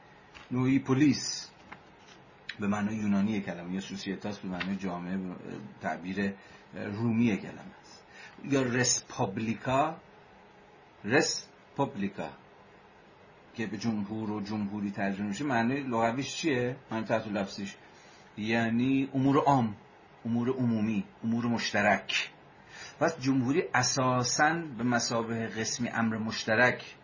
[0.50, 1.50] نوعی پلیس.
[2.60, 5.18] به معنای یونانی کلمه یا سوسیتاس به معنای جامعه
[5.82, 6.34] تعبیر
[6.74, 8.04] رومی کلمه است.
[8.44, 9.96] یا رسپابلیکا
[11.04, 12.28] رسپابلیکا
[13.54, 17.76] که به جمهور و جمهوری ترجمه میشه معنی لغویش چیه؟ معنی تحت لفظیش.
[18.36, 19.76] یعنی امور عام
[20.26, 22.30] امور عمومی امور مشترک.
[23.00, 26.94] پس جمهوری اساسا به مسابه قسمی امر مشترک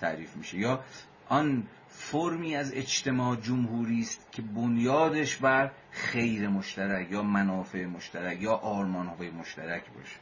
[0.00, 0.58] تعریف میشه.
[0.58, 0.84] یا
[1.28, 1.66] آن
[2.02, 9.06] فرمی از اجتماع جمهوری است که بنیادش بر خیر مشترک یا منافع مشترک یا آرمان
[9.06, 10.16] های مشترک باشه.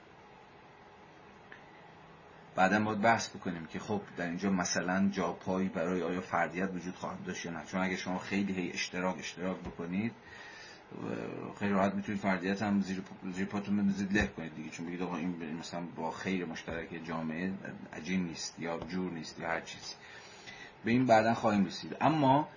[2.57, 7.25] بعدا باید بحث بکنیم که خب در اینجا مثلا جاپایی برای آیا فردیت وجود خواهد
[7.25, 7.65] داشت یا نه.
[7.67, 10.13] چون اگه شما خیلی هی اشتراک اشتراک بکنید
[11.59, 13.03] خیلی راحت می‌تونید فردیت هم زیر,
[13.33, 14.71] زیر پاتون بندازید له کنید دیگه.
[14.71, 17.53] چون بگید آقا این مثلا با خیر مشترک جامعه
[17.93, 19.95] عجین نیست یا جور نیست یا هر چیزی.
[20.85, 21.97] به این بعدا خواهیم رسید.
[22.01, 22.49] اما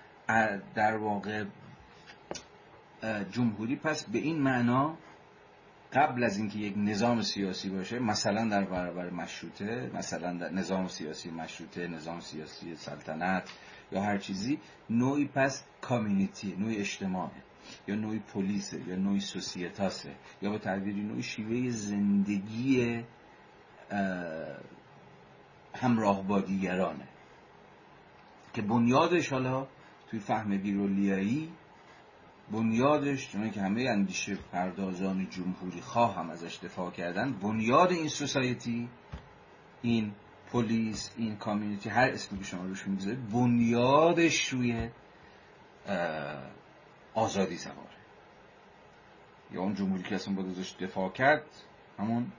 [0.74, 1.44] در واقع
[3.32, 4.96] جمهوری پس به این معنا
[5.92, 11.30] قبل از اینکه یک نظام سیاسی باشه مثلا در برابر مشروطه مثلا در نظام سیاسی
[11.30, 13.50] مشروطه نظام سیاسی سلطنت
[13.92, 14.58] یا هر چیزی
[14.90, 17.42] نوعی پس کامیونیتی نوعی اجتماعه
[17.88, 23.04] یا نوعی پلیسه یا نوعی سوسیتاسه یا به تعبیری نوعی شیوه زندگی
[25.74, 27.08] همراه با دیگرانه
[28.54, 29.66] که بنیادش حالا
[30.10, 31.52] توی فهم بیرولیایی
[32.52, 38.88] بنیادش چون که همه اندیشه پردازان جمهوری خواه هم ازش دفاع کردن بنیاد این سوسایتی
[39.82, 40.12] این
[40.52, 44.88] پلیس این کامیونیتی هر اسمی که شما روش می‌گذارید بنیادش روی
[47.14, 47.78] آزادی سواره.
[49.52, 51.44] یا اون جمهوری که اصلا باید ازش دفاع کرد
[51.98, 52.32] همون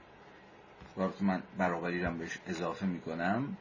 [0.96, 3.56] وقتی من برابری رو بهش اضافه می‌کنم.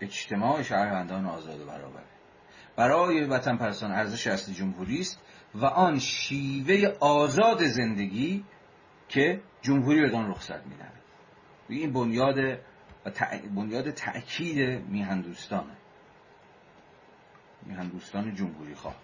[0.00, 2.04] اجتماع شهروندان آزاد و برابره
[2.76, 5.20] برای وطن پرستان ارزش اصلی جمهوری است
[5.54, 8.44] و آن شیوه آزاد زندگی
[9.08, 10.92] که جمهوری بدان رخصت می‌دهد.
[11.68, 12.58] این بنیاد
[13.54, 14.58] بنیاد تأکید
[14.88, 15.76] میهن دوستانه
[17.62, 18.96] میهن دوستان جمهوری خواه.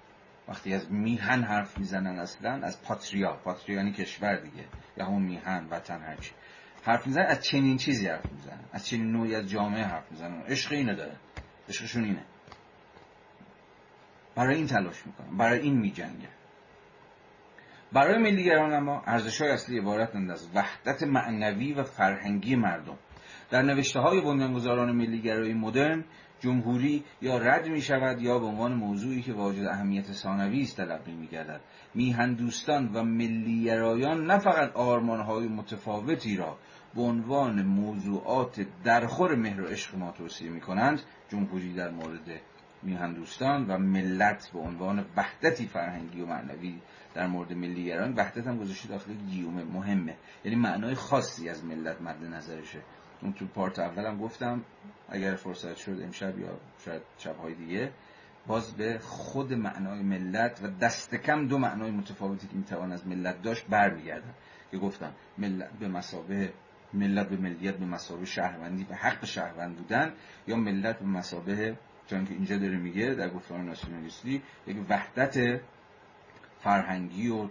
[0.49, 4.65] وقتی از میهن حرف می‌زنن اصلا از پاتریا پاتریا یعنی کشور دیگه
[4.97, 6.33] یا همون میهن وطن هرچی.
[6.83, 10.73] حرف می‌زنن از چنین چیزی حرف می‌زنن از چنین نوعی از جامعه حرف می‌زنن عشق
[10.73, 11.17] اینه داره.
[11.69, 12.25] عشقشون اینه.
[14.35, 16.29] برای این تلاش می‌کنن برای این میجنگن
[17.93, 22.99] برای ملیگران اما ارزش های اصلی عبارتند از وحدت معنوی و فرهنگی مردم.
[23.51, 26.05] در نوشته های بنیانگذاران ملیگرایی مدرن
[26.41, 31.13] جمهوری یا رد می شود یا به عنوان موضوعی که واجد اهمیت ثانوی است تلقی
[31.13, 31.61] می گردد
[31.95, 36.59] میهن دوستان و ملیگرایان نه فقط آرمانهای متفاوتی را
[36.95, 42.41] به عنوان موضوعات درخور مهر و عشق ما توصیه می کنند جمهوری در مورد
[42.83, 46.79] میهن دوستان و ملت به عنوان وحدتی فرهنگی و معنوی
[47.15, 50.17] در مورد ملیگران وحدت هم گذاشته داخل گیومه مهمه.
[50.45, 52.79] یعنی معنای خاصی از ملت مد نظرشه.
[53.23, 54.65] اون تو پارت اولم گفتم
[55.09, 56.49] اگر فرصت شد امشب یا
[56.85, 57.91] شاید شبهای دیگه
[58.47, 63.43] باز به خود معنای ملت و دست کم دو معنای متفاوتی که می‌توان از ملت
[63.43, 64.35] داشت برمیگردم.
[64.71, 66.53] که گفتم ملت به مسابه
[66.95, 70.13] ملت به ملیت به مسابه شهروندی و حق شهروند بودن
[70.47, 75.61] یا ملت به مسابه چون که اینجا داره میگه در گفتمان ناسیونالیستی یک وحدت
[76.61, 77.49] فرهنگی و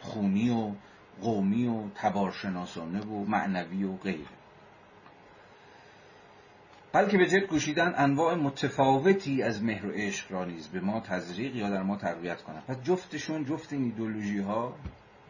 [0.00, 0.72] خونی و
[1.20, 4.28] قومی و تبارشناسانه و معنوی و غیره.
[6.92, 11.56] بلکه به جد گوشیدن انواع متفاوتی از مهر و عشق را نیز به ما تزریق
[11.56, 12.62] یا در ما تقویت کنند.
[12.64, 14.76] پس جفتشون جفت این ایدولوژی ها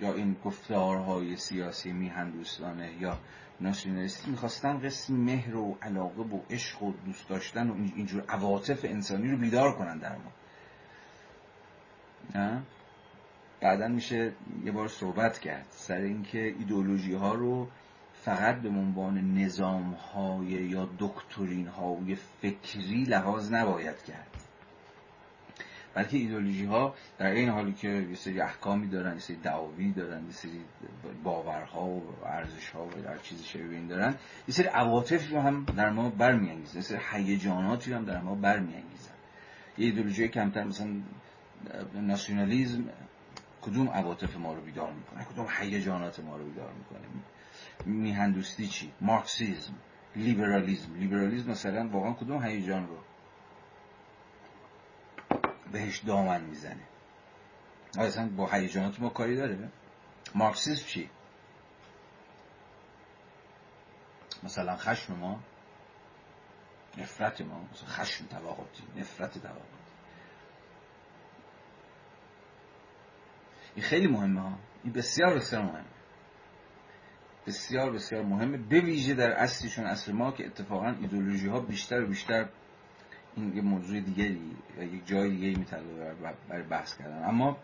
[0.00, 3.18] یا این گفتارهای سیاسی میهندوستانه یا
[3.60, 9.30] ناسیونالیستی می‌خواستن قسم مهر و علاقه و عشق و دوست داشتن و اینجور عواطف انسانی
[9.30, 10.32] رو بیدار کنن در ما.
[13.60, 14.32] بعدا میشه
[14.64, 17.68] یه بار صحبت کرد سر اینکه ایدولوژی ها رو
[18.12, 24.43] فقط به عنوان نظام های یا دکترین های فکری لحاظ نباید کرد.
[25.94, 30.24] بلکه ایدولوژی ها در این حالی که یه سری احکامی دارن یه سری دعاوی دارن
[30.26, 30.60] یه سری
[31.24, 34.14] باورها و ارزش ها و هر چیزی شبیه این دارن
[34.48, 39.14] یه سری عواطفی رو هم در ما برمیانگیزن یه سری هیجاناتی هم در ما برمیانگیزن
[39.78, 40.88] یه ایدولوژی کمتر مثلا
[41.94, 42.84] ناسیونالیزم
[43.62, 47.06] کدوم عواطف ما رو بیدار می‌کنه؟ کدوم هیجانات ما رو بیدار می‌کنه؟
[47.86, 49.74] میهندوستی چی؟ مارکسیزم
[50.16, 50.94] لیبرالیزم.
[50.94, 52.96] لیبرالیزم مثلا واقعا کدوم هیجان رو
[55.74, 56.82] بهش دامن می‌زنه.
[57.98, 59.68] اصلا با هیجانات ما کاری داره.
[60.34, 61.10] مارکسیسم چی؟
[64.42, 65.40] مثلا خشم ما
[66.98, 69.60] نفرت ما مثلا خشم طبقاتی نفرت طبقاتی.
[73.74, 74.59] این خیلی مهمه ها.
[74.84, 75.84] این بسیار بسیار مهمه.
[77.46, 78.56] بسیار بسیار مهمه.
[78.56, 82.48] به ویژه در اصلیشون اصل ما که اتفاقا ایدولوژی ها بیشتر و بیشتر
[83.36, 85.82] این یه موضوع دیگری یک جای دیگری می‌تونه
[86.48, 87.24] برای بحث کردن.
[87.24, 87.56] اما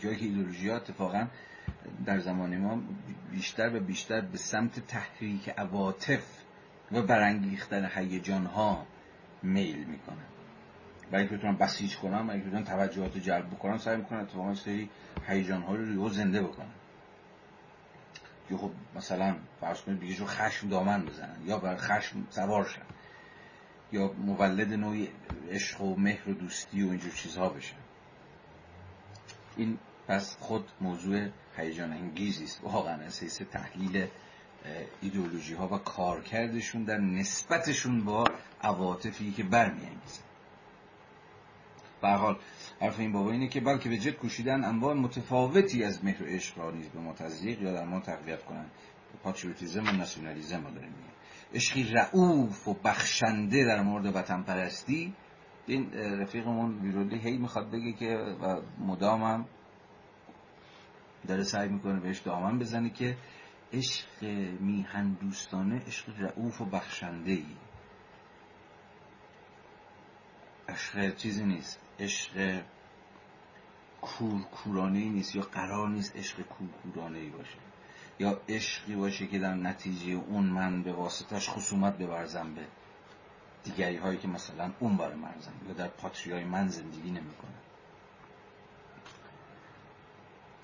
[0.00, 1.26] جایی که ایدولوژی ها اتفاقا
[2.04, 2.82] در زمان ما
[3.30, 6.24] بیشتر و بیشتر به سمت تحریک عواطف
[6.92, 8.86] و برانگیختن هیجان ها
[9.42, 10.16] میل می‌کنن
[11.10, 14.90] برای اینکه بتونن بسیج کنن برای اینکه توجهات جلب بکنن سعی می‌کنن اتفاقا سری
[15.26, 16.66] هیجان ها رو زنده بکنن
[18.50, 22.82] یا خب مثلا فرض کنید بگیشو خشم دامن بزنن یا بر خشم سوار شن.
[23.92, 25.08] یا مولد نوعی
[25.50, 27.76] عشق و مهر و دوستی و اینجور چیزها بشن
[29.56, 29.78] این
[30.08, 32.64] پس خود موضوع هیجان انگیزی است.
[32.64, 34.06] واقعا اساس تحلیل
[35.02, 38.24] ایدئولوژی ها و کارکردشون در نسبتشون با
[38.62, 40.22] عواطفی که برمیانگیزن
[42.02, 42.38] به حال
[42.80, 46.58] حرف این بابا اینه که بلکه به جد کوشیدن انواع متفاوتی از مهر و عشق
[46.58, 48.66] را نیز به ما تزریق یا در ما تقویت کنن.
[49.22, 50.94] پاتریوتیزم و ناسیونالیزم رو داریم
[51.54, 55.14] عشقی رعوف و بخشنده در مورد وطن پرستی
[55.66, 59.46] این رفیقمون ویرولی هی می‌خواد بگه که و مدامم
[61.28, 63.16] داره سعی می‌کنه بهش دامن بزنه که
[63.72, 64.22] عشق
[64.60, 67.46] میهن دوستانه عشق رعوف و بخشنده ای
[70.68, 71.80] عشق چیزی نیست.
[71.98, 72.62] عشق
[74.00, 77.58] کورکورانه ای نیست یا قرار نیست عشق کورکورانه ای باشه.
[78.18, 82.66] یا عشقی باشه که در نتیجه اون من به واسطش خصومت ببرزم به
[83.64, 87.52] دیگری هایی که مثلا اون بار مرزم یا در پاتریای من زندگی نمی‌کنه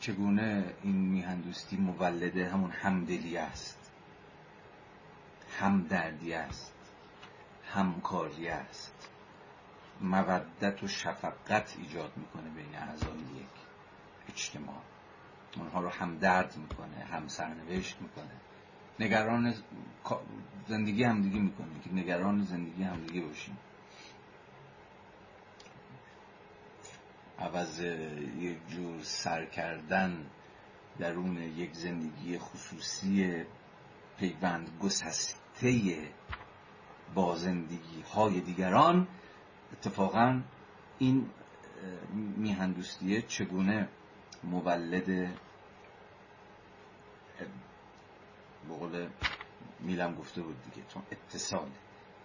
[0.00, 3.90] چگونه این میهندوستی مولده همون همدلی است؟
[5.60, 6.74] همدردی است
[7.74, 9.08] همکاری است.
[10.00, 13.46] مودت و شفقت ایجاد می‌کنه بین اعضای یک
[14.28, 14.82] اجتماع.
[15.56, 18.30] اونها رو هم درد می‌کنه هم سرنوشت می‌کنه.
[19.00, 19.54] نگران
[20.68, 23.58] زندگی همدیگه می‌کنه که نگران زندگی همدیگه باشیم.
[27.38, 27.80] عوض
[28.38, 30.26] یک جور سر کردن
[30.98, 33.44] درون یک زندگی خصوصی
[34.18, 35.98] پیوند گسسته
[37.14, 39.08] با زندگی های دیگران
[39.72, 40.40] اتفاقا
[40.98, 41.30] این
[42.36, 43.88] میهندوستیه چگونه
[44.44, 45.36] مولد
[48.68, 49.08] بقول
[49.80, 51.68] میلم گفته بود دیگه چون اتصال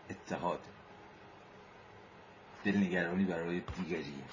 [0.10, 0.60] اتحاد
[2.64, 4.23] دلنگرانی برای دیگریه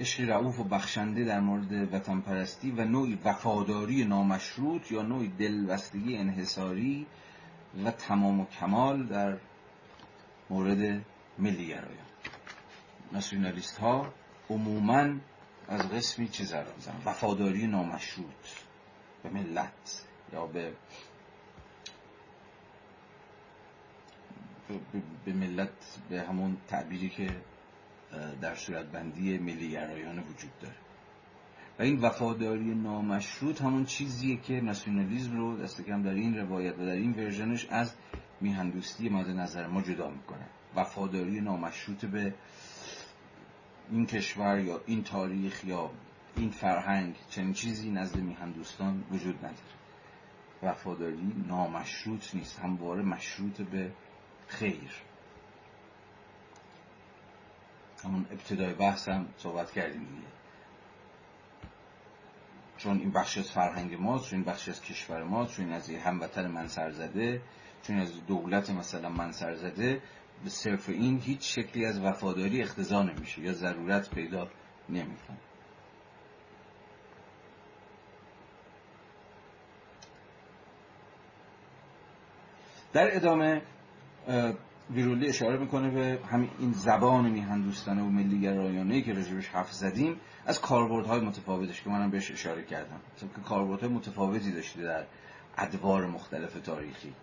[0.00, 6.16] عشق رعوف و بخشنده در مورد وطن پرستی و نوعی وفاداری نامشروط یا نوعی دلبستگی
[6.16, 7.06] انحصاری
[7.84, 9.36] و تمام و کمال در
[10.50, 11.04] مورد
[11.38, 12.08] ملیگرایان.
[13.12, 14.12] ناسیونالیست ها
[14.50, 15.14] عموما
[15.68, 18.46] از قسمی را می‌زنن وفاداری نامشروط
[19.22, 20.72] به ملت یا به
[25.24, 27.30] به ملت به همون تعبیری که
[28.40, 30.74] در صورتبندی ملیگرایان وجود داره.
[31.78, 36.86] و این وفاداری نامشروط همون چیزیه که ناسیونالیزم رو دست کم در این روایت و
[36.86, 37.94] در این ورژنش از
[38.40, 40.46] میهندوستی مد نظر ما جدا می‌کنه.
[40.76, 42.34] وفاداری نامشروط به
[43.90, 45.90] این کشور یا این تاریخ یا
[46.36, 49.78] این فرهنگ چنین چیزی نزد میهندوستان وجود نداره.
[50.62, 53.92] وفاداری نامشروط نیست همواره مشروط به
[54.46, 55.02] خیر.
[58.04, 60.28] همون ابتدای بحث هم صحبت کردیم دیگه.
[62.76, 65.90] چون این بخش از فرهنگ ماست چون این بخش از کشور ماست چون این از
[65.90, 67.42] هموطن من سرزده
[67.82, 70.02] چون از دولت مثلا من سرزده
[70.44, 74.48] به صرف این هیچ شکلی از وفاداری اختزا نمیشه یا ضرورت پیدا
[74.88, 75.36] نمی‌کنه.
[82.92, 83.62] در ادامه
[84.90, 90.20] ویرولی اشاره می‌کنه به همین این زبان میهندوستانه و ملی گرایانه که رجبش حرف زدیم
[90.46, 93.00] از کاربردهای متفاوتش که منم بهش اشاره کردم.
[93.20, 95.06] که کاربردهای متفاوتی داشته در
[95.58, 97.14] ادوار مختلف تاریخی.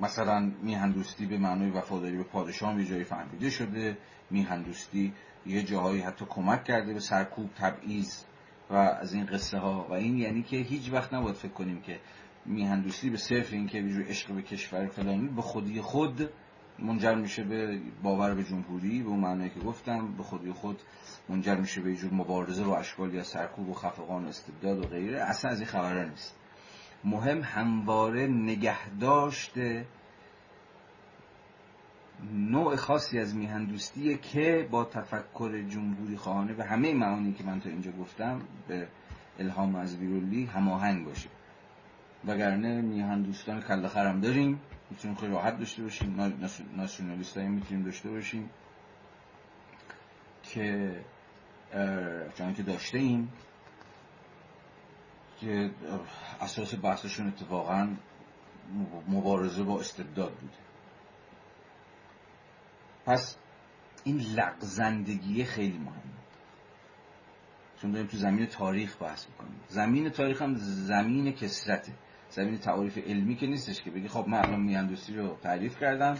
[0.00, 3.98] مثلا میهندوستی به معنای وفاداری به پادشاه یه جایی فهمیده شده.
[4.30, 5.12] میهندوستی
[5.46, 8.24] یه جاهایی حتی کمک کرده به سرکوب تبعیض
[8.70, 12.00] و از این قصه ها و این یعنی که هیچ وقت نباید فکر کنیم که
[12.46, 16.30] میهندوستی به صرف این که عشق به کشور فلانی به خودی خود
[16.78, 20.82] منجر میشه به باور به جمهوری به اون معنی که گفتم به خودی خود
[21.28, 25.22] منجر میشه به جور مبارزه و اشکالی از سرکوب و خفقان و استبداد و غیره.
[25.22, 26.36] اصلا از این خبره نیست.
[27.04, 29.86] مهم همواره نگه داشته
[32.32, 37.70] نوع خاصی از میهندوستیه که با تفکر جمهوری خواهانه به همه معانی که من تا
[37.70, 38.88] اینجا گفتم به
[39.38, 41.28] الهام از بیرولی هماهنگ باشه.
[42.26, 44.60] وگرنه میهندوستان کل خرم داریم
[44.90, 46.36] می‌تونیم خیلی راحت داشته باشیم
[46.76, 48.50] ناسیونالیست هایی می‌تونیم داشته باشیم
[50.42, 50.96] که
[52.34, 53.32] چون که داشته ایم
[55.40, 55.70] که
[56.40, 57.96] اساس بحثشون اتفاقا
[59.08, 60.54] مبارزه با استبداد بوده
[63.06, 63.36] پس
[64.04, 66.02] این لغزندگی خیلی مهمه
[67.82, 69.60] چون داریم تو زمین تاریخ بحث می‌کنیم.
[69.68, 71.92] زمین تاریخ هم زمین کسرته
[72.30, 76.14] زمین تعاریف علمی که نیستش که بگی خب من الان میاندوستی رو تعریف کردم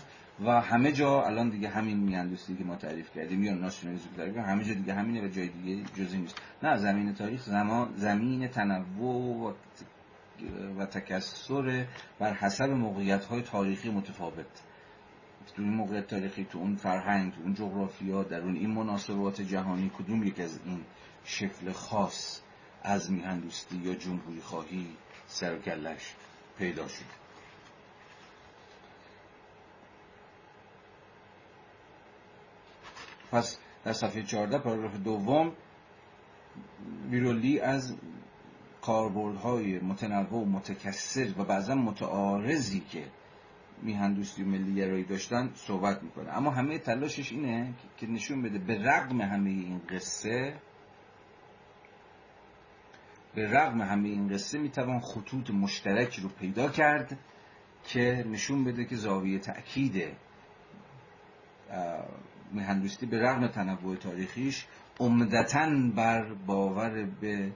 [0.45, 4.65] و همه جا الان دیگه همین میاندوستی که ما تعریف کردیم یا ناسیونالیسم تعریف همه
[4.65, 6.43] جا دیگه همینه و جای دیگه جزی نیست.
[6.63, 9.55] نه زمین تاریخ زمان زمین تنوع
[10.79, 11.87] و تکسر
[12.19, 14.63] بر حسب موقعیت های تاریخی متفاوت.
[15.57, 19.91] تو این موقع تاریخی تو اون فرهنگ تو اون جغرافیا در اون این مناسبات جهانی
[19.99, 20.85] کدوم یک از این
[21.25, 22.41] شکل خاص
[22.83, 24.87] از میهندوستی یا جمهوری خواهی
[25.29, 25.57] سر
[26.59, 27.05] پیدا شد.
[33.31, 35.53] پس در صفحه 14 پاراگراف دوم
[37.11, 37.97] بیرولی از
[38.83, 43.05] کاربردهای متنوع و متکثر و بعضا متعارضی که
[43.83, 46.37] میهندوستی و ملی گرایی داشتن صحبت می‌کنه.
[46.37, 50.55] اما همه تلاشش اینه که نشون بده به رغم همه این قصه
[53.39, 57.19] به رغم همه این قصه می‌توان خطوط مشترکی رو پیدا کرد
[57.85, 60.03] که نشون بده که زاویه تأکید
[62.53, 64.67] میهندوستی به رغم تنوع تاریخیش
[65.01, 67.53] عمدتا بر باور به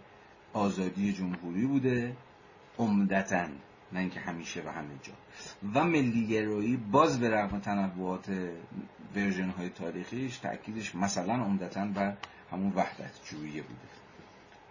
[0.52, 2.16] آزادی جمهوری بوده
[2.78, 3.46] عمدتا
[3.92, 5.12] نه اینکه همیشه و همه جا.
[5.74, 8.28] و ملی باز به رغم تنوعات
[9.16, 12.16] ورژن های تاریخیش تأکیدش مثلا عمدتا بر
[12.52, 14.01] همون وحدت جویه بوده.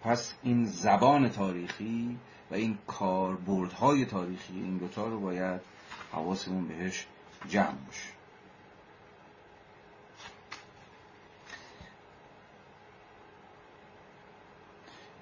[0.02, 2.18] پس این زبان تاریخی
[2.52, 5.62] و این کاربردهای تاریخی این دوتا رو باید
[6.12, 7.06] حواسمون بهش
[7.50, 8.10] جمع باشه.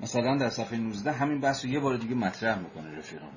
[0.02, 3.32] مثلا در صفحه 19 همین بحث رو یه بار دیگه مطرح می‌کنه رفیقمون.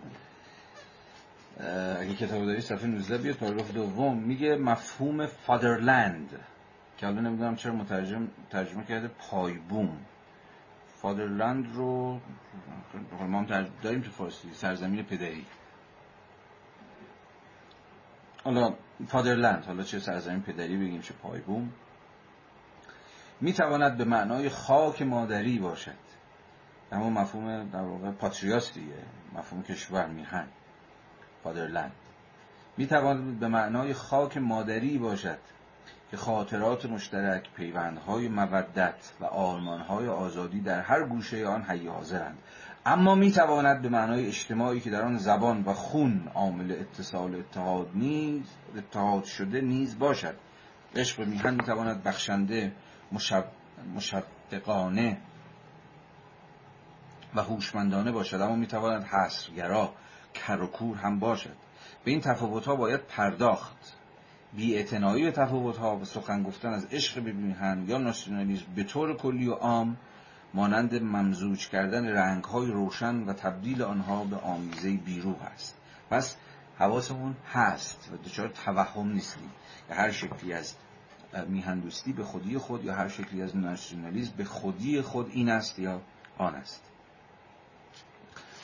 [2.00, 6.40] اگه کتاب داری صفحه 19 بیاد پاراگراف دوم میگه مفهوم فادرلند
[6.98, 9.98] که الان نمی‌دونم چرا مترجم ترجمه کرده پایبوم
[11.02, 12.20] فادرلند رو
[13.20, 15.46] ما هم داریم تو فارسی سرزمین پدری.
[18.44, 18.74] حالا
[19.08, 21.72] فادرلند حالا چه سرزمین پدری بگیم چه پایبوم
[23.40, 26.02] می‌تواند به معنای خاک مادری باشد.
[26.92, 29.02] همون مفهوم در واقع پاتریاس دیگه
[29.34, 30.46] مفهوم کشور میهن
[31.44, 31.92] فادرلند.
[32.76, 35.38] می‌تواند به معنای خاک مادری باشد.
[36.12, 42.38] که خاطرات مشترک پیوندهای مودت و آرمانهای آزادی در هر گوشه آن حی حاضرند.
[42.86, 48.42] اما می‌تواند به معنای اجتماعی که در آن زبان و خون عامل اتصال اتحاد نیز
[48.76, 50.34] اتحاد شده نیز باشد.
[50.96, 52.72] عشق میهن می‌تواند بخشنده
[53.12, 53.44] مشب...
[53.96, 55.18] مشفقانه
[57.34, 58.40] و هوشمندانه باشد.
[58.40, 59.92] اما می‌تواند حسرگرا
[60.34, 60.68] کر
[61.02, 61.56] هم باشد.
[62.04, 64.01] به این تفاوت ها باید پرداخت.
[64.56, 64.84] بی
[65.22, 69.48] به تفاوت ها و سخن گفتن از عشق به میهن یا ناسیونالیسم به طور کلی
[69.48, 69.96] و عام
[70.54, 75.76] مانند ممزوج کردن رنگ های روشن و تبدیل آنها به آمیزه بیرو است.
[76.10, 76.36] پس
[76.78, 79.50] حواسمون هست و دچار توهم نیستیم.
[79.88, 80.74] که هر شکلی از
[81.48, 86.00] میهندوستی به خودی خود یا هر شکلی از ناسیونالیسم به خودی خود این است یا
[86.38, 86.82] آن است.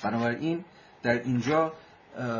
[0.02, 0.64] بنابراین
[1.02, 1.72] در اینجا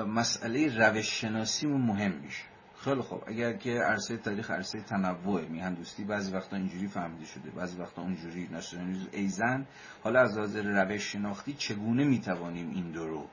[0.06, 2.44] مسئله روش شناسیمون مهم میشه.
[2.84, 3.22] خیلی خوب.
[3.26, 8.48] اگر که عرصه تاریخ عرصه تنوع میهندوستی بعضی وقتا اینجوری فهمیده شده بعضی وقتا اونجوری
[8.50, 9.66] ناسیونالیسم ایزن
[10.05, 13.26] حالا از لحاظ روش شناختی چگونه می‌توانیم این دو رو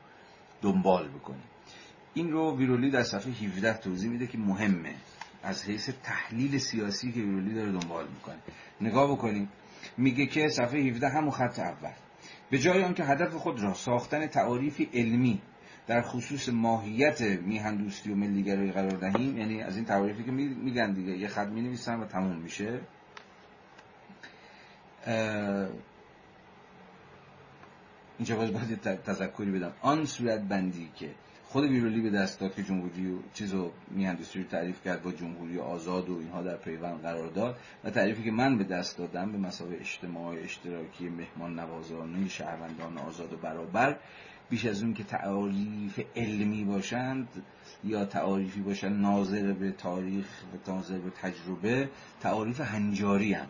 [0.62, 1.44] دنبال بکنیم؟
[2.14, 4.96] این رو ویرولی در صفحه 17 توضیح میده که مهمه.
[5.44, 8.40] از حیث تحلیل سیاسی که ویرولی داره دنبال می‌کنه.
[8.82, 9.50] نگاه بکنیم.
[9.98, 11.94] میگه که صفحه 17 همون خط اول.
[12.50, 15.42] به جای آنکه هدف خود را ساختن تعاریفی علمی
[15.88, 21.18] در خصوص ماهیت میهندوستی و ملیگرایی قرار دهیم یعنی از این تعاریفی که میگن دیگه.
[21.18, 22.80] یه خط می و تموم میشه.
[28.18, 29.74] اینجا باز باید تذکری بدم.
[29.82, 31.10] آن صورت بندی که
[31.56, 33.72] خود ویرولی به دست داد که جمهوری و چیز و
[34.36, 38.32] رو تعریف کرد با جمهوری آزاد و اینها در پیوند قرار داد و تعریفی که
[38.32, 43.98] من به دست دادم به مسابقه اجتماعی اشتراکی مهمان نوازانه شهروندان آزاد و برابر
[44.50, 47.28] بیش از اون که تعاریف علمی باشند
[47.84, 51.90] یا تعاریفی باشند ناظر به تاریخ و ناظر به تجربه
[52.22, 53.48] تعاریف هنجاری هم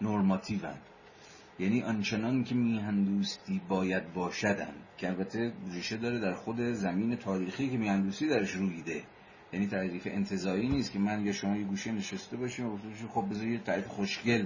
[0.00, 0.78] نورماتیو هم.
[1.58, 7.76] یعنی آنچنان که میهندوستی باید باشدن که البته ریشه داره در خود زمین تاریخی که
[7.76, 9.02] میهندوستی درش رویده
[9.52, 12.78] یعنی تعریف انتظایی نیست که من یا شما یه گوشه نشسته باشیم و
[13.14, 14.44] خب بذار یه تعریف خوشگل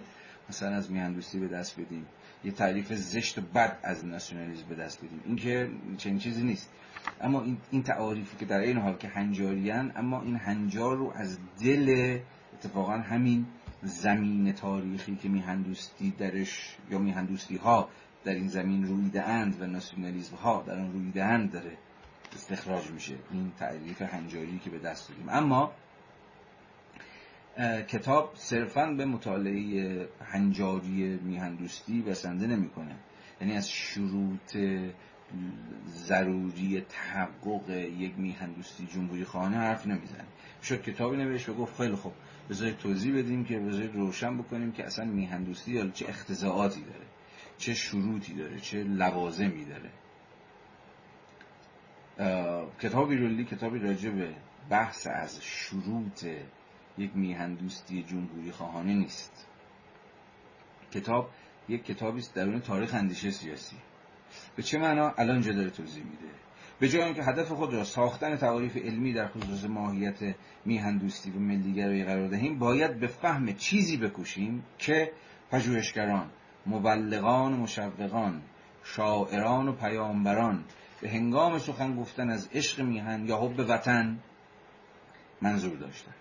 [0.48, 2.06] مثلا از میهندوستی به دست بدیم
[2.44, 6.70] یه تعریف زشت و بد از ناسیونالیسم به دست بدیم این که چنین چیزی نیست.
[7.20, 11.38] اما این, این تعاریفی که در این حال که هنجاریان اما این هنجار رو از
[11.60, 12.18] دل
[12.54, 13.46] اتفاقا همین
[13.82, 17.88] زمین تاریخی که میهندوستی درش یا میهندوستی ها
[18.24, 21.76] در این زمین رویده اند و ناسیونالیسم ها در آن رویده اند داره
[22.34, 23.14] استخراج میشه.
[23.30, 25.28] این تعریف هنجاری که به دست داریم.
[25.28, 25.72] اما
[27.88, 32.96] کتاب صرفا به مطالعه هنجاری میهندوستی بسنده نمی‌کنه.
[33.40, 34.56] یعنی از شروط
[35.88, 40.24] ضروری تحقق یک میهندوستی جمهوری خانه حرف نمی‌زنه.
[40.62, 42.12] شد کتابی نوشت و گفت خیلی خوب
[42.50, 47.06] بذارید توضیح بدیم که بذارید روشن بکنیم که اصلا میهندوستی یا چه اختزاعاتی داره
[47.58, 49.90] چه شروطی داره چه لوازمی داره.
[52.80, 54.34] کتاب ویرولی کتابی راجع به
[54.70, 56.26] بحث از شروط
[56.98, 59.46] یک میهندوستی جمهوری خواهانه نیست.
[60.92, 61.30] کتاب
[61.68, 63.76] یک کتابی است درون تاریخ اندیشه سیاسی.
[64.56, 66.34] به چه معنا؟ الان اینجا داره توضیح میده.
[66.78, 70.34] به جای اینکه هدف خود را ساختن تعاریف علمی در خصوص ماهیت
[70.64, 75.12] میهندوستی و ملیگرایی قرار دهیم باید به فهم چیزی بکوشیم که
[75.50, 76.30] پژوهشگران
[76.66, 78.42] مبلغان و مشوقان
[78.84, 80.64] شاعران و پیامبران
[81.00, 84.18] به هنگام سخن گفتن از عشق میهن یا حب وطن
[85.42, 86.14] منظور داشتن.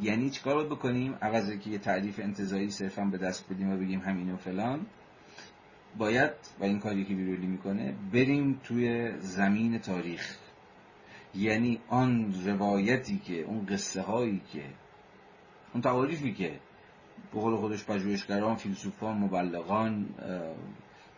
[0.00, 4.00] یعنی چیکار باید بکنیم؟ عوض که یه تعریف انتظایی صرفا به دست بدیم و بگیم
[4.00, 4.86] همین و فلان.
[5.98, 10.36] باید و این کاری که بیرولی می‌کنه بریم توی زمین تاریخ.
[11.34, 14.64] یعنی آن روایتی که اون قصه هایی که
[15.72, 16.60] اون تعاریفی که
[17.32, 20.08] به قول خودش پژوهشگران فیلسوفان مبلغان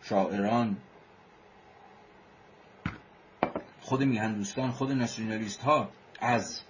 [0.01, 0.77] شاعران
[3.81, 5.89] خود میهندوستان خود ناسیونالیست ها
[6.21, 6.61] از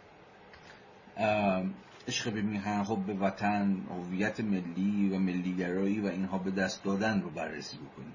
[2.08, 7.30] عشق به میهن حب وطن هویت ملی و ملیگرایی و اینها به دست دادن رو
[7.30, 8.14] بررسی بکنیم.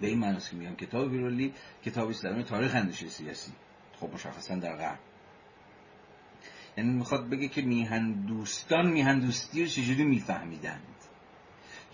[0.00, 1.54] به این معنی که میگم کتاب ویرولی
[1.84, 3.52] کتابی در تاریخ اندیشه سیاسی.
[4.00, 4.98] خب مشخصا در غرب.
[6.76, 10.82] یعنی می‌خواد بگه که میهن دوستان میهن دوستی رو چجوری میفهمیدند؟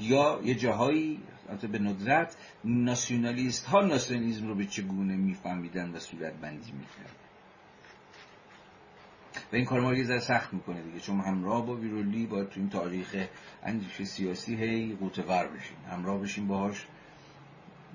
[0.00, 1.22] یا یه جاهایی
[1.72, 7.25] به ندرت ناسیونالیست ها ناسیونالیزم رو به چگونه میفهمیدند و صورت بندی می‌کردن
[9.52, 11.00] و این کار ما رو یه سخت می‌کنه دیگه.
[11.00, 13.26] چون همراه با ویرولی باید تو این تاریخ
[13.62, 15.76] اندیشه سیاسی هی قوطه ور بشیم.
[15.90, 16.86] همراه بشیم باهاش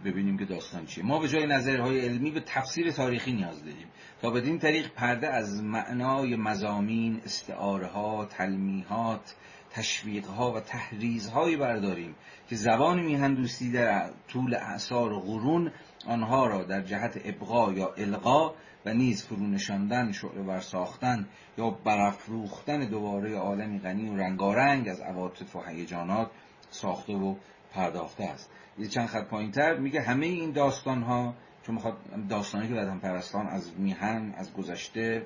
[0.05, 1.05] ببینیم که داستان چیه.
[1.05, 3.87] ما به جای نظرهای علمی به تفسیر تاریخی نیاز داریم.
[4.21, 9.35] تا بدین طریق پرده از معنای مزامین استعاره ها تلمیحات
[9.73, 12.15] تشویق ها و تحریز هایی برداریم
[12.49, 15.71] که زبان میهندوستی در طول اعثار و قرون
[16.07, 18.53] آنها را در جهت ابقا یا القا
[18.85, 21.27] و نیز فرو نشاندن شعله ور ساختن
[21.57, 26.31] یا برافروختن دوباره عالمی غنی و رنگارنگ از عواطف و هیجانات
[26.69, 27.35] ساخته و
[27.73, 28.49] پرداخته است.
[28.77, 31.97] یه چند خط پایین تر میگه همه این داستان ها چون می‌خواد
[32.29, 35.25] داستانی که هم پرستان از میهن از گذشته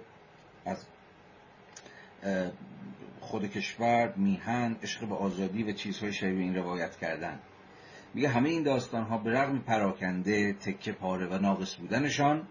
[0.65, 0.85] از
[3.25, 7.39] خود کشور میهن عشق به آزادی و چیزهای شبیه این روایت کردن.
[8.13, 12.47] میگه همه این داستان ها به رغم پراکنده تکه پاره و ناقص بودنشان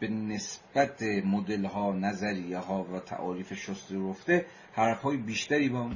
[0.00, 5.90] به نسبت مدل ها نظریه ها و تعاریف شسته رفته حرف های بیشتری با,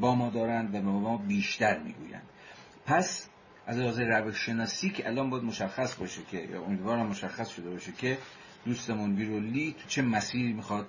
[0.00, 2.26] با ما دارند و به ما بیشتر می‌گویند.
[2.86, 3.28] پس
[3.66, 7.92] از لحاظ روش شناسی که الان باید مشخص باشه که یا امیدوارم مشخص شده باشه
[7.92, 8.18] که
[8.64, 10.88] دوستمون ویرولی تو چه مسیری می‌خواد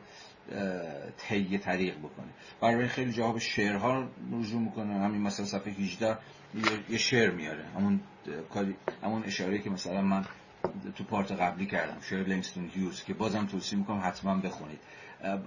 [1.18, 2.28] طی طریق بکنه.
[2.61, 4.94] برای خیلی جواب شعرها رجوع می‌کنه.
[4.94, 6.18] همین مثلا صفحه 18
[6.90, 7.65] یه شعر میاره.
[7.76, 7.99] همون
[9.03, 10.26] همون اشاره که مثلا من
[10.95, 11.98] تو part قبلی کردم.
[12.02, 14.80] شعر لنگستون هیوز که بازم توصیه می‌کنم حتما بخونید.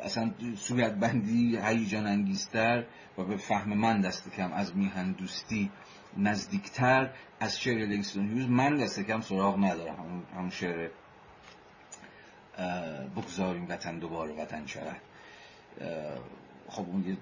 [0.02, 2.84] اصلا صورت بندی هیجان انگیزتر
[3.18, 4.52] و به فهم من دست کم.
[4.52, 5.70] از میهن دوستی
[6.16, 7.10] نزدیکتر.
[7.40, 10.24] از شعر لنگستون هیوز من دست کم سراغ ندارم.
[10.36, 10.90] همون شعر
[13.16, 15.00] بگذاریم وطن دوباره وطن شود
[16.68, 17.16] خب اون یه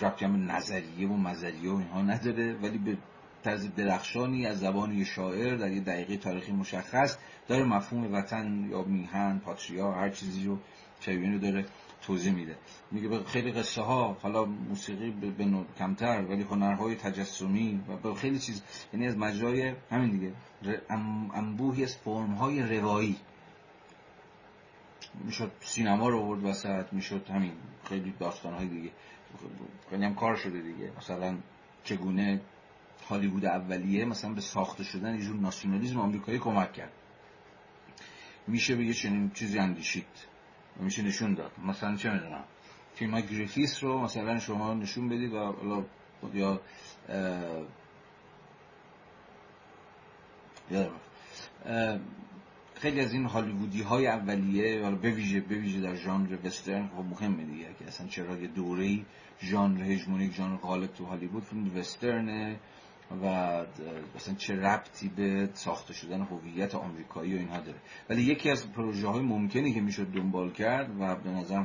[0.00, 2.96] ربطی هم نظریه و مذریه و اینها نداره ولی به
[3.44, 7.16] طرز درخشانی از زبان یه شاعر در یه دقیقه تاریخی مشخص
[7.48, 10.58] داره مفهوم وطن یا میهن پاتریا هر چیزی رو
[11.06, 11.64] رو داره
[12.02, 12.56] توضیح میده.
[12.90, 18.38] میگه به خیلی قصه ها حالا موسیقی به کمتر ولی هنرهای تجسمی و به خیلی
[18.38, 18.62] چیز
[18.92, 20.32] یعنی از مجرای همین دیگه
[21.34, 23.16] انبوهی از فرم های روایی.
[25.24, 27.52] می‌شد سینما رو آورد وسط می‌شد همین
[27.84, 28.90] خیلی داستان های دیگه.
[29.90, 30.92] خیلی هم کار شده دیگه.
[30.98, 31.38] مثلا
[31.84, 32.40] چگونه
[33.08, 36.92] هالیوود اولیه مثلا به ساخته شدن یه جور ناسیونالیسم آمریکایی کمک کرد.
[38.46, 40.06] میشه به یه چنین چیزی اندیشید.
[40.76, 41.52] میشه نشون داد.
[41.64, 42.44] مثلا چه می‌دونم
[42.94, 45.84] فیلم گریفیس رو مثلا شما نشون بدید و
[46.34, 46.60] یا
[50.70, 50.90] یا
[52.80, 57.66] خیلی از این هالیوودی های اولیه حالا به ویژه در ژانر وسترن خب مهمه دیگه
[57.78, 59.04] که اصلا چرا یه دوره‌ای
[59.40, 62.56] ژانر هژمونیک ژانر غالب تو هالیوود فیلم وسترنه
[63.22, 63.64] و
[64.16, 67.78] مثلا چه ربطی به ساخته شدن هویت آمریکایی و اینها داره.
[68.10, 71.64] ولی یکی از پروژه های ممکنی که می‌شد دنبال کرد و به نظر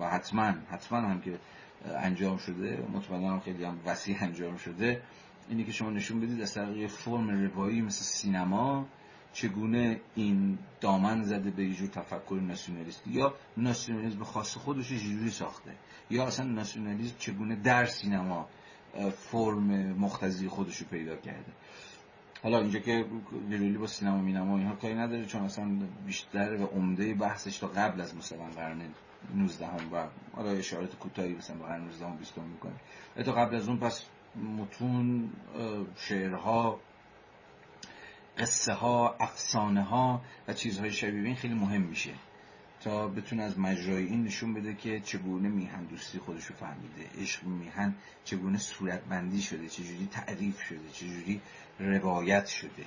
[0.00, 1.38] و حتما حتما هم که
[1.84, 5.02] انجام شده مطمئنا خیلی هم وسیع انجام شده
[5.48, 8.86] اینی که شما نشون بدید از طریق فرم روایی مثل سینما
[9.32, 15.72] چگونه این دامن زده به یه تفکر ناسیونالیستی یا ناسیونالیسم خاص خودش جوری ساخته؟
[16.10, 18.48] یا اصلا ناسیونالیسم چگونه در سینما
[19.10, 21.52] فرم مختزی خودش رو پیدا کرده؟
[22.42, 23.04] حالا اینجا که
[23.80, 28.16] با سینما مینما اینها کاری نداره چون اصلا بیشتر و عمده بحثش تا قبل از
[28.16, 28.82] مثلا قرن
[29.34, 33.24] 19 هم و حالا اشارات کوتاهی مثلا قرن 19 هم 20 می‌کنه.
[33.24, 34.04] تا قبل از اون پس
[34.58, 35.30] متون
[35.96, 36.80] شعرها
[38.38, 42.14] قصه ها افسانه ها و چیزهای شبیه این خیلی مهم میشه
[42.80, 47.94] تا بتونه از مجرای این نشون بده که چگونه میهن دوستی خودشو فهمیده عشق میهن
[48.24, 51.40] چگونه صورتبندی شده چجوری تعریف شده چجوری
[51.78, 52.86] روایت شده.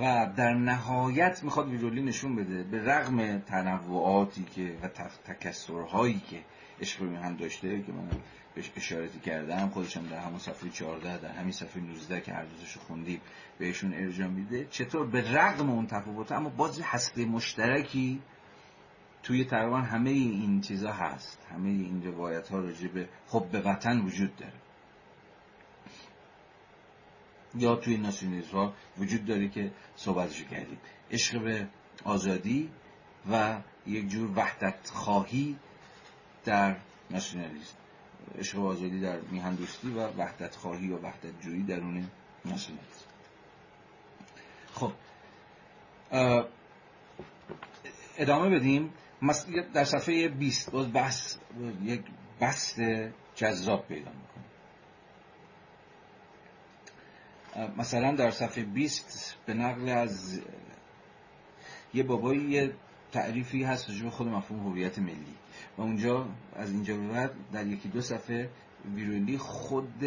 [0.00, 4.88] و در نهایت می‌خواد ویرولی نشون بده به رغم تنوعاتی که و
[5.24, 6.40] تکسرهایی که
[6.80, 8.08] عشق میهن داشته که من
[8.54, 12.80] بهش اشارتی کردم خودشم در همون صفحه 14 در همین صفحه 19 که هر دوزشو
[12.80, 13.20] خوندیم
[13.58, 14.66] بهشون ارجاع میده.
[14.70, 18.22] چطور؟ به رغم اون تفاوت اما باز هسته مشترکی
[19.22, 21.46] توی تقریبا همه این چیزا هست.
[21.50, 24.52] همه این روایت ها راجع به خب به وطن وجود داره.
[27.54, 30.78] یا توی ناسیونالیسم وجود داره که صحبتشو کردیم.
[31.10, 31.68] عشق به
[32.04, 32.70] آزادی
[33.30, 35.56] و یک جور وحدت خواهی
[36.44, 36.76] در
[37.10, 37.76] ناسیونالیسم
[38.38, 42.10] عشق و آزادی در میهن دوستی و وحدت خواهی و وحدت جویی درون
[42.44, 43.06] ناسیونالیسم
[44.74, 44.92] خب
[48.18, 48.92] ادامه بدیم.
[49.74, 51.36] در صفحه 20 باز بحث
[51.82, 52.02] یک
[52.40, 52.80] بست
[53.34, 54.44] جذاب پیدا می‌کنه.
[57.76, 60.42] مثلا در صفحه 20 به نقل از
[61.94, 62.74] یه بابایی یه
[63.12, 65.34] تعریفی هست به خود مفهوم هویت ملی.
[65.78, 68.50] و اونجا از اینجا به بعد در یکی دو صفحه
[68.94, 70.04] ویرولی خود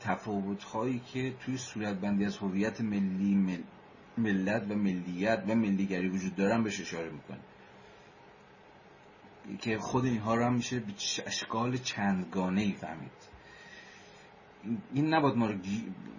[0.00, 3.64] تفاوت هایی که توی صورت بندی از هویت ملی
[4.18, 7.38] ملت و ملیت و ملیگری وجود دارن بهش اشاره می‌کنه.
[9.60, 10.92] که خود اینها رو هم میشه به
[11.26, 13.10] اشکال چندگانه ای فهمید.
[14.94, 15.54] این نباید ما رو,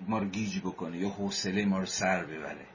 [0.08, 2.66] ما رو گیج بکنه یا حوصله ما رو سر ببره.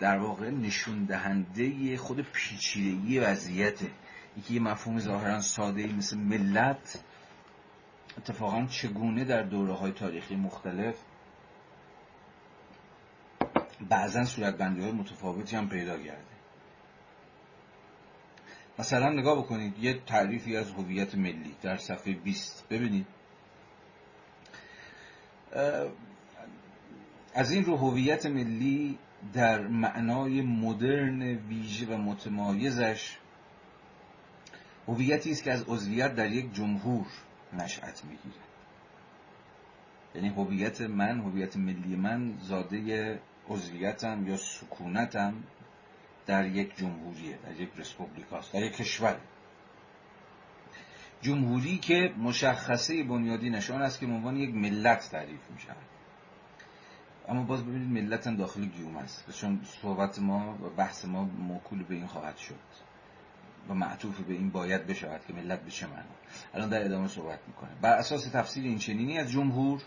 [0.00, 3.90] در واقع نشون دهنده خود پیچیدگی وضعیته
[4.38, 7.04] یکی یه مفهوم ظاهرا ساده ای مثل ملت.
[8.18, 10.94] اتفاقا چگونه در دوره های تاریخی مختلف
[13.88, 16.24] بعضا صورتبندی های متفاوتی هم پیدا کرده؟
[18.78, 23.06] مثلا نگاه بکنید یه تعریفی از هویت ملی در صفحه 20 ببینید.
[27.34, 28.98] از این رو هویت ملی
[29.32, 33.18] در معنای مدرن ویژه و متمایزش
[34.88, 37.06] هویتی است که از عضویت در یک جمهور
[37.52, 38.44] نشأت می‌گیره
[40.14, 45.34] یعنی هویت من هویت ملی من زاده عضویتم یا سکونتم
[46.26, 49.16] در یک جمهوریه در یک رسپوبلیکاست در یک کشور.
[51.22, 55.56] جمهوری که مشخصه بنیادی نشان است که به عنوان یک ملت تعریف می
[57.28, 59.30] اما باز ببینید ملت هم داخل گیوم است.
[59.30, 62.89] چون صحبت ما و بحث ما موکول به این خواهد شد.
[63.68, 66.02] و معطوف به این باید بشود که ملت به چه معنا.
[66.54, 67.70] الان در ادامه صحبت می‌کنه.
[67.82, 69.82] بر اساس تفسیر این چنینی از جمهور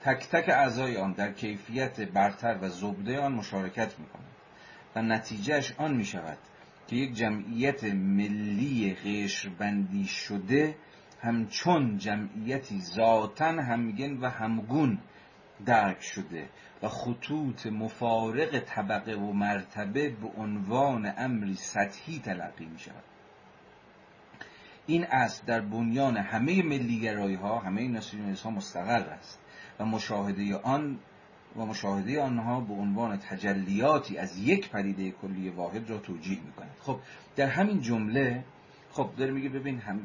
[0.00, 4.32] تک تک اعضای آن در کیفیت برتر و زبده آن مشارکت می‌کنند
[4.96, 6.38] و نتیجهش آن می‌شود
[6.88, 10.76] که یک جمعیت ملی قشربندی شده
[11.20, 14.98] همچون جمعیتی ذاتا همگن و همگون
[15.66, 16.48] درک شده
[16.82, 23.04] و خطوط مفارق طبقه و مرتبه به عنوان امری سطحی تلقی می شود
[24.86, 29.40] این اصل در بنیان همه ملیگرایی ها همه ناسیونالیست ها مستقر است
[29.80, 30.98] و مشاهده آن
[31.56, 37.00] و مشاهده آنها به عنوان تجلیاتی از یک پدیده کلی واحد را توجیه می‌کنه خب
[37.36, 38.44] در همین جمله
[38.92, 40.00] خب داره میگه ببین هم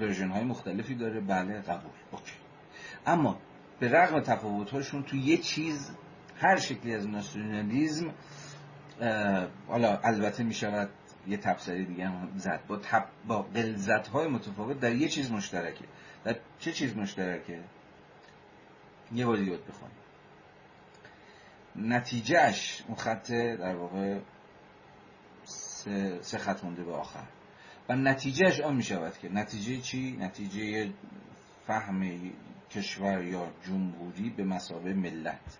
[0.00, 1.20] version های مختلفی داره.
[1.20, 1.90] بله قبول.
[2.12, 2.32] okay.
[3.06, 3.38] اما
[3.80, 5.90] به رغم تفاوت هاشون تو یه چیز
[6.36, 8.14] هر شکلی از ناسیونالیزم
[9.68, 10.90] حالا البته می‌شود
[11.26, 12.60] یه تبصره دیگه هم زد.
[12.68, 13.06] با, تب...
[13.26, 15.84] با غلظت های متفاوت در یه چیز مشترکه.
[16.24, 17.60] در چه چیز مشترکه؟
[19.12, 19.96] یه بار دیگه بخونیم
[21.76, 24.18] نتیجهش اون خط در واقع
[25.44, 27.26] سه, سه خط مونده به آخر.
[27.88, 30.92] و نتیجهش آن می شود که نتیجه چی؟ نتیجه
[31.66, 32.22] فهم
[32.76, 35.58] کشور یا جمهوری به مسابه ملت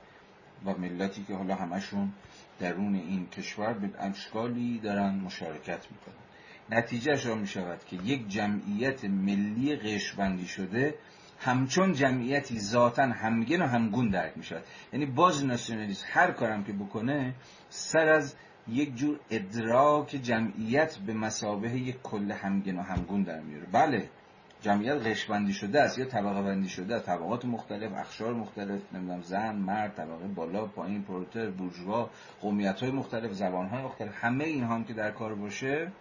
[0.64, 2.12] و ملتی که حالا همشون
[2.60, 6.26] درون این کشور به اشکالی دارن مشارکت می‌کنن.
[6.70, 10.94] نتیجهش آن می شود که یک جمعیت ملی قشبندی شده
[11.38, 16.72] همچون جمعیتی ذاتا همگن و همگون درک می شود یعنی باز ناسیونالیست هر کارم که
[16.72, 17.34] بکنه
[17.68, 18.34] سر از
[18.68, 24.10] یک جور ادراک جمعیت به مسابه یک کل همگن و همگون در میاره بله
[24.60, 29.94] جمعیت قشبندی شده است یا طبقه بندی شده طبقات مختلف اخشار مختلف نمی‌دونم زن مرد
[29.94, 32.10] طبقه بالا پایین پروتر بورژوا
[32.40, 35.92] قومیت های مختلف زبان های مختلف همه این هم که در کار باشه.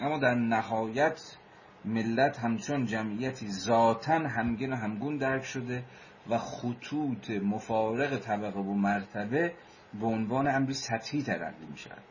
[0.00, 1.36] اما در نهایت
[1.84, 5.84] ملت همچون جمعیتی ذاتا همگن و همگون درک شده
[6.30, 9.52] و خطوط مفارق طبقه و مرتبه
[10.00, 12.02] به عنوان امری سطحی تلقی می شود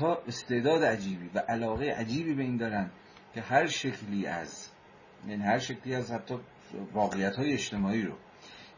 [0.00, 2.90] ها استعداد عجیبی و علاقه عجیبی به این دارن
[3.34, 4.69] که هر شکلی از
[5.28, 6.38] یعنی هر شکلی از حتی
[6.92, 8.14] واقعیت های اجتماعی رو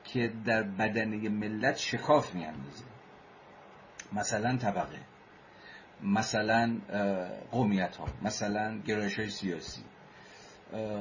[0.04, 2.46] که در بدنه ملت شکاف می
[4.12, 4.98] مثلا طبقه
[6.02, 6.76] مثلا
[7.50, 9.82] قومیت ها مثلا گرایش های سیاسی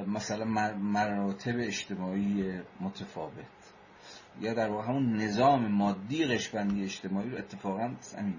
[0.06, 0.44] مثلا
[0.74, 3.32] مراتب اجتماعی متفاوت.
[4.40, 7.94] یا در واقع همون نظام مادی قشبندی اجتماعی رو اتفاقا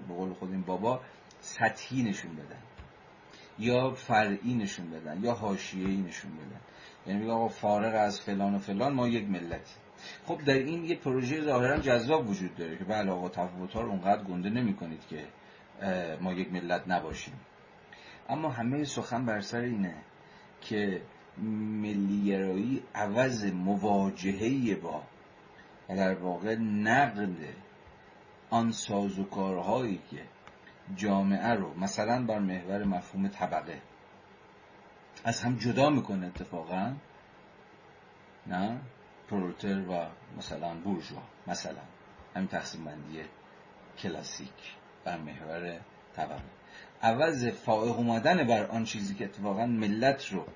[0.08, 1.00] به قول خود این بابا
[1.40, 2.62] سطحی نشون بدن.
[3.58, 6.60] یا فرعی نشون بدن یا حاشیه‌ای نشون بدن.
[7.06, 9.74] یعنی میگه آقا فارغ از فلان و فلان ما یک ملتی
[10.26, 13.90] خب در این یه پروژه ظاهرا جذاب وجود داره که بله آقا تفاوت ها رو
[13.90, 15.24] اونقدر گنده نمی کنید که
[16.20, 17.34] ما یک ملت نباشیم.
[18.28, 19.94] اما همه سخن بر سر اینه
[20.60, 21.02] که
[21.82, 25.02] ملیگرایی عوض مواجهه با
[25.88, 27.36] و در واقع نقد
[28.50, 30.22] آن سازوکارهایی که
[30.96, 33.78] جامعه رو مثلا بر محور مفهوم طبقه
[35.24, 36.92] از هم جدا می‌کنه اتفاقا.
[38.46, 38.80] نه؟
[39.28, 40.06] پرولتر و
[40.38, 41.80] مثلا بورژوا مثلا.
[42.34, 43.20] همین تقسیم بندی
[43.98, 44.74] کلاسیک
[45.04, 45.80] بر محور
[46.16, 46.42] طبقه
[47.02, 50.46] عوض فائق اومدن بر آن چیزی که اتفاقا ملت رو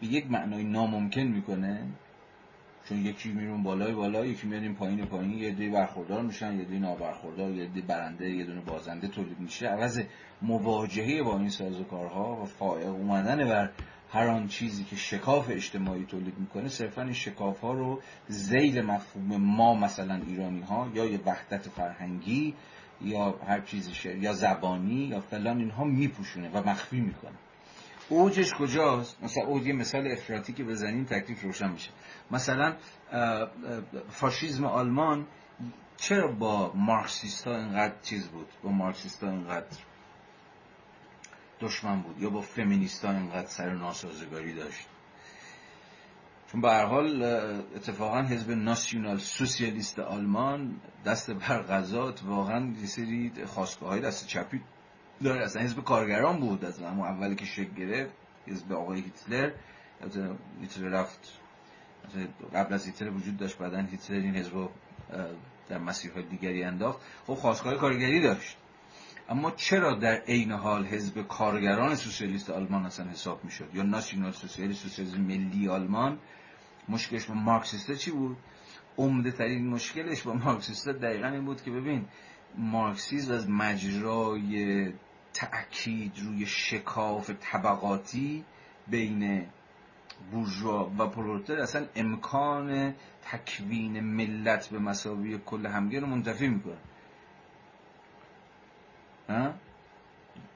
[0.00, 1.86] به یک معنای ناممکن می‌کنه
[2.88, 6.78] چون یکی میرون بالای بالا یکی میاد پایین پایین یه دی برخوردار میشن یه دی
[6.78, 9.68] نابرخوردار یه دی برنده یه دونه بازنده تولید میشه.
[9.68, 10.00] عوض
[10.42, 13.70] مواجهه با این سازوکارها و فائق اومدن بر
[14.10, 19.36] هر آن چیزی که شکاف اجتماعی تولید می‌کنه صرفا این شکاف ها رو زیل مفهوم
[19.36, 22.54] ما مثلا ایرانی ها یا یه وحدت فرهنگی
[23.00, 27.38] یا هر چیزی یا زبانی یا فلان اینها میپوشونه و مخفی می‌کنه.
[28.08, 31.90] اوجش کجاست؟ مثلا اوج یه مثال افراطی که بزنیم تکلیف روشن میشه.
[32.30, 32.76] مثلا
[34.10, 35.26] فاشیزم آلمان
[35.96, 39.76] چرا با مارکسیستا اینقدر چیز بود؟ با مارکسیستا اینقدر
[41.60, 44.88] دشمن بود یا با فمینیستا اینقدر سر ناسازگاری داشت؟
[46.52, 47.22] چون به هر حال
[47.76, 54.62] اتفاقا حزب ناسیونال سوسیالیست آلمان دست بر غذا واقعا یه سری خواستگاه های دست چپی
[55.24, 58.12] داره اصلا حزب کارگران بود از اما اولی که شکل گرفت
[58.46, 59.50] حزب آقای هیتلر.
[60.60, 61.32] هیتلر رفت.
[62.54, 64.68] قبل از هیتلر وجود داشت بعدا هیتلر این حزب
[65.68, 67.00] در مسیرهای دیگری انداخت.
[67.26, 68.56] خب خواستگاه کارگری داشت.
[69.28, 74.82] اما چرا در عین حال حزب کارگران سوسیالیست آلمان اصلا حساب می‌شد؟ یا ناسیونال سوسیالیست
[74.82, 76.18] سوسیالیسم ملی آلمان؟
[76.88, 78.36] مشکلش با مارکسیستا چی بود؟
[78.98, 82.04] عمده ترین مشکلش با مارکسیستا دقیقا این بود که ببین
[82.58, 84.92] مارکسیزم از مجرای
[85.38, 88.44] تأکید روی شکاف طبقاتی
[88.88, 89.46] بین
[90.32, 91.60] بورژوا و پرولتر.
[91.60, 96.78] اصلا امکان تکوین ملت به مساوی کل همگیر رو منتفی می‌کنه.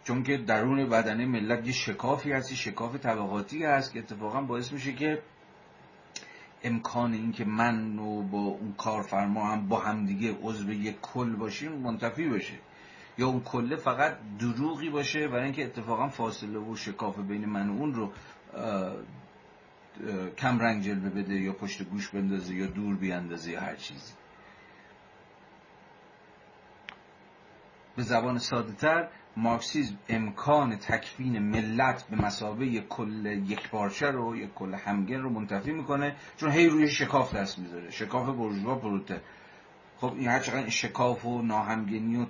[0.04, 4.92] چون که درون بدنه ملت یه شکافی هست شکاف طبقاتی هست که اتفاقا باعث میشه
[4.92, 5.22] که
[6.64, 12.28] امکان اینکه من و با اون کارفرما هم با همدیگه عضو یک کل باشیم منتفی
[12.28, 12.54] بشه.
[13.18, 17.72] یا اون کله فقط دروغی باشه برای اینکه اتفاقا فاصله و شکاف بین من و
[17.72, 18.12] اون رو
[20.38, 24.12] کم رنگ جلوه بده یا پشت گوش بندازه یا دور بیاندازه یا هر چیزی.
[27.96, 34.54] به زبان ساده تر مارکسیزم امکان تکوین ملت به مسابه کل یک پارچه رو یک
[34.54, 37.90] کل همگن رو منتفی می‌کنه چون هی روی شکاف دست می‌ذاره.
[37.90, 39.20] شکاف برجوا پروته.
[40.02, 42.26] خب این هر چقدر شکاف و ناهمگنی و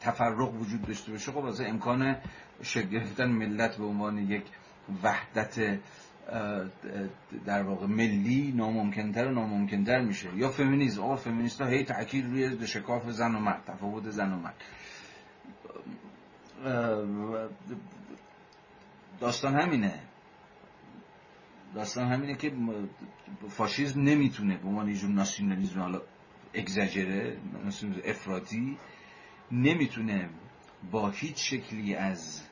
[0.00, 2.16] تفرق وجود داشته باشه خب از امکان
[2.62, 4.42] شکل گرفتن ملت به عنوان یک
[5.02, 5.80] وحدت
[7.44, 10.36] در واقع ملی ناممکنتر و ناممکنتر میشه.
[10.36, 14.36] یا فمینیسم آقا فمینیست ها هی تاکید روی شکاف زن و مرد تفاوت زن و
[14.36, 14.62] مرد.
[19.20, 19.94] داستان همینه.
[21.74, 22.52] داستان همینه که
[23.48, 26.00] فاشیزم نمی‌تونه به عنوان یه ناسیونالیسم حالا
[26.54, 27.36] اگزاجره
[28.04, 28.78] افراطی
[29.52, 30.28] نمی‌تونه
[30.90, 32.42] با هیچ شکلی از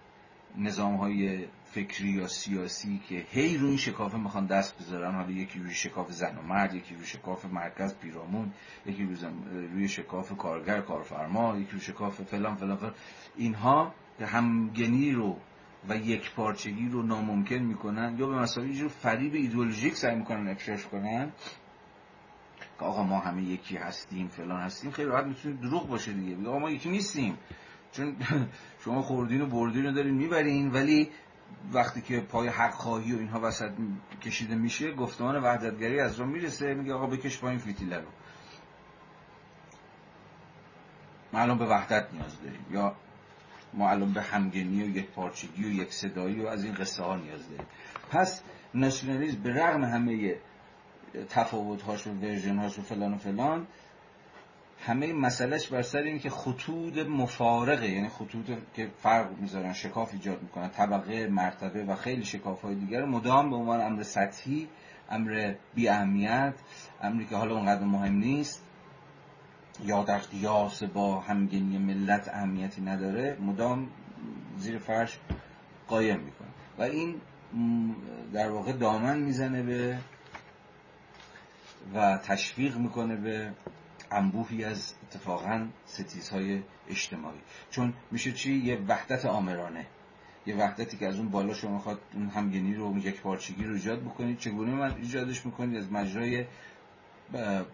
[0.58, 5.74] نظام های فکری یا سیاسی که هی روی شکافه می‌خوان دست بذارن حالا یکی روی
[5.74, 8.52] شکاف زن و مرد یکی روی شکاف مرکز پیرامون
[8.86, 9.16] یکی روی,
[9.72, 12.94] روی شکاف کارگر کارفرما یکی روی شکاف فلان فلان فلان.
[13.36, 15.36] اینها همگنی رو
[15.88, 20.86] و یک پارچگی رو ناممکن می‌کنن یا به مسابقه رو فریب ایدئولوژیک سعی می‌کنن افشاش
[20.86, 21.32] کنن.
[22.80, 26.48] که آقا ما همه یکی هستیم فلان هستیم خیلی راحت می‌تونه دروغ باشه دیگه.
[26.48, 27.38] آقا ما یکی نیستیم.
[27.92, 28.16] چون
[28.84, 31.10] شما خوردین و بردین رو دارین می‌برین ولی
[31.72, 33.70] وقتی که پای حق خواهی و اینها وسط
[34.22, 36.74] کشیده میشه گفتمان وحدتگری از رو می‌رسه.
[36.74, 38.08] میگه آقا بکش پایین فیتیله رو.
[41.32, 42.66] ما الان به وحدت نیاز داریم.
[42.70, 42.94] یا
[43.74, 47.16] ما الان به همگنی و یک پارچگی و یک صدایی و از این قصه ها
[47.16, 47.66] نیاز داریم.
[48.10, 48.42] پس
[48.74, 50.40] ناسیونالیسم به رغم همه
[51.28, 53.66] تفاوت هاش و ورژن هاش و فلان و فلان.
[54.80, 57.90] همه مسئلهش بر سر اینه که خطوط مفارقه.
[57.90, 60.68] یعنی خطوط که فرق می‌ذارن شکاف ایجاد می‌کنن.
[60.68, 64.68] طبقه مرتبه و خیلی شکاف های دیگر مدام به عنوان امر سطحی
[65.10, 66.54] امر بی اهمیت
[67.02, 68.64] امری که حالا اونقدر مهم نیست
[69.84, 73.88] یا در قیاس با همگنی ملت اهمیتی نداره مدام
[74.58, 75.18] زیر فرش
[75.88, 76.48] قایم می‌کنه.
[76.78, 77.20] و این
[78.32, 79.98] در واقع دامن می‌زنه به
[81.94, 83.52] و تشویق می‌کنه به
[84.10, 87.40] انبوهی از اتفاقا ستیزهای اجتماعی.
[87.70, 89.86] چون میشه چی؟ یه وحدت آمرانه.
[90.46, 94.00] یه وحدتی که از اون بالا شما می‌خواد اون همگنی رو یک پارچگی رو ایجاد
[94.02, 94.38] بکنید.
[94.38, 96.44] چگونه من ایجادش می‌کنید از مجرای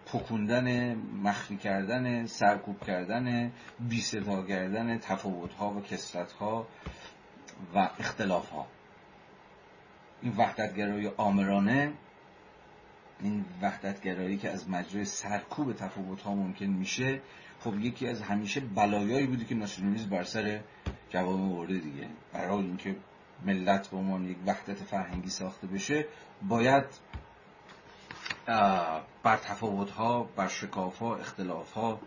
[0.05, 4.01] پکوندن مخفی کردن سرکوب کردن بی
[4.47, 6.67] کردن تفاوت ها و کسرت ها
[7.75, 8.67] و اختلاف ها
[10.21, 11.93] این وحدتگرای آمرانه
[13.21, 17.21] این وحدتگرایی که از مجرای سرکوب تفاوت ها ممکن میشه
[17.59, 20.59] خب یکی از همیشه بلایایی بوده که ناسیونالیسم بر سر
[21.09, 22.07] جواب ورده دیگه.
[22.33, 22.95] برای اینکه
[23.45, 26.05] ملت به عنوان یک وحدت فرهنگی ساخته بشه
[26.47, 26.85] باید
[29.23, 31.99] بر تفاوت ها بر شکاف ها اختلاف ها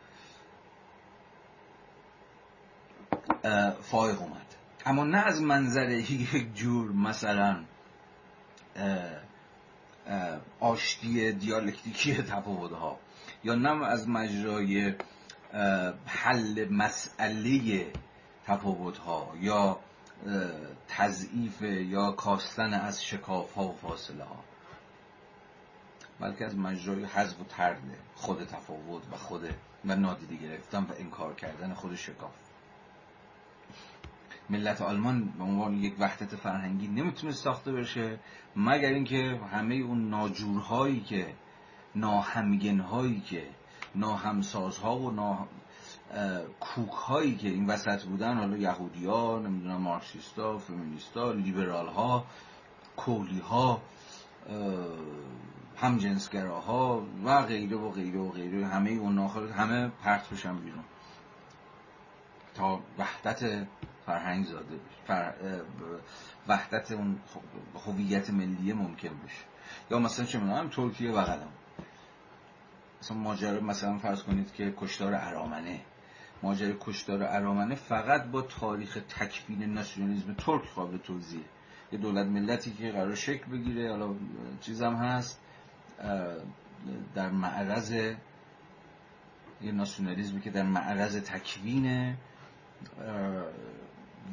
[3.82, 4.46] فائق اومد.
[4.86, 7.64] اما نه از منظر یک جور مثلا
[10.60, 12.98] آشتی دیالکتیکی تفاوت ها
[13.44, 14.94] یا نه از مجرای
[16.06, 17.86] حل مسئله
[18.46, 19.78] تفاوت ها یا
[20.88, 24.44] تضعیف یا کاستن از شکاف ها و فاصله ها
[26.20, 27.82] بلکه از مجرای حذف و ترد
[28.14, 29.54] خود تفاوت و خود
[29.84, 32.30] و نادیده گرفتن و انکار کردن خود شکاف.
[34.50, 38.18] ملت آلمان به عنوان یک وحدت فرهنگی نمی‌تونه ساخته بشه
[38.56, 41.34] مگر اینکه همه اون ناجورهایی که
[41.94, 43.46] ناهمگنهایی که
[43.94, 45.46] ناهمسازها و نا
[46.60, 52.24] کوک هایی که این وسط بودن حالا یهودی ها نمی‌دونم مارکسیستا فمینیستا لیبرال ها
[52.96, 53.82] کولی ها
[55.76, 59.18] همجنسگراها و غیره و غیره و غیره همه اون
[59.56, 60.84] همه پرت بشن بیرون.
[62.54, 63.66] تا وحدت
[64.10, 65.24] فرهنگ زاده بشه.
[66.48, 67.18] وحدت اون
[67.86, 69.44] هویت ملی ممکن بشه.
[69.90, 71.48] یا مثلا چه می‌دونم ترکیه بغلم
[73.02, 75.80] مثلا ماجرا مثلا فرض کنید که کشتار ارامنه.
[76.42, 81.44] ماجرای کشتار ارامنه فقط با تاریخ تکوین ناسیونالیسم ترک قابل توضیحه.
[81.92, 84.14] یه دولت ملتی که قرار شکل بگیره حالا
[84.60, 85.40] چیزم هست
[87.14, 87.92] در معرض
[89.62, 92.16] یه ناسیونالیسمی که در معرض تکوینه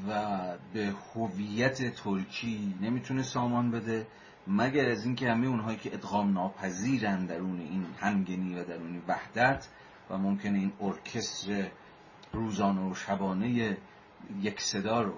[0.10, 0.42] و
[0.74, 4.08] به هویت ترکی نمی‌تونه سامان بده
[4.48, 9.68] مگر از اینکه همه اونهایی که ادغام ناپذیرن درون این همگنی و درون وحدت
[10.10, 11.72] و ممکنه این ارکستر
[12.34, 13.78] روزانه و شبانه
[14.42, 15.14] یک صدا رو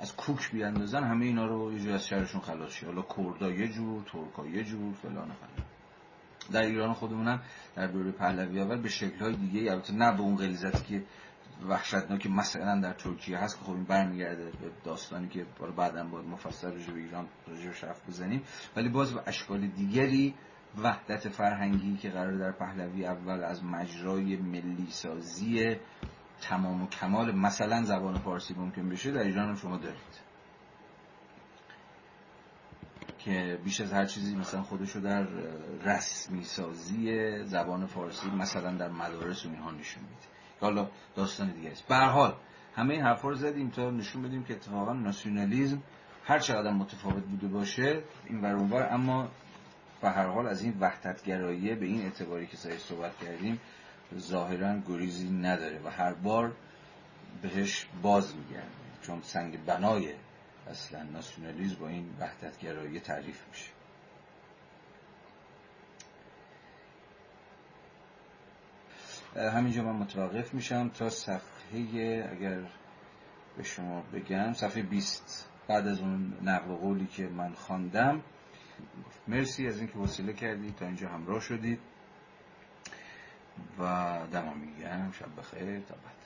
[0.00, 2.86] از کوک بیاندازن همه اینا رو یه جور از شهرشون خلاص شه.
[2.86, 5.66] حالا کردا یه جور ترکا یه جور فلان فلان.
[6.52, 7.42] در ایران خودمونم
[7.76, 8.90] در دوره پهلوی اول به
[9.20, 11.04] های دیگه البته نه به اون غلیظتی که
[11.68, 15.46] وحشتناک مثلا در ترکیه هست که خب این برمیگرده به داستانی که
[15.76, 18.42] بعدا باید مفصل راجع به ایران راجع حرف بزنیم.
[18.76, 20.34] ولی باز به اشکال دیگری
[20.82, 25.76] وحدت فرهنگی که قرار در پهلوی اول از مجرای ملی سازی
[26.40, 30.24] تمام و کمال مثلا زبان فارسی ممکن بشه در ایران شما دارید.
[33.18, 35.26] که بیش از هر چیزی مثلا خودشو در
[35.84, 40.33] رسمی سازی زبان فارسی مثلا در مدارس و اینها نشون میده.
[40.64, 41.88] حالا داستان دیگه است.
[41.88, 42.34] به حال
[42.76, 45.82] همه این حرفا رو زدیم تا نشون بدیم که اتفاقا ناسیونالیسم
[46.24, 49.28] هر چقدر متفاوت بوده باشه این ور اما
[50.02, 53.60] به هر حال از این وحدتگرایی به این اعتباری که سرش صحبت کردیم
[54.18, 56.52] ظاهرا گریزی نداره و هر بار
[57.42, 58.68] بهش باز میگرده
[59.02, 60.14] چون سنگ بنای
[60.70, 63.73] اصلا ناسیونالیسم با این وحدتگرایی تعریف میشه.
[69.36, 71.78] همینجا من متوقف میشم تا صفحه
[72.32, 72.60] اگر
[73.56, 78.22] به شما بگم صفحه 20 بعد از اون نقل قولی که من خواندم.
[79.28, 81.80] مرسی از اینکه وسیله کردید تا اینجا همراه شدید.
[83.78, 83.82] و
[84.32, 85.80] دمم میگم شب بخیر.
[85.80, 86.23] تا بعد.